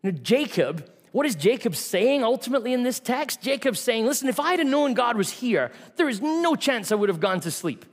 You 0.02 0.12
know, 0.12 0.18
Jacob 0.18 0.86
what 1.12 1.26
is 1.26 1.34
Jacob 1.34 1.76
saying 1.76 2.24
ultimately 2.24 2.72
in 2.72 2.82
this 2.82 2.98
text? 2.98 3.42
Jacob's 3.42 3.80
saying, 3.80 4.06
listen, 4.06 4.28
if 4.28 4.40
I 4.40 4.56
had 4.56 4.66
known 4.66 4.94
God 4.94 5.16
was 5.16 5.30
here, 5.30 5.70
there 5.96 6.08
is 6.08 6.20
no 6.20 6.56
chance 6.56 6.90
I 6.90 6.94
would 6.94 7.10
have 7.10 7.20
gone 7.20 7.40
to 7.40 7.50
sleep. 7.50 7.84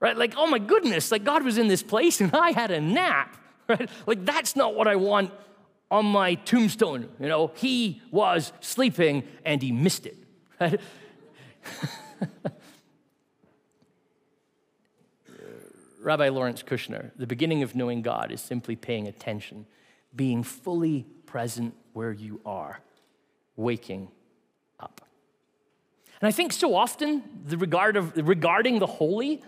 Right? 0.00 0.16
Like, 0.16 0.34
oh 0.36 0.46
my 0.46 0.58
goodness, 0.58 1.12
like 1.12 1.24
God 1.24 1.44
was 1.44 1.58
in 1.58 1.68
this 1.68 1.82
place 1.82 2.20
and 2.20 2.30
I 2.34 2.50
had 2.50 2.70
a 2.70 2.80
nap. 2.80 3.36
Right? 3.68 3.90
Like, 4.06 4.24
that's 4.24 4.54
not 4.54 4.76
what 4.76 4.86
I 4.86 4.94
want 4.94 5.32
on 5.90 6.06
my 6.06 6.34
tombstone. 6.36 7.08
You 7.18 7.28
know, 7.28 7.50
he 7.56 8.00
was 8.12 8.52
sleeping 8.60 9.24
and 9.44 9.60
he 9.60 9.72
missed 9.72 10.06
it. 10.06 10.16
Right? 10.60 10.80
Rabbi 16.00 16.28
Lawrence 16.28 16.62
Kushner, 16.62 17.10
the 17.16 17.26
beginning 17.26 17.64
of 17.64 17.74
knowing 17.74 18.02
God 18.02 18.30
is 18.30 18.40
simply 18.40 18.76
paying 18.76 19.08
attention, 19.08 19.66
being 20.14 20.44
fully 20.44 21.04
present 21.26 21.74
where 21.96 22.12
you 22.12 22.38
are, 22.44 22.78
waking 23.56 24.06
up. 24.78 25.00
And 26.20 26.28
I 26.28 26.30
think 26.30 26.52
so 26.52 26.74
often 26.74 27.24
the 27.46 27.56
regard 27.56 27.96
of, 27.96 28.14
regarding 28.28 28.80
the 28.80 28.86
holy 28.86 29.42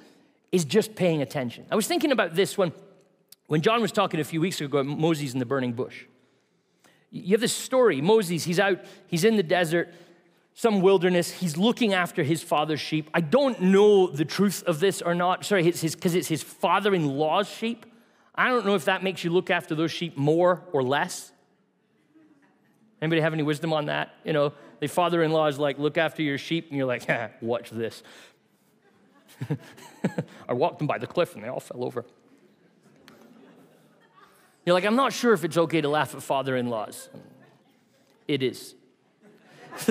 is 0.51 0.65
just 0.65 0.95
paying 0.95 1.21
attention. 1.21 1.67
I 1.71 1.77
was 1.77 1.87
thinking 1.87 2.11
about 2.11 2.35
this 2.35 2.57
when, 2.57 2.73
when 3.49 3.61
John 3.61 3.83
was 3.83 3.93
talking 3.93 4.19
a 4.19 4.25
few 4.25 4.41
weeks 4.41 4.63
ago 4.63 4.79
about 4.79 4.99
Moses 4.99 5.35
in 5.35 5.41
the 5.41 5.45
burning 5.45 5.75
bush. 5.75 6.07
You 7.11 7.33
have 7.33 7.43
this 7.43 7.55
story 7.55 8.01
Moses, 8.01 8.45
he's 8.45 8.59
out, 8.59 8.81
he's 9.09 9.25
in 9.25 9.37
the 9.37 9.43
desert, 9.43 9.93
some 10.55 10.81
wilderness, 10.81 11.31
he's 11.31 11.59
looking 11.59 11.93
after 11.93 12.23
his 12.23 12.43
father's 12.43 12.81
sheep. 12.81 13.11
I 13.13 13.21
don't 13.21 13.61
know 13.61 14.07
the 14.07 14.25
truth 14.25 14.63
of 14.67 14.81
this 14.81 15.03
or 15.03 15.15
not. 15.15 15.45
Sorry, 15.45 15.65
because 15.65 15.85
it's, 15.85 16.03
his, 16.03 16.15
it's 16.15 16.29
his 16.29 16.43
father 16.43 16.95
in 16.95 17.09
law's 17.09 17.47
sheep. 17.47 17.85
I 18.35 18.49
don't 18.49 18.65
know 18.65 18.75
if 18.75 18.87
that 18.87 19.03
makes 19.03 19.23
you 19.23 19.29
look 19.31 19.51
after 19.51 19.75
those 19.75 19.91
sheep 19.91 20.17
more 20.17 20.63
or 20.73 20.83
less. 20.83 21.33
Anybody 23.01 23.21
have 23.21 23.33
any 23.33 23.43
wisdom 23.43 23.73
on 23.73 23.87
that? 23.87 24.15
You 24.25 24.33
know, 24.33 24.53
the 24.81 24.89
father-in-law 24.89 25.47
is 25.47 25.59
like, 25.59 25.79
look 25.79 25.97
after 25.99 26.23
your 26.23 26.39
sheep, 26.39 26.69
and 26.69 26.77
you're 26.77 26.87
like, 26.87 27.09
watch 27.41 27.71
this. 27.71 28.03
I 30.49 30.53
walked 30.53 30.79
them 30.79 30.87
by 30.87 30.99
the 30.99 31.07
cliff 31.07 31.35
and 31.35 31.45
they 31.45 31.49
all 31.49 31.61
fell 31.61 31.85
over. 31.85 32.05
You're 34.65 34.75
like, 34.75 34.85
I'm 34.85 34.97
not 34.97 35.13
sure 35.13 35.33
if 35.33 35.45
it's 35.45 35.57
okay 35.57 35.81
to 35.81 35.89
laugh 35.89 36.15
at 36.15 36.23
father-in-laws. 36.23 37.09
It 38.27 38.43
is. 38.43 38.75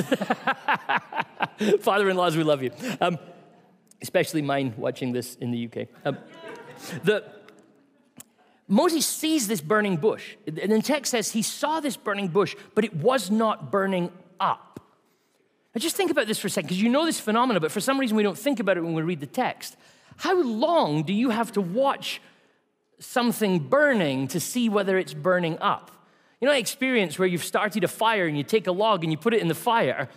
father-in-laws, 1.79 2.37
we 2.37 2.43
love 2.43 2.61
you. 2.61 2.71
Um, 3.01 3.17
especially 4.01 4.41
mine 4.41 4.73
watching 4.77 5.13
this 5.13 5.35
in 5.35 5.51
the 5.51 5.65
UK. 5.65 5.87
Um, 6.05 6.17
the, 7.03 7.23
Moses 8.67 9.05
sees 9.05 9.47
this 9.47 9.61
burning 9.61 9.97
bush. 9.97 10.35
And 10.45 10.71
the 10.71 10.81
text 10.81 11.11
says 11.11 11.31
he 11.31 11.41
saw 11.41 11.79
this 11.79 11.95
burning 11.95 12.27
bush, 12.27 12.55
but 12.75 12.83
it 12.83 12.93
was 12.93 13.31
not 13.31 13.71
burning 13.71 14.11
up. 14.39 14.79
Now 15.73 15.79
just 15.79 15.95
think 15.95 16.11
about 16.11 16.27
this 16.27 16.39
for 16.39 16.47
a 16.47 16.49
second, 16.49 16.67
because 16.67 16.81
you 16.81 16.89
know 16.89 17.05
this 17.05 17.19
phenomenon, 17.19 17.61
but 17.61 17.71
for 17.71 17.79
some 17.79 17.99
reason 17.99 18.17
we 18.17 18.23
don't 18.23 18.37
think 18.37 18.59
about 18.59 18.77
it 18.77 18.81
when 18.81 18.93
we 18.93 19.01
read 19.01 19.19
the 19.19 19.27
text. 19.27 19.77
How 20.17 20.41
long 20.41 21.03
do 21.03 21.13
you 21.13 21.29
have 21.29 21.51
to 21.53 21.61
watch 21.61 22.19
something 22.99 23.59
burning 23.59 24.27
to 24.29 24.39
see 24.39 24.69
whether 24.69 24.97
it's 24.97 25.13
burning 25.13 25.59
up? 25.59 25.91
You 26.41 26.47
know, 26.47 26.53
experience 26.53 27.17
where 27.17 27.27
you've 27.27 27.43
started 27.43 27.83
a 27.83 27.87
fire 27.87 28.25
and 28.27 28.37
you 28.37 28.43
take 28.43 28.67
a 28.67 28.71
log 28.71 29.03
and 29.03 29.11
you 29.11 29.17
put 29.17 29.33
it 29.33 29.41
in 29.41 29.47
the 29.47 29.55
fire, 29.55 30.09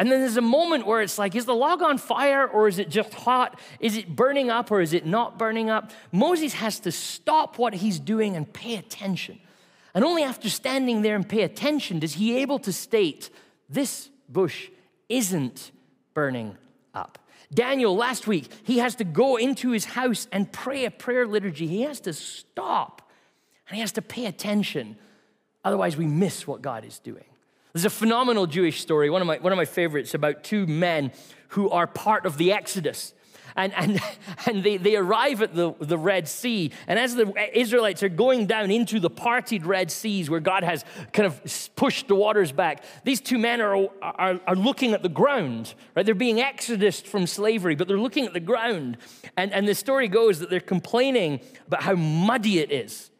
and 0.00 0.10
then 0.10 0.20
there's 0.20 0.38
a 0.38 0.40
moment 0.40 0.86
where 0.86 1.02
it's 1.02 1.18
like, 1.18 1.34
is 1.34 1.44
the 1.44 1.54
log 1.54 1.82
on 1.82 1.98
fire 1.98 2.46
or 2.46 2.68
is 2.68 2.78
it 2.78 2.88
just 2.88 3.12
hot? 3.12 3.60
Is 3.80 3.98
it 3.98 4.16
burning 4.16 4.48
up 4.48 4.70
or 4.70 4.80
is 4.80 4.94
it 4.94 5.04
not 5.04 5.38
burning 5.38 5.68
up? 5.68 5.90
Moses 6.10 6.54
has 6.54 6.80
to 6.80 6.90
stop 6.90 7.58
what 7.58 7.74
he's 7.74 7.98
doing 7.98 8.34
and 8.34 8.50
pay 8.50 8.76
attention. 8.76 9.38
And 9.92 10.02
only 10.02 10.22
after 10.22 10.48
standing 10.48 11.02
there 11.02 11.16
and 11.16 11.28
pay 11.28 11.42
attention 11.42 11.98
does 11.98 12.14
he 12.14 12.38
able 12.38 12.58
to 12.60 12.72
state, 12.72 13.28
this 13.68 14.08
bush 14.26 14.70
isn't 15.10 15.70
burning 16.14 16.56
up. 16.94 17.18
Daniel, 17.52 17.94
last 17.94 18.26
week, 18.26 18.48
he 18.62 18.78
has 18.78 18.94
to 18.94 19.04
go 19.04 19.36
into 19.36 19.70
his 19.70 19.84
house 19.84 20.28
and 20.32 20.50
pray 20.50 20.86
a 20.86 20.90
prayer 20.90 21.26
liturgy. 21.26 21.66
He 21.66 21.82
has 21.82 22.00
to 22.00 22.14
stop 22.14 23.10
and 23.68 23.74
he 23.74 23.82
has 23.82 23.92
to 23.92 24.02
pay 24.02 24.24
attention. 24.24 24.96
Otherwise, 25.62 25.98
we 25.98 26.06
miss 26.06 26.46
what 26.46 26.62
God 26.62 26.86
is 26.86 26.98
doing. 27.00 27.24
There's 27.72 27.84
a 27.84 27.90
phenomenal 27.90 28.46
Jewish 28.46 28.80
story, 28.80 29.10
one 29.10 29.22
of 29.22 29.28
my, 29.28 29.38
one 29.38 29.52
of 29.52 29.56
my 29.56 29.64
favorites, 29.64 30.14
about 30.14 30.42
two 30.42 30.66
men 30.66 31.12
who 31.48 31.70
are 31.70 31.86
part 31.86 32.26
of 32.26 32.36
the 32.36 32.52
Exodus. 32.52 33.14
And, 33.56 33.72
and, 33.74 34.00
and 34.46 34.64
they, 34.64 34.76
they 34.76 34.96
arrive 34.96 35.42
at 35.42 35.54
the, 35.54 35.74
the 35.78 35.98
Red 35.98 36.28
Sea. 36.28 36.72
And 36.86 36.98
as 36.98 37.14
the 37.14 37.32
Israelites 37.56 38.02
are 38.02 38.08
going 38.08 38.46
down 38.46 38.70
into 38.70 39.00
the 39.00 39.10
parted 39.10 39.66
Red 39.66 39.90
Seas 39.90 40.28
where 40.30 40.40
God 40.40 40.64
has 40.64 40.84
kind 41.12 41.26
of 41.26 41.40
pushed 41.76 42.08
the 42.08 42.14
waters 42.14 42.52
back, 42.52 42.84
these 43.04 43.20
two 43.20 43.38
men 43.38 43.60
are, 43.60 43.88
are, 44.02 44.40
are 44.46 44.56
looking 44.56 44.92
at 44.92 45.02
the 45.02 45.08
ground, 45.08 45.74
right? 45.94 46.04
They're 46.04 46.14
being 46.14 46.38
exodused 46.38 47.06
from 47.06 47.26
slavery, 47.26 47.74
but 47.74 47.88
they're 47.88 47.98
looking 47.98 48.26
at 48.26 48.32
the 48.32 48.40
ground. 48.40 48.96
And, 49.36 49.52
and 49.52 49.66
the 49.66 49.74
story 49.74 50.08
goes 50.08 50.40
that 50.40 50.50
they're 50.50 50.60
complaining 50.60 51.40
about 51.66 51.82
how 51.82 51.94
muddy 51.94 52.58
it 52.58 52.72
is. 52.72 53.10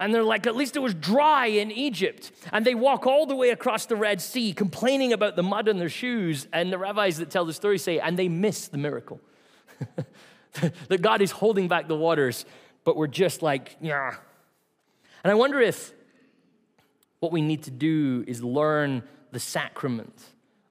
And 0.00 0.12
they're 0.12 0.24
like, 0.24 0.46
at 0.46 0.56
least 0.56 0.76
it 0.76 0.80
was 0.80 0.92
dry 0.92 1.46
in 1.46 1.70
Egypt. 1.70 2.32
And 2.52 2.64
they 2.64 2.74
walk 2.74 3.06
all 3.06 3.26
the 3.26 3.36
way 3.36 3.50
across 3.50 3.86
the 3.86 3.96
Red 3.96 4.20
Sea, 4.20 4.52
complaining 4.52 5.12
about 5.12 5.36
the 5.36 5.42
mud 5.42 5.68
on 5.68 5.78
their 5.78 5.88
shoes. 5.88 6.48
And 6.52 6.72
the 6.72 6.78
rabbis 6.78 7.18
that 7.18 7.30
tell 7.30 7.44
the 7.44 7.52
story 7.52 7.78
say, 7.78 8.00
and 8.00 8.18
they 8.18 8.28
miss 8.28 8.68
the 8.68 8.78
miracle. 8.78 9.20
that 10.88 11.00
God 11.00 11.22
is 11.22 11.30
holding 11.30 11.68
back 11.68 11.88
the 11.88 11.96
waters, 11.96 12.44
but 12.84 12.96
we're 12.96 13.06
just 13.06 13.42
like, 13.42 13.76
yeah. 13.80 14.16
And 15.22 15.30
I 15.30 15.34
wonder 15.34 15.60
if 15.60 15.92
what 17.20 17.32
we 17.32 17.40
need 17.40 17.62
to 17.64 17.70
do 17.70 18.24
is 18.26 18.42
learn 18.42 19.02
the 19.32 19.40
sacrament 19.40 20.14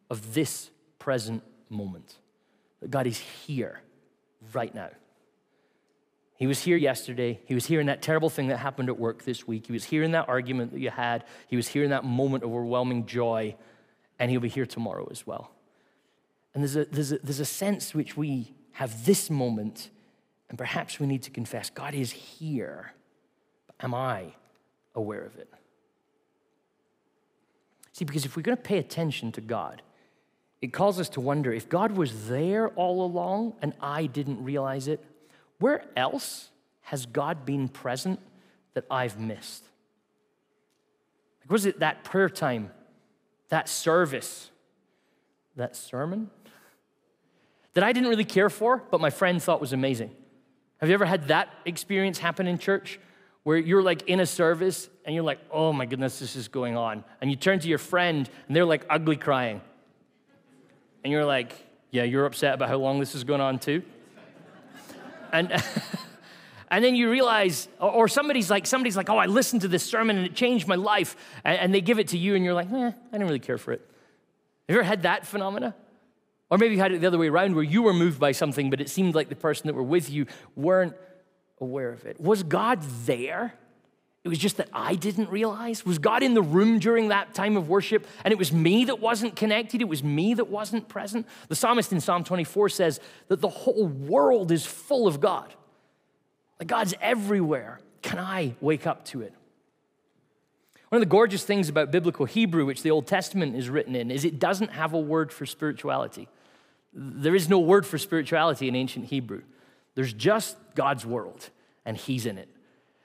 of 0.10 0.34
this 0.34 0.70
present 1.00 1.44
moment. 1.70 2.18
That 2.82 2.92
God 2.92 3.08
is 3.08 3.18
here 3.18 3.82
right 4.54 4.74
now. 4.74 4.90
He 6.38 6.48
was 6.48 6.62
here 6.62 6.78
yesterday. 6.78 7.39
He 7.46 7.54
was 7.54 7.65
here 7.65 7.80
in 7.80 7.88
that 7.88 8.02
terrible 8.02 8.30
thing 8.30 8.48
that 8.48 8.58
happened 8.58 8.89
at 8.89 9.00
work 9.00 9.24
this 9.24 9.48
week. 9.48 9.67
He 9.67 9.74
was 9.74 9.84
here 9.84 10.04
in 10.04 10.12
that 10.12 10.28
argument 10.28 10.72
that 10.72 10.80
you 10.80 10.89
had. 10.89 11.24
He 11.48 11.56
was 11.56 11.67
here 11.67 11.84
in 11.84 11.91
that 11.91 12.04
moment 12.04 12.43
of 12.43 12.50
overwhelming 12.50 13.06
joy. 13.06 13.56
And 14.19 14.32
he'll 14.32 14.39
be 14.39 14.50
here 14.50 14.65
tomorrow 14.65 15.08
as 15.12 15.26
well. 15.26 15.52
And 16.54 16.63
there's 16.63 16.76
a, 16.76 16.86
there's 16.86 17.12
a, 17.12 17.17
there's 17.19 17.39
a 17.39 17.46
sense 17.46 17.93
which 17.93 18.15
we 18.17 18.54
have 18.74 19.06
this 19.06 19.30
moment, 19.30 19.89
and 20.50 20.58
perhaps 20.58 21.00
we 21.00 21.08
need 21.08 21.24
to 21.24 21.32
confess 21.32 21.69
God 21.69 21.93
is 21.93 22.12
here. 22.12 22.93
But 23.67 23.76
am 23.84 23.93
I 23.93 24.34
aware 24.96 25.24
of 25.24 25.36
it? 25.38 25.50
See, 27.91 28.06
because 28.06 28.26
if 28.26 28.36
we're 28.36 28.43
going 28.43 28.58
to 28.58 28.63
pay 28.63 28.80
attention 28.80 29.32
to 29.34 29.41
God, 29.41 29.82
it 30.62 30.74
calls 30.74 31.00
us 31.00 31.10
to 31.10 31.22
wonder 31.22 31.54
if 31.54 31.69
God 31.69 31.91
was 31.91 32.28
there 32.28 32.69
all 32.69 33.06
along 33.06 33.54
and 33.62 33.74
I 33.80 34.08
didn't 34.08 34.43
realize 34.43 34.88
it, 34.88 35.04
where 35.63 35.86
else 35.95 36.49
has 36.82 37.06
God 37.06 37.45
been 37.45 37.69
present 37.69 38.19
that 38.73 38.84
I've 38.91 39.17
missed? 39.17 39.63
Like, 41.39 41.49
was 41.49 41.65
it 41.65 41.80
that 41.80 42.04
prayer 42.04 42.28
time, 42.28 42.69
that 43.47 43.69
service, 43.69 44.52
that 45.56 45.78
sermon 45.78 46.30
that 47.76 47.84
I 47.86 47.93
didn't 47.93 48.10
really 48.10 48.26
care 48.26 48.49
for, 48.49 48.84
but 48.91 48.99
my 48.99 49.10
friend 49.10 49.41
thought 49.41 49.62
was 49.62 49.71
amazing? 49.71 50.12
Have 50.82 50.89
you 50.89 50.95
ever 50.95 51.06
had 51.06 51.30
that 51.30 51.47
experience 51.63 52.19
happen 52.19 52.45
in 52.45 52.58
church 52.58 52.99
where 53.43 53.56
you're 53.56 53.82
like 53.82 54.02
in 54.10 54.19
a 54.19 54.26
service 54.26 54.89
and 55.06 55.15
you're 55.15 55.23
like, 55.23 55.39
oh 55.49 55.71
my 55.71 55.86
goodness, 55.86 56.19
this 56.19 56.36
is 56.36 56.49
going 56.49 56.76
on. 56.76 57.06
And 57.21 57.30
you 57.30 57.38
turn 57.38 57.60
to 57.60 57.69
your 57.69 57.78
friend 57.78 58.30
and 58.47 58.54
they're 58.54 58.65
like 58.65 58.86
ugly 58.89 59.15
crying. 59.15 59.62
And 61.06 61.13
you're 61.13 61.23
like, 61.23 61.54
yeah, 61.89 62.04
you're 62.04 62.26
upset 62.26 62.54
about 62.54 62.67
how 62.67 62.80
long 62.80 62.99
this 62.99 63.15
is 63.15 63.23
going 63.23 63.39
on 63.39 63.60
too? 63.60 63.82
And, 65.34 65.52
and 66.72 66.84
then 66.84 66.96
you 66.96 67.10
realize, 67.10 67.67
or 67.80 68.08
somebody's 68.08 68.50
like, 68.50 68.65
somebody's 68.65 68.96
like, 68.96 69.10
oh, 69.10 69.17
I 69.17 69.26
listened 69.26 69.63
to 69.63 69.67
this 69.67 69.84
sermon 69.84 70.17
and 70.17 70.26
it 70.26 70.36
changed 70.36 70.67
my 70.67 70.76
life. 70.76 71.17
And, 71.43 71.74
they 71.74 71.82
give 71.82 72.00
it 72.00 72.10
to 72.10 72.17
you 72.17 72.36
and 72.36 72.46
you're 72.46 72.54
like, 72.54 72.72
eh, 72.72 72.88
I 72.88 73.12
didn't 73.12 73.28
really 73.28 73.39
care 73.39 73.58
for 73.58 73.74
it. 73.74 73.82
Have 74.69 74.76
you 74.76 74.80
ever 74.80 74.88
had 74.88 75.02
that 75.02 75.28
phenomena? 75.28 75.76
Or 76.50 76.58
maybe 76.58 76.76
you 76.76 76.82
had 76.82 76.91
it 76.91 77.02
the 77.02 77.08
other 77.08 77.17
way 77.17 77.28
around 77.28 77.56
where 77.56 77.63
you 77.63 77.82
were 77.82 77.93
moved 77.93 78.19
by 78.19 78.32
something, 78.32 78.69
but 78.69 78.80
it 78.80 78.89
seemed 78.89 79.15
like 79.15 79.28
the 79.28 79.36
person 79.36 79.67
that 79.67 79.74
were 79.74 79.84
with 79.84 80.10
you 80.10 80.28
weren't 80.56 80.93
aware 81.60 81.89
of 81.89 82.06
it. 82.06 82.19
Was 82.19 82.43
God 82.43 82.82
there? 83.06 83.56
It 84.24 84.30
was 84.30 84.38
just 84.38 84.56
that 84.58 84.70
I 84.72 84.96
didn't 84.96 85.30
realize. 85.30 85.86
Was 85.86 86.00
God 86.00 86.24
in 86.24 86.34
the 86.34 86.42
room 86.42 86.80
during 86.80 87.10
that 87.10 87.34
time 87.34 87.58
of 87.58 87.68
worship 87.68 88.08
and 88.24 88.32
it 88.32 88.38
was 88.38 88.54
me 88.54 88.86
that 88.86 89.02
wasn't 89.02 89.36
connected? 89.36 89.82
It 89.82 89.90
was 89.90 90.02
me 90.02 90.34
that 90.36 90.48
wasn't 90.48 90.88
present? 90.88 91.28
The 91.50 91.56
psalmist 91.56 91.92
in 91.92 92.00
Psalm 92.00 92.24
24 92.24 92.70
says 92.70 93.00
that 93.28 93.42
the 93.42 93.50
whole 93.50 93.86
world 93.86 94.52
is 94.52 94.66
full 94.66 95.08
of 95.08 95.20
God. 95.20 95.54
Like 96.58 96.70
God's 96.70 96.94
everywhere. 97.02 97.82
Can 98.02 98.18
I 98.18 98.56
wake 98.62 98.88
up 98.88 99.04
to 99.06 99.22
it? 99.22 99.34
One 100.88 101.02
of 101.02 101.02
the 101.02 101.12
gorgeous 101.12 101.44
things 101.44 101.70
about 101.70 101.92
biblical 101.92 102.26
Hebrew, 102.26 102.66
which 102.66 102.84
the 102.84 102.92
Old 102.92 103.08
Testament 103.08 103.56
is 103.56 103.68
written 103.68 103.96
in, 103.96 104.12
is 104.12 104.24
it 104.24 104.40
doesn't 104.40 104.72
have 104.72 104.94
a 104.94 105.00
word 105.00 105.34
for 105.34 105.46
spirituality. 105.46 106.30
There 106.94 107.34
is 107.34 107.50
no 107.50 107.60
word 107.60 107.86
for 107.86 107.98
spirituality 107.98 108.68
in 108.68 108.76
ancient 108.76 109.06
Hebrew. 109.06 109.42
There's 109.96 110.14
just 110.14 110.56
God's 110.76 111.06
world, 111.06 111.50
and 111.84 111.98
He's 111.98 112.28
in 112.28 112.38
it. 112.38 112.48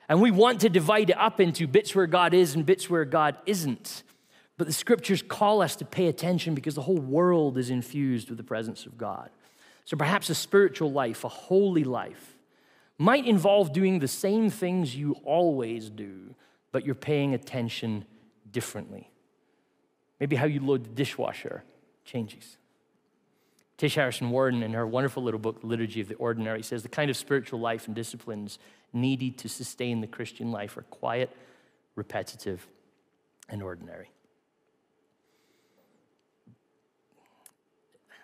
And 0.08 0.22
we 0.22 0.30
want 0.30 0.60
to 0.62 0.68
divide 0.68 1.10
it 1.10 1.18
up 1.18 1.40
into 1.40 1.66
bits 1.66 1.94
where 1.94 2.06
God 2.06 2.34
is 2.34 2.54
and 2.54 2.64
bits 2.64 2.88
where 2.88 3.04
God 3.04 3.36
isn't. 3.46 4.02
But 4.58 4.66
the 4.66 4.72
scriptures 4.72 5.22
call 5.22 5.62
us 5.62 5.76
to 5.76 5.84
pay 5.84 6.08
attention 6.08 6.54
because 6.54 6.74
the 6.74 6.82
whole 6.82 6.98
world 6.98 7.56
is 7.56 7.70
infused 7.70 8.28
with 8.28 8.36
the 8.36 8.44
presence 8.44 8.86
of 8.86 8.98
God. 8.98 9.30
So 9.88 9.96
perhaps 9.96 10.28
a 10.28 10.34
spiritual 10.34 10.92
life, 10.92 11.24
a 11.24 11.28
holy 11.28 11.84
life, 11.84 12.36
might 12.98 13.26
involve 13.26 13.72
doing 13.72 14.00
the 14.00 14.08
same 14.08 14.50
things 14.50 14.94
you 14.94 15.12
always 15.24 15.88
do, 15.88 16.34
but 16.72 16.84
you're 16.84 16.94
paying 16.94 17.32
attention 17.32 18.04
differently. 18.50 19.10
Maybe 20.20 20.36
how 20.36 20.44
you 20.44 20.60
load 20.60 20.84
the 20.84 20.90
dishwasher 20.90 21.64
changes. 22.04 22.57
Tish 23.78 23.94
Harrison 23.94 24.30
Warren, 24.30 24.64
in 24.64 24.72
her 24.72 24.86
wonderful 24.86 25.22
little 25.22 25.38
book, 25.38 25.60
Liturgy 25.62 26.00
of 26.00 26.08
the 26.08 26.16
Ordinary, 26.16 26.64
says 26.64 26.82
the 26.82 26.88
kind 26.88 27.10
of 27.10 27.16
spiritual 27.16 27.60
life 27.60 27.86
and 27.86 27.94
disciplines 27.94 28.58
needed 28.92 29.38
to 29.38 29.48
sustain 29.48 30.00
the 30.00 30.08
Christian 30.08 30.50
life 30.50 30.76
are 30.76 30.82
quiet, 30.82 31.30
repetitive, 31.94 32.66
and 33.48 33.62
ordinary. 33.62 34.10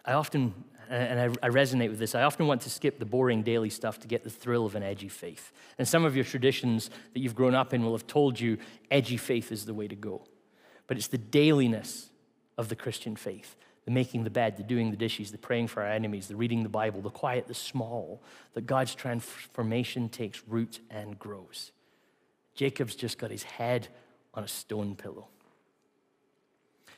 I 0.05 0.15
often, 0.15 0.53
and 0.91 1.37
I, 1.41 1.49
resonate 1.49 1.89
with 1.89 2.01
this, 2.01 2.17
I 2.17 2.25
often 2.25 2.49
want 2.49 2.63
to 2.63 2.71
skip 2.71 2.99
the 2.99 3.07
boring 3.07 3.45
daily 3.45 3.71
stuff 3.71 4.01
to 4.01 4.09
get 4.09 4.25
the 4.25 4.31
thrill 4.31 4.67
of 4.67 4.75
an 4.75 4.83
edgy 4.83 5.09
faith. 5.09 5.53
And 5.79 5.87
some 5.87 6.05
of 6.05 6.17
your 6.17 6.25
traditions 6.25 6.91
that 7.13 7.21
you've 7.21 7.37
grown 7.37 7.55
up 7.55 7.73
in 7.73 7.85
will 7.85 7.93
have 7.93 8.09
told 8.09 8.41
you 8.41 8.59
edgy 8.91 9.17
faith 9.17 9.53
is 9.53 9.67
the 9.67 9.73
way 9.73 9.87
to 9.87 9.97
go. 9.97 10.27
But 10.89 10.97
it's 10.97 11.07
the 11.07 11.17
dailiness 11.17 12.11
of 12.59 12.69
the 12.69 12.77
Christian 12.77 13.15
faith 13.15 13.55
the 13.85 13.91
making 13.91 14.25
the 14.25 14.31
bed, 14.31 14.57
the 14.57 14.63
doing 14.63 14.91
the 14.91 14.97
dishes, 14.97 15.31
the 15.31 15.39
praying 15.39 15.69
for 15.69 15.83
our 15.83 15.89
enemies, 15.89 16.29
the 16.29 16.37
reading 16.37 16.63
the 16.63 16.69
Bible, 16.69 17.03
the 17.03 17.11
quiet, 17.11 17.47
the 17.47 17.55
small, 17.55 18.23
that 18.55 18.67
God's 18.67 18.95
transformation 18.95 20.09
takes 20.09 20.43
root 20.49 20.81
and 20.91 21.19
grows. 21.19 21.73
Jacob's 22.55 22.95
just 22.95 23.19
got 23.19 23.31
his 23.31 23.43
head 23.43 23.89
on 24.33 24.45
a 24.45 24.49
stone 24.49 24.97
pillow. 24.97 25.29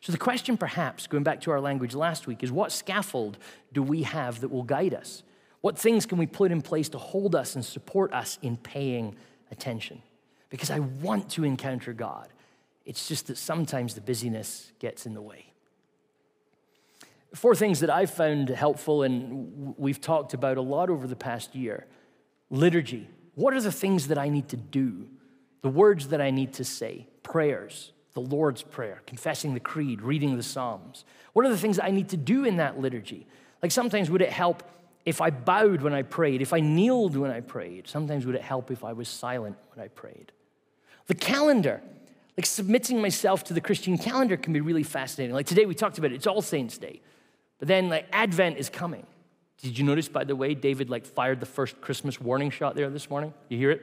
So, 0.01 0.13
the 0.13 0.19
question, 0.19 0.57
perhaps, 0.57 1.07
going 1.07 1.25
back 1.25 1.41
to 1.43 1.51
our 1.51 1.61
language 1.61 1.95
last 1.95 2.27
week, 2.27 2.43
is 2.43 2.53
what 2.53 2.71
scaffold 2.71 3.39
do 3.73 3.83
we 3.83 4.03
have 4.05 4.41
that 4.41 4.51
will 4.51 4.63
guide 4.63 4.95
us? 4.95 5.23
What 5.63 5.79
things 5.79 6.07
can 6.07 6.19
we 6.19 6.27
put 6.27 6.53
in 6.53 6.63
place 6.63 6.89
to 6.91 6.99
hold 6.99 7.35
us 7.35 7.57
and 7.57 7.65
support 7.65 8.13
us 8.13 8.39
in 8.43 8.57
paying 8.57 9.17
attention? 9.51 10.03
Because 10.49 10.71
I 10.71 10.79
want 10.79 11.31
to 11.31 11.45
encounter 11.45 11.93
God. 11.93 12.29
It's 12.85 13.09
just 13.09 13.27
that 13.27 13.37
sometimes 13.37 13.95
the 13.95 14.01
busyness 14.01 14.71
gets 14.79 15.07
in 15.07 15.15
the 15.15 15.23
way. 15.23 15.53
Four 17.37 17.55
things 17.55 17.81
that 17.81 17.91
I've 17.91 18.11
found 18.11 18.49
helpful 18.49 19.03
and 19.03 19.75
we've 19.77 20.01
talked 20.01 20.33
about 20.33 20.57
a 20.57 20.63
lot 20.63 20.89
over 20.89 21.07
the 21.07 21.17
past 21.17 21.55
year 21.55 21.87
liturgy. 22.49 23.09
What 23.35 23.53
are 23.53 23.61
the 23.61 23.73
things 23.73 24.09
that 24.09 24.17
I 24.17 24.31
need 24.31 24.49
to 24.49 24.57
do? 24.57 25.07
The 25.61 25.69
words 25.69 26.09
that 26.09 26.21
I 26.21 26.31
need 26.31 26.55
to 26.55 26.65
say, 26.65 27.07
prayers, 27.23 27.93
the 28.15 28.23
Lord's 28.23 28.63
Prayer, 28.63 29.03
confessing 29.05 29.53
the 29.53 29.61
creed, 29.61 30.01
reading 30.01 30.39
the 30.39 30.43
Psalms. 30.43 31.05
What 31.35 31.45
are 31.45 31.51
the 31.51 31.59
things 31.59 31.77
that 31.77 31.85
I 31.85 31.91
need 31.91 32.09
to 32.11 32.17
do 32.17 32.45
in 32.45 32.57
that 32.57 32.81
liturgy? 32.81 33.27
Like 33.63 33.71
sometimes 33.71 34.09
would 34.09 34.23
it 34.23 34.33
help 34.33 34.63
if 35.05 35.21
I 35.21 35.29
bowed 35.29 35.83
when 35.83 35.93
I 35.93 36.03
prayed, 36.03 36.41
if 36.41 36.55
I 36.55 36.61
kneeled 36.61 37.19
when 37.19 37.31
I 37.31 37.41
prayed? 37.41 37.87
Sometimes 37.87 38.25
would 38.25 38.35
it 38.35 38.43
help 38.43 38.71
if 38.71 38.83
I 38.83 38.95
was 38.95 39.09
silent 39.09 39.57
when 39.75 39.85
I 39.85 39.89
prayed? 39.89 40.33
The 41.07 41.15
calendar, 41.15 41.83
like 42.39 42.47
submitting 42.47 43.03
myself 43.03 43.45
to 43.45 43.53
the 43.53 43.61
Christian 43.61 43.99
calendar 43.99 44.39
can 44.39 44.55
be 44.55 44.63
really 44.63 44.85
fascinating. 44.85 45.35
Like 45.35 45.47
today 45.47 45.67
we 45.67 45.75
talked 45.75 45.99
about 45.99 46.13
it, 46.13 46.15
it's 46.15 46.27
All 46.27 46.41
Saints' 46.41 46.79
Day. 46.79 47.03
But 47.59 47.69
then, 47.69 47.89
like, 47.89 48.07
Advent 48.13 48.59
is 48.59 48.69
coming. 48.69 49.07
Did 49.63 49.79
you 49.79 49.85
notice, 49.85 50.09
by 50.09 50.25
the 50.25 50.37
way, 50.37 50.55
David, 50.55 50.91
like, 50.91 51.07
fired 51.07 51.41
the 51.41 51.47
first 51.47 51.81
Christmas 51.81 52.21
warning 52.21 52.51
shot 52.51 52.75
there 52.75 52.91
this 52.91 53.09
morning? 53.09 53.33
You 53.49 53.59
hear 53.59 53.71
it? 53.71 53.83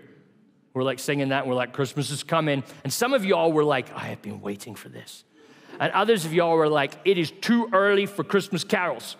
We're 0.74 0.84
like 0.84 1.00
singing 1.00 1.30
that, 1.30 1.42
and 1.42 1.50
we're 1.50 1.56
like, 1.56 1.72
Christmas 1.74 2.10
is 2.10 2.24
coming. 2.24 2.64
And 2.84 2.92
some 2.92 3.14
of 3.14 3.24
y'all 3.24 3.52
were 3.52 3.64
like, 3.64 3.94
I 3.94 4.06
have 4.08 4.22
been 4.22 4.42
waiting 4.42 4.74
for 4.74 4.90
this. 4.90 5.24
And 5.80 5.92
others 5.94 6.26
of 6.26 6.34
y'all 6.34 6.56
were 6.56 6.70
like, 6.70 6.94
it 7.06 7.18
is 7.18 7.32
too 7.32 7.70
early 7.74 8.06
for 8.06 8.24
Christmas 8.24 8.64
carols. 8.64 9.16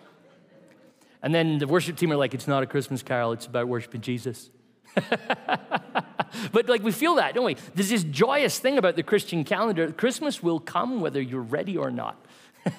And 1.22 1.34
then 1.34 1.58
the 1.58 1.68
worship 1.68 1.96
team 1.96 2.12
are 2.12 2.16
like, 2.16 2.34
it's 2.34 2.48
not 2.48 2.64
a 2.64 2.66
Christmas 2.66 3.04
carol, 3.04 3.32
it's 3.32 3.46
about 3.46 3.68
worshiping 3.68 4.02
Jesus. 4.02 4.50
but 6.52 6.68
like 6.68 6.84
we 6.84 6.92
feel 6.92 7.16
that, 7.16 7.34
don't 7.34 7.46
we? 7.46 7.56
There's 7.74 7.90
this 7.90 8.04
joyous 8.04 8.60
thing 8.60 8.78
about 8.78 8.96
the 8.96 9.04
Christian 9.04 9.44
calendar. 9.44 9.92
Christmas 9.92 10.44
will 10.44 10.60
come 10.60 11.02
whether 11.02 11.22
you're 11.22 11.42
ready 11.42 11.78
or 11.78 11.90
not. 11.90 12.24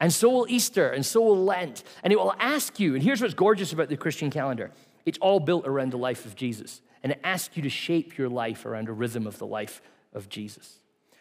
And 0.00 0.12
so 0.12 0.28
will 0.30 0.46
Easter, 0.48 0.90
and 0.90 1.04
so 1.04 1.22
will 1.22 1.44
Lent. 1.44 1.82
And 2.02 2.12
it 2.12 2.18
will 2.18 2.34
ask 2.38 2.78
you, 2.78 2.94
and 2.94 3.02
here's 3.02 3.22
what's 3.22 3.34
gorgeous 3.34 3.72
about 3.72 3.88
the 3.88 3.96
Christian 3.96 4.30
calendar 4.30 4.72
it's 5.04 5.18
all 5.18 5.38
built 5.38 5.66
around 5.66 5.92
the 5.92 5.98
life 5.98 6.26
of 6.26 6.34
Jesus. 6.34 6.82
And 7.02 7.12
it 7.12 7.20
asks 7.22 7.56
you 7.56 7.62
to 7.62 7.68
shape 7.68 8.18
your 8.18 8.28
life 8.28 8.66
around 8.66 8.88
a 8.88 8.92
rhythm 8.92 9.26
of 9.26 9.38
the 9.38 9.46
life 9.46 9.80
of 10.12 10.28
Jesus. 10.28 10.80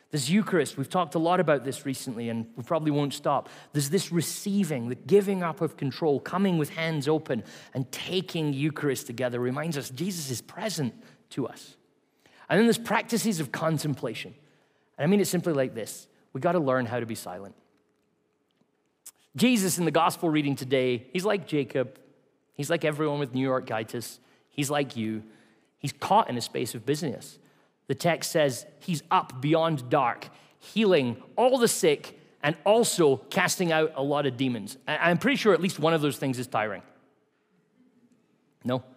This 0.09 0.29
Eucharist, 0.29 0.77
we've 0.77 0.89
talked 0.89 1.15
a 1.15 1.19
lot 1.19 1.39
about 1.39 1.63
this 1.63 1.85
recently, 1.85 2.29
and 2.29 2.47
we 2.55 2.63
probably 2.63 2.91
won't 2.91 3.13
stop. 3.13 3.49
There's 3.73 3.89
this 3.89 4.11
receiving, 4.11 4.89
the 4.89 4.95
giving 4.95 5.43
up 5.43 5.61
of 5.61 5.77
control, 5.77 6.19
coming 6.19 6.57
with 6.57 6.69
hands 6.69 7.07
open, 7.07 7.43
and 7.73 7.91
taking 7.91 8.53
Eucharist 8.53 9.07
together 9.07 9.39
reminds 9.39 9.77
us 9.77 9.89
Jesus 9.89 10.31
is 10.31 10.41
present 10.41 10.93
to 11.31 11.47
us. 11.47 11.75
And 12.49 12.57
then 12.57 12.65
there's 12.65 12.77
practices 12.77 13.39
of 13.39 13.51
contemplation. 13.51 14.33
And 14.97 15.05
I 15.05 15.07
mean 15.07 15.19
it 15.19 15.27
simply 15.27 15.53
like 15.53 15.75
this 15.75 16.07
we 16.33 16.41
got 16.41 16.53
to 16.53 16.59
learn 16.59 16.85
how 16.85 16.99
to 16.99 17.05
be 17.05 17.15
silent. 17.15 17.55
Jesus 19.35 19.77
in 19.77 19.85
the 19.85 19.91
gospel 19.91 20.29
reading 20.29 20.55
today, 20.55 21.05
he's 21.11 21.25
like 21.25 21.47
Jacob. 21.47 21.99
He's 22.53 22.69
like 22.69 22.85
everyone 22.85 23.19
with 23.19 23.33
New 23.33 23.41
York 23.41 23.67
Gaitis. 23.67 24.19
He's 24.49 24.69
like 24.69 24.95
you. 24.95 25.23
He's 25.77 25.91
caught 25.91 26.29
in 26.29 26.37
a 26.37 26.41
space 26.41 26.73
of 26.73 26.85
business. 26.85 27.37
The 27.87 27.95
text 27.95 28.31
says 28.31 28.65
he's 28.79 29.03
up 29.11 29.41
beyond 29.41 29.89
dark, 29.89 30.29
healing 30.59 31.21
all 31.35 31.57
the 31.57 31.67
sick 31.67 32.19
and 32.41 32.55
also 32.63 33.17
casting 33.29 33.71
out 33.71 33.91
a 33.95 34.03
lot 34.03 34.25
of 34.25 34.37
demons. 34.37 34.77
I'm 34.87 35.17
pretty 35.17 35.37
sure 35.37 35.53
at 35.53 35.61
least 35.61 35.79
one 35.79 35.93
of 35.93 36.01
those 36.01 36.17
things 36.17 36.39
is 36.39 36.47
tiring. 36.47 36.81
No? 38.63 38.83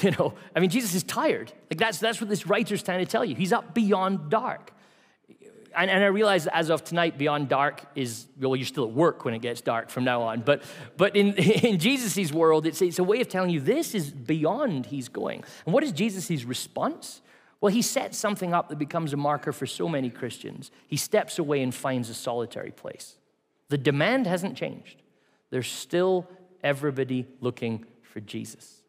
You 0.00 0.10
know, 0.10 0.34
I 0.56 0.58
mean, 0.58 0.70
Jesus 0.70 0.92
is 0.96 1.04
tired. 1.04 1.52
Like 1.70 1.78
that's, 1.78 1.98
that's 1.98 2.20
what 2.20 2.28
this 2.28 2.48
writer's 2.48 2.82
trying 2.82 2.98
to 2.98 3.08
tell 3.08 3.24
you. 3.24 3.36
He's 3.36 3.52
up 3.52 3.74
beyond 3.74 4.28
dark 4.28 4.72
and, 5.76 5.90
and 5.90 6.02
I 6.02 6.06
realize 6.08 6.46
as 6.46 6.70
of 6.70 6.84
tonight, 6.84 7.18
beyond 7.18 7.48
dark 7.48 7.82
is, 7.94 8.26
well, 8.40 8.56
you're 8.56 8.66
still 8.66 8.84
at 8.84 8.92
work 8.92 9.24
when 9.24 9.34
it 9.34 9.40
gets 9.40 9.60
dark 9.60 9.90
from 9.90 10.04
now 10.04 10.22
on. 10.22 10.40
But, 10.40 10.62
but 10.96 11.16
in, 11.16 11.34
in 11.34 11.78
Jesus' 11.78 12.32
world, 12.32 12.66
it's, 12.66 12.82
it's 12.82 12.98
a 12.98 13.04
way 13.04 13.20
of 13.20 13.28
telling 13.28 13.50
you 13.50 13.60
this 13.60 13.94
is 13.94 14.10
beyond 14.10 14.86
he's 14.86 15.08
going. 15.08 15.44
And 15.64 15.74
what 15.74 15.84
is 15.84 15.92
Jesus' 15.92 16.44
response? 16.44 17.20
Well, 17.60 17.72
he 17.72 17.82
sets 17.82 18.18
something 18.18 18.52
up 18.52 18.68
that 18.68 18.78
becomes 18.78 19.12
a 19.12 19.16
marker 19.16 19.52
for 19.52 19.66
so 19.66 19.88
many 19.88 20.10
Christians. 20.10 20.70
He 20.86 20.96
steps 20.96 21.38
away 21.38 21.62
and 21.62 21.74
finds 21.74 22.10
a 22.10 22.14
solitary 22.14 22.70
place. 22.70 23.16
The 23.68 23.78
demand 23.78 24.26
hasn't 24.26 24.56
changed. 24.56 25.02
There's 25.50 25.70
still 25.70 26.28
everybody 26.62 27.26
looking 27.40 27.86
for 28.02 28.20
Jesus. 28.20 28.82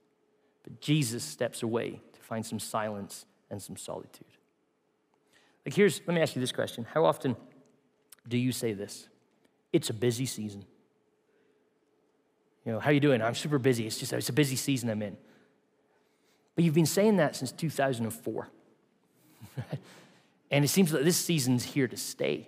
But 0.63 0.81
Jesus 0.81 1.23
steps 1.23 1.63
away 1.63 2.01
to 2.13 2.21
find 2.21 2.45
some 2.45 2.59
silence 2.59 3.25
and 3.49 3.61
some 3.61 3.77
solitude. 3.77 4.25
Like, 5.65 5.73
here's, 5.73 6.01
let 6.05 6.13
me 6.13 6.21
ask 6.21 6.35
you 6.35 6.39
this 6.39 6.51
question 6.51 6.85
How 6.93 7.05
often 7.05 7.35
do 8.27 8.37
you 8.37 8.51
say 8.51 8.73
this? 8.73 9.07
It's 9.73 9.89
a 9.89 9.93
busy 9.93 10.25
season. 10.25 10.65
You 12.65 12.73
know, 12.73 12.79
how 12.79 12.91
you 12.91 12.99
doing? 12.99 13.21
I'm 13.21 13.35
super 13.35 13.59
busy. 13.59 13.85
It's 13.85 13.97
just, 13.97 14.13
it's 14.13 14.29
a 14.29 14.33
busy 14.33 14.55
season 14.55 14.89
I'm 14.89 15.01
in. 15.01 15.17
But 16.55 16.63
you've 16.63 16.73
been 16.73 16.85
saying 16.85 17.17
that 17.17 17.35
since 17.35 17.51
2004. 17.51 18.49
and 20.51 20.65
it 20.65 20.67
seems 20.69 20.91
like 20.91 21.03
this 21.03 21.17
season's 21.17 21.63
here 21.63 21.87
to 21.87 21.97
stay. 21.97 22.47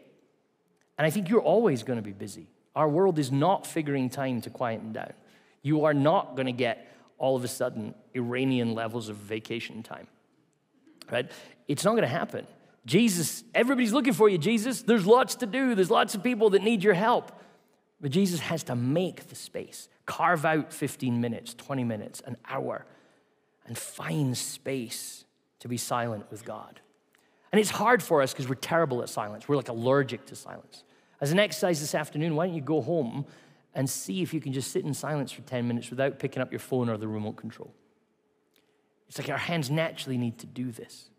And 0.98 1.06
I 1.06 1.12
think 1.12 1.30
you're 1.30 1.42
always 1.42 1.84
going 1.84 1.98
to 1.98 2.04
be 2.04 2.14
busy. 2.14 2.48
Our 2.76 2.90
world 2.90 3.20
is 3.20 3.32
not 3.32 3.68
figuring 3.68 4.10
time 4.10 4.42
to 4.42 4.50
quieten 4.50 4.94
down. 4.94 5.14
You 5.62 5.86
are 5.86 5.94
not 5.94 6.36
going 6.36 6.46
to 6.48 6.52
get 6.52 6.92
all 7.18 7.36
of 7.36 7.44
a 7.44 7.48
sudden 7.48 7.94
Iranian 8.16 8.74
levels 8.74 9.10
of 9.10 9.18
vacation 9.18 9.84
time. 9.84 10.08
Right? 11.12 11.30
It's 11.68 11.84
not 11.84 11.92
going 11.92 12.04
to 12.04 12.08
happen. 12.08 12.48
Jesus, 12.88 13.44
everybody's 13.54 13.92
looking 13.92 14.14
for 14.14 14.30
you, 14.30 14.38
Jesus. 14.38 14.82
There's 14.82 15.06
lots 15.06 15.36
to 15.36 15.46
do, 15.46 15.76
there's 15.76 15.92
lots 15.92 16.16
of 16.16 16.24
people 16.24 16.52
that 16.52 16.64
need 16.64 16.84
your 16.84 16.94
help. 16.94 17.34
But 18.00 18.12
Jesus 18.12 18.40
has 18.40 18.64
to 18.64 18.76
make 18.76 19.28
the 19.28 19.36
space, 19.36 19.90
carve 20.06 20.46
out 20.46 20.72
15 20.72 21.20
minutes, 21.20 21.54
20 21.54 21.84
minutes, 21.84 22.22
an 22.26 22.38
hour, 22.48 22.86
and 23.66 23.78
find 23.78 24.38
space 24.38 25.26
to 25.60 25.68
be 25.68 25.76
silent 25.76 26.32
with 26.32 26.46
God. 26.46 26.80
And 27.52 27.60
it's 27.60 27.72
hard 27.72 28.02
for 28.02 28.22
us 28.22 28.32
because 28.32 28.48
we're 28.48 28.56
terrible 28.56 29.02
at 29.02 29.10
silence. 29.10 29.50
We're 29.50 29.58
like 29.58 29.68
allergic 29.68 30.26
to 30.28 30.36
silence. 30.36 30.86
As 31.20 31.32
an 31.32 31.40
exercise 31.40 31.82
this 31.82 31.94
afternoon, 31.94 32.36
why 32.36 32.46
don't 32.46 32.56
you 32.56 32.62
go 32.62 32.82
home 32.82 33.26
and 33.74 33.90
see 33.90 34.22
if 34.22 34.34
you 34.34 34.40
can 34.40 34.54
just 34.54 34.72
sit 34.72 34.86
in 34.86 34.94
silence 34.94 35.32
for 35.32 35.42
10 35.42 35.68
minutes 35.68 35.90
without 35.90 36.20
picking 36.20 36.42
up 36.42 36.54
your 36.54 36.60
phone 36.60 36.88
or 36.88 36.96
the 36.96 37.08
remote 37.08 37.36
control? 37.36 37.74
It's 39.10 39.18
like 39.18 39.30
our 39.30 39.38
hands 39.38 39.70
naturally 39.70 40.18
need 40.18 40.38
to 40.40 40.46
do 40.46 40.72
this. 40.72 41.10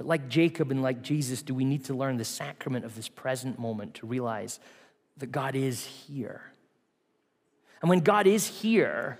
But 0.00 0.06
like 0.06 0.30
Jacob 0.30 0.70
and 0.70 0.80
like 0.80 1.02
Jesus, 1.02 1.42
do 1.42 1.54
we 1.54 1.62
need 1.62 1.84
to 1.84 1.94
learn 1.94 2.16
the 2.16 2.24
sacrament 2.24 2.86
of 2.86 2.96
this 2.96 3.06
present 3.06 3.58
moment 3.58 3.92
to 3.96 4.06
realize 4.06 4.58
that 5.18 5.30
God 5.30 5.54
is 5.54 5.84
here? 5.84 6.40
And 7.82 7.90
when 7.90 8.00
God 8.00 8.26
is 8.26 8.46
here, 8.46 9.18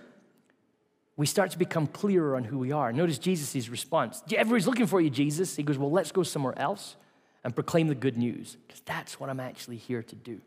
we 1.18 1.26
start 1.26 1.50
to 1.50 1.58
become 1.58 1.86
clearer 1.86 2.34
on 2.34 2.44
who 2.44 2.58
we 2.58 2.72
are. 2.72 2.94
Notice 2.94 3.18
Jesus' 3.18 3.68
response. 3.68 4.22
Everybody's 4.34 4.66
looking 4.66 4.86
for 4.86 5.02
you, 5.02 5.10
Jesus. 5.10 5.54
He 5.54 5.62
goes, 5.62 5.76
Well, 5.76 5.90
let's 5.90 6.12
go 6.12 6.22
somewhere 6.22 6.58
else 6.58 6.96
and 7.44 7.54
proclaim 7.54 7.88
the 7.88 7.94
good 7.94 8.16
news, 8.16 8.56
because 8.66 8.80
that's 8.86 9.20
what 9.20 9.28
I'm 9.28 9.38
actually 9.38 9.76
here 9.76 10.02
to 10.02 10.16
do. 10.16 10.40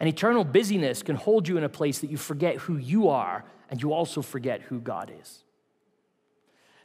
And 0.00 0.08
eternal 0.08 0.42
busyness 0.42 1.04
can 1.04 1.14
hold 1.14 1.46
you 1.46 1.56
in 1.56 1.62
a 1.62 1.68
place 1.68 2.00
that 2.00 2.10
you 2.10 2.16
forget 2.16 2.56
who 2.56 2.78
you 2.78 3.10
are 3.10 3.44
and 3.70 3.80
you 3.80 3.92
also 3.92 4.22
forget 4.22 4.62
who 4.62 4.80
God 4.80 5.12
is. 5.20 5.44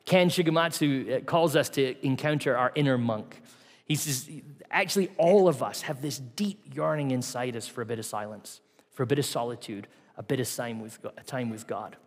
Ken 0.05 0.29
Shigematsu 0.29 1.17
uh, 1.17 1.19
calls 1.21 1.55
us 1.55 1.69
to 1.69 2.05
encounter 2.05 2.57
our 2.57 2.71
inner 2.75 2.97
monk. 2.97 3.41
He 3.85 3.95
says, 3.95 4.29
actually, 4.69 5.09
all 5.17 5.47
of 5.47 5.61
us 5.61 5.81
have 5.83 6.01
this 6.01 6.17
deep 6.17 6.63
yearning 6.73 7.11
inside 7.11 7.55
us 7.55 7.67
for 7.67 7.81
a 7.81 7.85
bit 7.85 7.99
of 7.99 8.05
silence, 8.05 8.61
for 8.91 9.03
a 9.03 9.07
bit 9.07 9.19
of 9.19 9.25
solitude, 9.25 9.87
a 10.17 10.23
bit 10.23 10.39
of 10.39 10.53
time 10.53 10.79
with 10.81 11.01
God. 11.01 11.13
Time 11.25 11.49
with 11.49 11.67
God. 11.67 11.97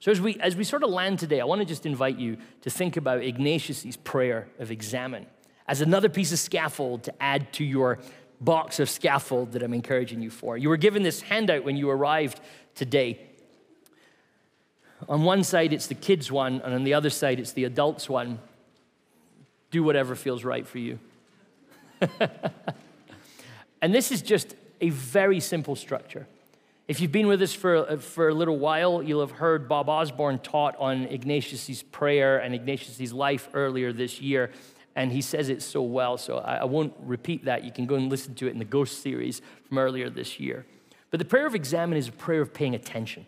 So, 0.00 0.12
as 0.12 0.20
we, 0.20 0.36
as 0.40 0.54
we 0.54 0.62
sort 0.62 0.84
of 0.84 0.90
land 0.90 1.18
today, 1.18 1.40
I 1.40 1.44
want 1.44 1.60
to 1.60 1.64
just 1.64 1.84
invite 1.84 2.18
you 2.18 2.36
to 2.62 2.70
think 2.70 2.96
about 2.96 3.22
Ignatius' 3.22 3.96
prayer 3.96 4.48
of 4.58 4.70
examen 4.70 5.26
as 5.66 5.80
another 5.80 6.08
piece 6.08 6.32
of 6.32 6.38
scaffold 6.38 7.04
to 7.04 7.22
add 7.22 7.52
to 7.54 7.64
your 7.64 7.98
box 8.40 8.80
of 8.80 8.88
scaffold 8.88 9.52
that 9.52 9.62
I'm 9.62 9.74
encouraging 9.74 10.22
you 10.22 10.30
for. 10.30 10.56
You 10.56 10.68
were 10.68 10.76
given 10.76 11.02
this 11.02 11.20
handout 11.20 11.64
when 11.64 11.76
you 11.76 11.90
arrived 11.90 12.40
today. 12.74 13.27
On 15.08 15.22
one 15.22 15.44
side, 15.44 15.72
it's 15.72 15.86
the 15.86 15.94
kids' 15.94 16.32
one, 16.32 16.60
and 16.64 16.74
on 16.74 16.84
the 16.84 16.94
other 16.94 17.10
side, 17.10 17.38
it's 17.38 17.52
the 17.52 17.64
adults' 17.64 18.08
one. 18.08 18.38
Do 19.70 19.82
whatever 19.82 20.14
feels 20.14 20.44
right 20.44 20.66
for 20.66 20.78
you. 20.78 20.98
and 23.82 23.94
this 23.94 24.10
is 24.10 24.22
just 24.22 24.54
a 24.80 24.90
very 24.90 25.40
simple 25.40 25.76
structure. 25.76 26.26
If 26.86 27.00
you've 27.00 27.12
been 27.12 27.26
with 27.26 27.42
us 27.42 27.52
for, 27.52 27.76
uh, 27.76 27.96
for 27.98 28.28
a 28.28 28.34
little 28.34 28.58
while, 28.58 29.02
you'll 29.02 29.20
have 29.20 29.32
heard 29.32 29.68
Bob 29.68 29.88
Osborne 29.88 30.38
taught 30.38 30.74
on 30.78 31.04
Ignatius' 31.04 31.82
prayer 31.82 32.38
and 32.38 32.54
Ignatius' 32.54 33.12
life 33.12 33.48
earlier 33.52 33.92
this 33.92 34.20
year 34.20 34.50
and 34.98 35.12
he 35.12 35.22
says 35.22 35.48
it 35.48 35.62
so 35.62 35.80
well. 35.80 36.18
So 36.18 36.38
I, 36.38 36.56
I 36.56 36.64
won't 36.64 36.92
repeat 37.00 37.44
that. 37.44 37.62
You 37.62 37.70
can 37.70 37.86
go 37.86 37.94
and 37.94 38.10
listen 38.10 38.34
to 38.34 38.48
it 38.48 38.50
in 38.50 38.58
the 38.58 38.64
Ghost 38.64 39.00
series 39.00 39.40
from 39.68 39.78
earlier 39.78 40.10
this 40.10 40.40
year. 40.40 40.66
But 41.12 41.18
the 41.18 41.24
prayer 41.24 41.46
of 41.46 41.54
examen 41.54 41.96
is 41.96 42.08
a 42.08 42.12
prayer 42.12 42.40
of 42.40 42.52
paying 42.52 42.74
attention. 42.74 43.24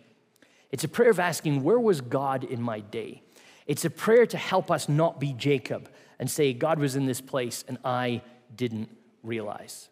It's 0.73 0.85
a 0.85 0.89
prayer 0.89 1.11
of 1.11 1.21
asking, 1.21 1.62
Where 1.62 1.81
was 1.81 2.01
God 2.01 2.45
in 2.45 2.62
my 2.62 2.81
day? 2.81 3.23
It's 3.66 3.85
a 3.85 3.91
prayer 3.91 4.27
to 4.27 4.37
help 4.37 4.71
us 4.71 4.89
not 4.89 5.21
be 5.21 5.33
Jacob 5.33 5.89
and 6.18 6.31
say, 6.31 6.53
God 6.53 6.79
was 6.79 6.97
in 6.97 7.07
this 7.07 7.21
place 7.21 7.64
and 7.68 7.79
I 7.85 8.23
didn't 8.55 8.89
realize. 9.23 9.89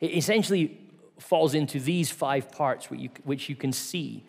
It 0.00 0.16
essentially 0.16 0.78
falls 1.18 1.54
into 1.54 1.80
these 1.80 2.10
five 2.10 2.50
parts 2.50 2.90
which 2.90 3.00
you, 3.00 3.10
which 3.24 3.48
you 3.48 3.56
can 3.56 3.72
see. 3.72 4.24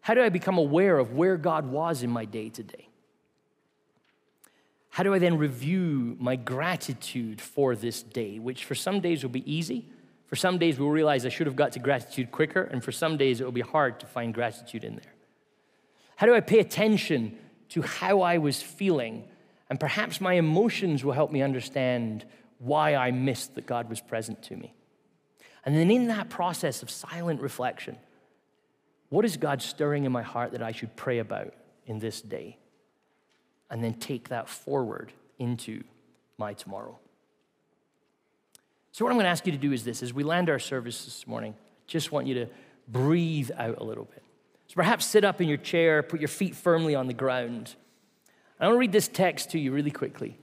How 0.00 0.14
do 0.14 0.22
I 0.22 0.28
become 0.28 0.58
aware 0.58 0.98
of 0.98 1.12
where 1.12 1.36
God 1.36 1.66
was 1.66 2.02
in 2.02 2.10
my 2.10 2.24
day 2.24 2.48
today? 2.48 2.88
How 4.90 5.02
do 5.02 5.12
I 5.12 5.18
then 5.18 5.38
review 5.38 6.16
my 6.20 6.36
gratitude 6.36 7.40
for 7.40 7.74
this 7.74 8.02
day, 8.02 8.38
which 8.38 8.64
for 8.64 8.74
some 8.74 9.00
days 9.00 9.22
will 9.22 9.30
be 9.30 9.50
easy? 9.52 9.88
For 10.26 10.36
some 10.36 10.58
days 10.58 10.78
we'll 10.78 10.90
realize 10.90 11.26
I 11.26 11.28
should 11.28 11.46
have 11.46 11.56
got 11.56 11.72
to 11.72 11.78
gratitude 11.78 12.30
quicker, 12.30 12.62
and 12.62 12.82
for 12.82 12.92
some 12.92 13.16
days 13.16 13.40
it 13.40 13.44
will 13.44 13.52
be 13.52 13.60
hard 13.60 14.00
to 14.00 14.06
find 14.06 14.32
gratitude 14.32 14.84
in 14.84 14.96
there. 14.96 15.12
How 16.16 16.26
do 16.26 16.34
I 16.34 16.40
pay 16.40 16.60
attention 16.60 17.36
to 17.70 17.82
how 17.82 18.20
I 18.20 18.38
was 18.38 18.62
feeling? 18.62 19.24
And 19.68 19.80
perhaps 19.80 20.20
my 20.20 20.34
emotions 20.34 21.04
will 21.04 21.12
help 21.12 21.32
me 21.32 21.42
understand 21.42 22.24
why 22.58 22.94
I 22.94 23.10
missed 23.10 23.54
that 23.56 23.66
God 23.66 23.88
was 23.88 24.00
present 24.00 24.42
to 24.44 24.56
me. 24.56 24.74
And 25.64 25.76
then 25.76 25.90
in 25.90 26.08
that 26.08 26.28
process 26.28 26.82
of 26.82 26.90
silent 26.90 27.40
reflection, 27.40 27.96
what 29.08 29.24
is 29.24 29.36
God 29.36 29.62
stirring 29.62 30.04
in 30.04 30.12
my 30.12 30.22
heart 30.22 30.52
that 30.52 30.62
I 30.62 30.72
should 30.72 30.94
pray 30.96 31.18
about 31.18 31.54
in 31.86 31.98
this 31.98 32.20
day? 32.20 32.58
and 33.74 33.82
then 33.82 33.94
take 33.94 34.28
that 34.28 34.48
forward 34.48 35.12
into 35.38 35.82
my 36.38 36.54
tomorrow. 36.54 36.96
So, 38.94 39.04
what 39.04 39.10
I'm 39.10 39.16
going 39.16 39.24
to 39.24 39.30
ask 39.30 39.44
you 39.44 39.50
to 39.50 39.58
do 39.58 39.72
is 39.72 39.82
this 39.82 40.04
as 40.04 40.14
we 40.14 40.22
land 40.22 40.48
our 40.48 40.60
service 40.60 41.04
this 41.04 41.26
morning, 41.26 41.56
just 41.88 42.12
want 42.12 42.28
you 42.28 42.34
to 42.34 42.46
breathe 42.86 43.50
out 43.56 43.78
a 43.78 43.82
little 43.82 44.04
bit. 44.04 44.22
So, 44.68 44.74
perhaps 44.76 45.04
sit 45.04 45.24
up 45.24 45.40
in 45.40 45.48
your 45.48 45.56
chair, 45.56 46.00
put 46.04 46.20
your 46.20 46.28
feet 46.28 46.54
firmly 46.54 46.94
on 46.94 47.08
the 47.08 47.12
ground. 47.12 47.74
I 48.60 48.66
want 48.68 48.76
to 48.76 48.78
read 48.78 48.92
this 48.92 49.08
text 49.08 49.50
to 49.50 49.58
you 49.58 49.72
really 49.72 49.90
quickly. 49.90 50.38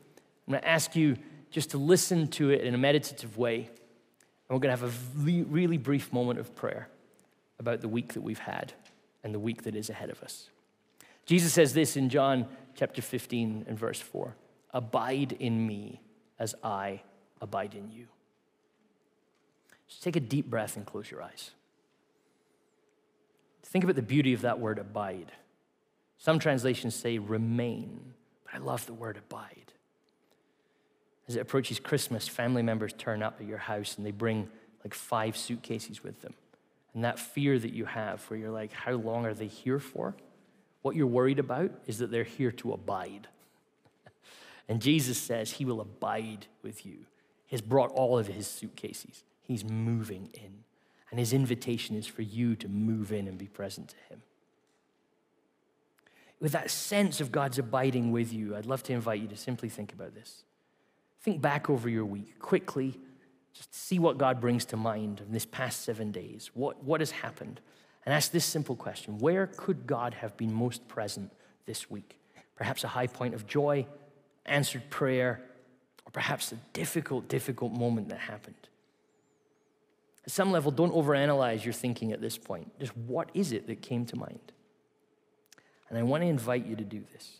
I'm 0.45 0.51
going 0.51 0.61
to 0.61 0.67
ask 0.67 0.97
you 0.97 1.15
just 1.49 1.69
to 1.69 1.77
listen 1.77 2.27
to 2.27 2.49
it 2.49 2.65
in 2.65 2.75
a 2.75 2.77
meditative 2.77 3.37
way. 3.37 3.55
And 3.59 3.69
we're 4.49 4.59
going 4.59 4.75
to 4.75 4.81
have 4.81 4.83
a 4.83 5.23
really 5.23 5.77
brief 5.77 6.11
moment 6.11 6.37
of 6.37 6.53
prayer 6.53 6.89
about 7.57 7.79
the 7.79 7.87
week 7.87 8.15
that 8.15 8.21
we've 8.21 8.37
had 8.37 8.73
and 9.23 9.33
the 9.33 9.39
week 9.39 9.63
that 9.63 9.77
is 9.77 9.89
ahead 9.89 10.09
of 10.09 10.21
us. 10.23 10.49
Jesus 11.25 11.53
says 11.53 11.73
this 11.73 11.95
in 11.95 12.09
John 12.09 12.47
chapter 12.75 13.01
15 13.01 13.63
and 13.69 13.79
verse 13.79 14.01
4 14.01 14.35
Abide 14.73 15.37
in 15.39 15.65
me 15.65 16.01
as 16.37 16.53
I 16.61 17.03
abide 17.39 17.75
in 17.75 17.89
you. 17.89 18.07
Just 19.91 20.03
take 20.03 20.15
a 20.15 20.21
deep 20.21 20.49
breath 20.49 20.77
and 20.77 20.85
close 20.85 21.11
your 21.11 21.21
eyes. 21.21 21.51
Think 23.63 23.83
about 23.83 23.97
the 23.97 24.01
beauty 24.01 24.33
of 24.33 24.41
that 24.41 24.59
word 24.59 24.79
abide. 24.79 25.33
Some 26.17 26.39
translations 26.39 26.95
say 26.95 27.17
remain, 27.17 28.13
but 28.45 28.55
I 28.55 28.57
love 28.59 28.85
the 28.85 28.93
word 28.93 29.17
abide. 29.17 29.73
As 31.27 31.35
it 31.35 31.41
approaches 31.41 31.79
Christmas, 31.79 32.27
family 32.27 32.63
members 32.63 32.93
turn 32.93 33.21
up 33.21 33.41
at 33.41 33.47
your 33.47 33.57
house 33.57 33.97
and 33.97 34.05
they 34.05 34.11
bring 34.11 34.49
like 34.83 34.93
five 34.93 35.35
suitcases 35.35 36.03
with 36.03 36.21
them. 36.21 36.33
And 36.93 37.03
that 37.03 37.19
fear 37.19 37.59
that 37.59 37.73
you 37.73 37.85
have, 37.85 38.23
where 38.29 38.39
you're 38.39 38.49
like, 38.49 38.71
how 38.71 38.93
long 38.93 39.25
are 39.25 39.33
they 39.33 39.47
here 39.47 39.79
for? 39.79 40.15
What 40.83 40.95
you're 40.95 41.07
worried 41.07 41.39
about 41.39 41.71
is 41.85 41.99
that 41.99 42.11
they're 42.11 42.23
here 42.23 42.51
to 42.53 42.73
abide. 42.73 43.27
And 44.69 44.81
Jesus 44.81 45.17
says 45.17 45.51
he 45.51 45.65
will 45.65 45.81
abide 45.81 46.45
with 46.63 46.85
you. 46.85 47.05
He 47.45 47.55
has 47.55 47.61
brought 47.61 47.91
all 47.91 48.17
of 48.17 48.27
his 48.27 48.47
suitcases. 48.47 49.23
He's 49.51 49.65
moving 49.65 50.29
in. 50.33 50.63
And 51.09 51.19
his 51.19 51.33
invitation 51.33 51.95
is 51.95 52.07
for 52.07 52.21
you 52.21 52.55
to 52.55 52.69
move 52.69 53.11
in 53.11 53.27
and 53.27 53.37
be 53.37 53.47
present 53.47 53.89
to 53.89 53.95
him. 54.09 54.21
With 56.39 56.53
that 56.53 56.71
sense 56.71 57.19
of 57.19 57.31
God's 57.31 57.59
abiding 57.59 58.11
with 58.11 58.33
you, 58.33 58.55
I'd 58.55 58.65
love 58.65 58.81
to 58.83 58.93
invite 58.93 59.21
you 59.21 59.27
to 59.27 59.37
simply 59.37 59.69
think 59.69 59.93
about 59.93 60.15
this. 60.15 60.43
Think 61.21 61.41
back 61.41 61.69
over 61.69 61.89
your 61.89 62.05
week 62.05 62.39
quickly, 62.39 62.97
just 63.53 63.75
see 63.75 63.99
what 63.99 64.17
God 64.17 64.39
brings 64.39 64.65
to 64.65 64.77
mind 64.77 65.19
in 65.19 65.33
this 65.33 65.45
past 65.45 65.81
seven 65.81 66.11
days. 66.11 66.49
What, 66.53 66.83
what 66.83 67.01
has 67.01 67.11
happened? 67.11 67.59
and 68.05 68.13
ask 68.13 68.31
this 68.31 68.45
simple 68.45 68.75
question 68.75 69.17
Where 69.19 69.47
could 69.47 69.87
God 69.87 70.13
have 70.15 70.35
been 70.37 70.53
most 70.53 70.87
present 70.87 71.31
this 71.65 71.89
week? 71.89 72.17
Perhaps 72.55 72.83
a 72.83 72.87
high 72.87 73.07
point 73.07 73.33
of 73.33 73.47
joy, 73.47 73.85
answered 74.45 74.89
prayer, 74.89 75.41
or 76.05 76.11
perhaps 76.11 76.51
a 76.51 76.55
difficult, 76.73 77.27
difficult 77.27 77.71
moment 77.71 78.09
that 78.09 78.19
happened. 78.19 78.55
At 80.25 80.31
some 80.31 80.51
level, 80.51 80.71
don't 80.71 80.93
overanalyze 80.93 81.63
your 81.63 81.73
thinking 81.73 82.11
at 82.11 82.21
this 82.21 82.37
point. 82.37 82.79
Just 82.79 82.95
what 82.95 83.29
is 83.33 83.51
it 83.51 83.67
that 83.67 83.81
came 83.81 84.05
to 84.05 84.15
mind? 84.15 84.51
And 85.89 85.97
I 85.97 86.03
want 86.03 86.23
to 86.23 86.27
invite 86.27 86.65
you 86.65 86.75
to 86.75 86.83
do 86.83 87.03
this. 87.11 87.39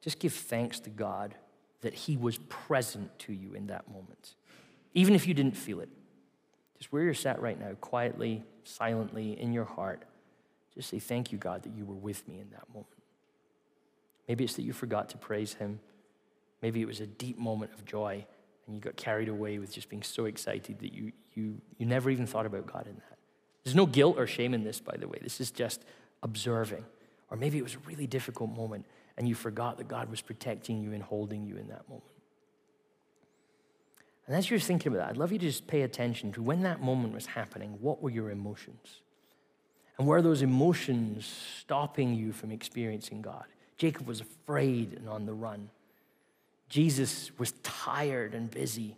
Just 0.00 0.18
give 0.18 0.32
thanks 0.32 0.80
to 0.80 0.90
God 0.90 1.34
that 1.82 1.94
He 1.94 2.16
was 2.16 2.38
present 2.48 3.18
to 3.20 3.32
you 3.32 3.54
in 3.54 3.66
that 3.68 3.90
moment, 3.90 4.34
even 4.94 5.14
if 5.14 5.26
you 5.26 5.34
didn't 5.34 5.56
feel 5.56 5.80
it. 5.80 5.88
Just 6.78 6.92
where 6.92 7.02
you're 7.02 7.14
sat 7.14 7.40
right 7.40 7.58
now, 7.58 7.72
quietly, 7.80 8.42
silently, 8.64 9.38
in 9.38 9.52
your 9.52 9.64
heart, 9.64 10.02
just 10.74 10.90
say, 10.90 10.98
Thank 10.98 11.30
you, 11.30 11.38
God, 11.38 11.62
that 11.62 11.72
you 11.76 11.84
were 11.84 11.94
with 11.94 12.26
me 12.26 12.40
in 12.40 12.50
that 12.50 12.68
moment. 12.68 12.88
Maybe 14.28 14.44
it's 14.44 14.54
that 14.54 14.62
you 14.62 14.72
forgot 14.72 15.10
to 15.10 15.18
praise 15.18 15.54
Him. 15.54 15.80
Maybe 16.62 16.80
it 16.80 16.86
was 16.86 17.00
a 17.00 17.06
deep 17.06 17.38
moment 17.38 17.72
of 17.74 17.84
joy 17.84 18.26
and 18.66 18.74
you 18.74 18.80
got 18.80 18.96
carried 18.96 19.28
away 19.28 19.58
with 19.58 19.72
just 19.72 19.88
being 19.88 20.02
so 20.02 20.24
excited 20.24 20.78
that 20.80 20.92
you, 20.92 21.12
you, 21.34 21.60
you 21.78 21.86
never 21.86 22.10
even 22.10 22.26
thought 22.26 22.46
about 22.46 22.66
God 22.66 22.86
in 22.86 22.94
that. 22.94 23.18
There's 23.64 23.76
no 23.76 23.86
guilt 23.86 24.16
or 24.18 24.26
shame 24.26 24.54
in 24.54 24.62
this, 24.62 24.80
by 24.80 24.96
the 24.96 25.08
way. 25.08 25.18
This 25.22 25.40
is 25.40 25.50
just 25.50 25.84
observing. 26.22 26.84
Or 27.30 27.36
maybe 27.36 27.58
it 27.58 27.62
was 27.62 27.74
a 27.74 27.78
really 27.86 28.06
difficult 28.06 28.54
moment 28.54 28.84
and 29.16 29.28
you 29.28 29.34
forgot 29.34 29.78
that 29.78 29.88
God 29.88 30.10
was 30.10 30.20
protecting 30.20 30.82
you 30.82 30.92
and 30.92 31.02
holding 31.02 31.46
you 31.46 31.56
in 31.56 31.68
that 31.68 31.88
moment. 31.88 32.10
And 34.26 34.34
as 34.34 34.50
you're 34.50 34.58
thinking 34.58 34.92
about 34.92 35.04
that, 35.04 35.10
I'd 35.10 35.16
love 35.16 35.32
you 35.32 35.38
to 35.38 35.46
just 35.46 35.66
pay 35.66 35.82
attention 35.82 36.32
to 36.32 36.42
when 36.42 36.62
that 36.62 36.80
moment 36.80 37.14
was 37.14 37.26
happening, 37.26 37.76
what 37.80 38.02
were 38.02 38.10
your 38.10 38.30
emotions? 38.30 39.00
And 39.98 40.08
were 40.08 40.22
those 40.22 40.42
emotions 40.42 41.30
stopping 41.60 42.14
you 42.14 42.32
from 42.32 42.50
experiencing 42.50 43.22
God? 43.22 43.44
Jacob 43.76 44.06
was 44.06 44.20
afraid 44.20 44.94
and 44.94 45.08
on 45.08 45.26
the 45.26 45.34
run. 45.34 45.70
Jesus 46.68 47.30
was 47.38 47.52
tired 47.62 48.34
and 48.34 48.50
busy. 48.50 48.96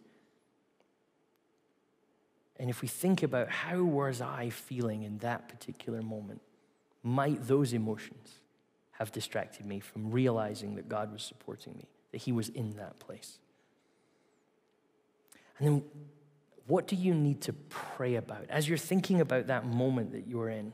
And 2.59 2.71
if 2.71 2.83
we 2.83 2.89
think 2.89 3.23
about 3.23 3.49
how 3.49 3.83
was 3.83 4.21
I 4.21 4.51
feeling 4.51 5.03
in 5.03 5.19
that 5.19 5.49
particular 5.49 6.03
moment, 6.03 6.41
might 7.03 7.47
those 7.47 7.73
emotions 7.73 8.41
have 8.93 9.13
distracted 9.13 9.67
me 9.67 9.81
from 9.81 10.11
realizing 10.11 10.75
that 10.77 10.89
God 10.89 11.13
was 11.13 11.23
supporting 11.23 11.75
me, 11.77 11.87
that 12.13 12.19
He 12.19 12.33
was 12.33 12.49
in 12.49 12.77
that 12.77 12.99
place? 12.99 13.39
And 15.59 15.69
then 15.69 15.85
what 16.67 16.89
do 16.89 16.97
you 16.97 17.15
need 17.15 17.43
to 17.43 17.53
pray 17.53 18.17
about 18.17 18.47
as 18.49 18.69
you're 18.69 18.79
thinking 18.79 19.21
about 19.21 19.47
that 19.47 19.67
moment 19.67 20.13
that 20.13 20.27
you're 20.27 20.49
in? 20.49 20.73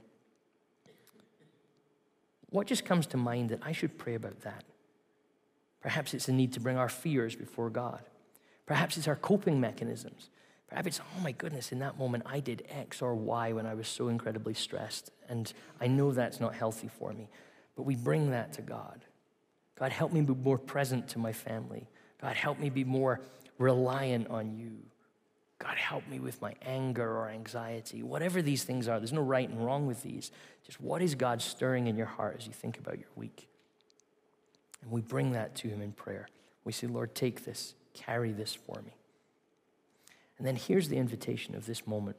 What 2.51 2.67
just 2.67 2.85
comes 2.85 3.07
to 3.09 3.17
mind 3.17 3.51
that 3.51 3.61
I 3.63 3.73
should 3.73 3.99
pray 3.99 4.15
about 4.15 4.41
that? 4.43 4.65
Perhaps 5.81 6.15
it's 6.15 6.29
a 6.29 6.33
need 6.33 6.53
to 6.53 6.61
bring 6.61 6.77
our 6.77 6.89
fears 6.89 7.35
before 7.35 7.71
God. 7.71 8.03
Perhaps 8.67 8.97
it's 8.97 9.09
our 9.09 9.17
coping 9.17 9.61
mechanisms. 9.61 10.31
Perhaps 10.73 10.87
it's, 10.87 11.01
oh 11.01 11.21
my 11.21 11.33
goodness, 11.33 11.71
in 11.71 11.81
that 11.81 11.99
moment 11.99 12.25
I 12.25 12.41
did 12.41 12.65
X 12.71 13.03
or 13.03 13.15
Y 13.15 13.53
when 13.53 13.67
I 13.67 13.75
was 13.75 13.87
so 13.87 14.09
incredibly 14.09 14.55
stressed, 14.55 15.11
and 15.29 15.53
I 15.83 15.87
know 15.87 16.13
that's 16.13 16.41
not 16.41 16.55
healthy 16.55 16.89
for 16.89 17.13
me. 17.13 17.29
But 17.77 17.83
we 17.83 17.95
bring 17.95 18.31
that 18.31 18.55
to 18.55 18.63
God. 18.63 19.05
God, 19.79 19.93
help 19.93 20.15
me 20.15 20.23
be 20.23 20.33
more 20.33 20.57
present 20.57 21.09
to 21.09 21.19
my 21.19 21.35
family. 21.35 21.91
God, 22.23 22.37
help 22.37 22.59
me 22.59 22.71
be 22.71 22.85
more 22.85 23.21
reliant 23.59 24.29
on 24.29 24.57
you. 24.57 24.79
God, 25.59 25.77
help 25.77 26.09
me 26.09 26.19
with 26.19 26.41
my 26.41 26.55
anger 26.63 27.19
or 27.19 27.29
anxiety. 27.29 28.03
Whatever 28.03 28.41
these 28.41 28.65
things 28.65 28.89
are, 28.89 28.99
there's 28.99 29.13
no 29.13 29.21
right 29.21 29.49
and 29.49 29.63
wrong 29.63 29.87
with 29.87 30.03
these. 30.03 30.31
Just 30.65 30.81
what 30.81 31.03
is 31.03 31.15
God 31.15 31.43
stirring 31.43 31.87
in 31.87 31.97
your 31.97 32.07
heart 32.07 32.37
as 32.39 32.47
you 32.47 32.53
think 32.55 32.79
about 32.79 32.99
your 32.99 33.11
week? 33.15 33.47
And 34.81 34.91
we 34.91 35.03
bring 35.03 35.33
that 35.33 35.55
to 35.57 35.69
Him 35.69 35.83
in 35.83 35.93
prayer. 35.93 36.29
We 36.65 36.73
say, 36.73 36.87
Lord, 36.87 37.15
take 37.15 37.45
this, 37.45 37.75
carry 37.93 38.33
this 38.33 38.55
for 38.55 38.81
me. 38.81 38.95
And 40.39 40.47
then 40.47 40.57
here's 40.57 40.89
the 40.89 40.97
invitation 40.97 41.55
of 41.55 41.67
this 41.67 41.87
moment 41.87 42.17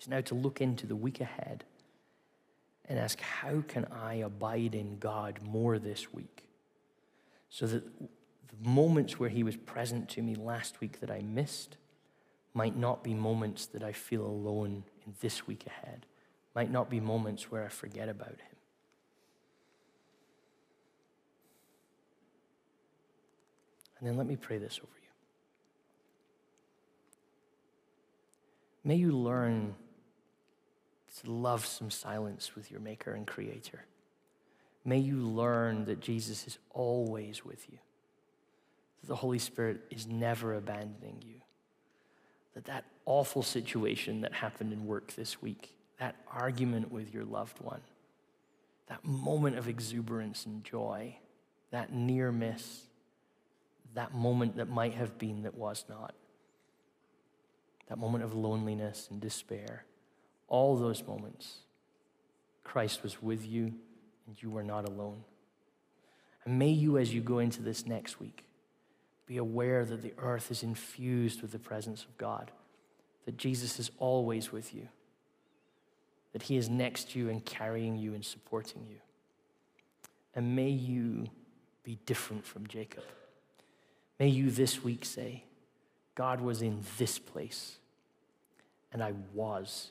is 0.00 0.08
now 0.08 0.20
to 0.20 0.34
look 0.34 0.60
into 0.60 0.86
the 0.86 0.96
week 0.96 1.20
ahead 1.20 1.64
and 2.88 2.98
ask, 2.98 3.20
how 3.20 3.62
can 3.66 3.86
I 3.86 4.14
abide 4.14 4.74
in 4.74 4.98
God 4.98 5.40
more 5.42 5.78
this 5.78 6.12
week? 6.12 6.44
So 7.48 7.66
that 7.66 7.84
the 7.84 8.68
moments 8.68 9.18
where 9.18 9.30
He 9.30 9.42
was 9.42 9.56
present 9.56 10.08
to 10.10 10.22
me 10.22 10.34
last 10.34 10.80
week 10.80 11.00
that 11.00 11.10
I 11.10 11.20
missed 11.20 11.76
might 12.54 12.76
not 12.76 13.02
be 13.02 13.14
moments 13.14 13.66
that 13.66 13.82
I 13.82 13.92
feel 13.92 14.26
alone 14.26 14.84
in 15.06 15.14
this 15.20 15.46
week 15.46 15.66
ahead, 15.66 16.06
might 16.54 16.70
not 16.70 16.90
be 16.90 17.00
moments 17.00 17.50
where 17.50 17.64
I 17.64 17.68
forget 17.68 18.08
about 18.08 18.28
Him. 18.28 18.56
And 23.98 24.08
then 24.08 24.16
let 24.16 24.26
me 24.26 24.36
pray 24.36 24.58
this 24.58 24.80
over 24.82 24.92
you. 25.00 25.01
May 28.84 28.96
you 28.96 29.12
learn 29.12 29.74
to 31.20 31.30
love 31.30 31.64
some 31.66 31.90
silence 31.90 32.54
with 32.56 32.70
your 32.70 32.80
Maker 32.80 33.12
and 33.12 33.26
Creator. 33.26 33.84
May 34.84 34.98
you 34.98 35.18
learn 35.18 35.84
that 35.84 36.00
Jesus 36.00 36.46
is 36.46 36.58
always 36.70 37.44
with 37.44 37.70
you, 37.70 37.78
that 39.00 39.06
the 39.06 39.16
Holy 39.16 39.38
Spirit 39.38 39.80
is 39.90 40.06
never 40.06 40.54
abandoning 40.54 41.22
you, 41.24 41.40
that 42.54 42.64
that 42.64 42.84
awful 43.04 43.42
situation 43.42 44.22
that 44.22 44.32
happened 44.32 44.72
in 44.72 44.86
work 44.86 45.12
this 45.14 45.40
week, 45.40 45.76
that 46.00 46.16
argument 46.32 46.90
with 46.90 47.14
your 47.14 47.24
loved 47.24 47.60
one, 47.60 47.82
that 48.88 49.04
moment 49.04 49.56
of 49.56 49.68
exuberance 49.68 50.44
and 50.46 50.64
joy, 50.64 51.16
that 51.70 51.92
near 51.92 52.32
miss, 52.32 52.82
that 53.94 54.12
moment 54.12 54.56
that 54.56 54.68
might 54.68 54.94
have 54.94 55.18
been 55.18 55.42
that 55.42 55.54
was 55.54 55.84
not, 55.88 56.14
that 57.88 57.98
moment 57.98 58.24
of 58.24 58.34
loneliness 58.34 59.08
and 59.10 59.20
despair, 59.20 59.84
all 60.48 60.76
those 60.76 61.02
moments, 61.06 61.58
Christ 62.64 63.02
was 63.02 63.22
with 63.22 63.46
you 63.46 63.74
and 64.26 64.40
you 64.40 64.50
were 64.50 64.62
not 64.62 64.88
alone. 64.88 65.24
And 66.44 66.58
may 66.58 66.70
you, 66.70 66.98
as 66.98 67.14
you 67.14 67.20
go 67.20 67.38
into 67.38 67.62
this 67.62 67.86
next 67.86 68.20
week, 68.20 68.44
be 69.26 69.36
aware 69.36 69.84
that 69.84 70.02
the 70.02 70.14
earth 70.18 70.50
is 70.50 70.62
infused 70.62 71.42
with 71.42 71.52
the 71.52 71.58
presence 71.58 72.04
of 72.04 72.16
God, 72.18 72.50
that 73.24 73.36
Jesus 73.36 73.78
is 73.78 73.90
always 73.98 74.50
with 74.50 74.74
you, 74.74 74.88
that 76.32 76.42
he 76.42 76.56
is 76.56 76.68
next 76.68 77.10
to 77.12 77.18
you 77.18 77.28
and 77.28 77.44
carrying 77.44 77.96
you 77.96 78.14
and 78.14 78.24
supporting 78.24 78.86
you. 78.88 78.96
And 80.34 80.56
may 80.56 80.70
you 80.70 81.26
be 81.84 81.98
different 82.06 82.44
from 82.44 82.66
Jacob. 82.66 83.04
May 84.18 84.28
you 84.28 84.50
this 84.50 84.82
week 84.82 85.04
say, 85.04 85.44
God 86.14 86.40
was 86.40 86.62
in 86.62 86.80
this 86.98 87.18
place, 87.18 87.78
and 88.92 89.02
I 89.02 89.12
was 89.32 89.90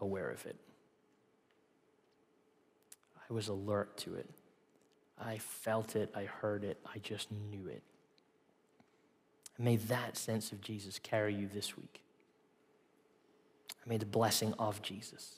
aware 0.00 0.30
of 0.30 0.44
it. 0.46 0.56
I 3.28 3.32
was 3.32 3.48
alert 3.48 3.96
to 3.98 4.14
it. 4.14 4.28
I 5.18 5.38
felt 5.38 5.96
it, 5.96 6.10
I 6.14 6.24
heard 6.24 6.64
it, 6.64 6.78
I 6.84 6.98
just 6.98 7.28
knew 7.30 7.66
it. 7.68 7.82
May 9.58 9.76
that 9.76 10.16
sense 10.16 10.50
of 10.52 10.60
Jesus 10.60 10.98
carry 10.98 11.34
you 11.34 11.48
this 11.52 11.76
week. 11.76 12.02
May 13.86 13.96
the 13.96 14.06
blessing 14.06 14.54
of 14.58 14.82
Jesus 14.82 15.36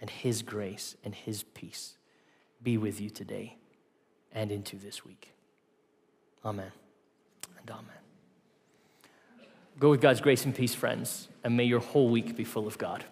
and 0.00 0.10
His 0.10 0.42
grace 0.42 0.96
and 1.04 1.14
His 1.14 1.42
peace 1.42 1.96
be 2.62 2.78
with 2.78 3.00
you 3.00 3.10
today 3.10 3.56
and 4.32 4.50
into 4.50 4.76
this 4.76 5.04
week. 5.04 5.32
Amen 6.44 6.72
and 7.58 7.70
amen. 7.70 8.01
Go 9.78 9.90
with 9.90 10.00
God's 10.00 10.20
grace 10.20 10.44
and 10.44 10.54
peace, 10.54 10.74
friends, 10.74 11.28
and 11.42 11.56
may 11.56 11.64
your 11.64 11.80
whole 11.80 12.08
week 12.08 12.36
be 12.36 12.44
full 12.44 12.66
of 12.66 12.78
God. 12.78 13.04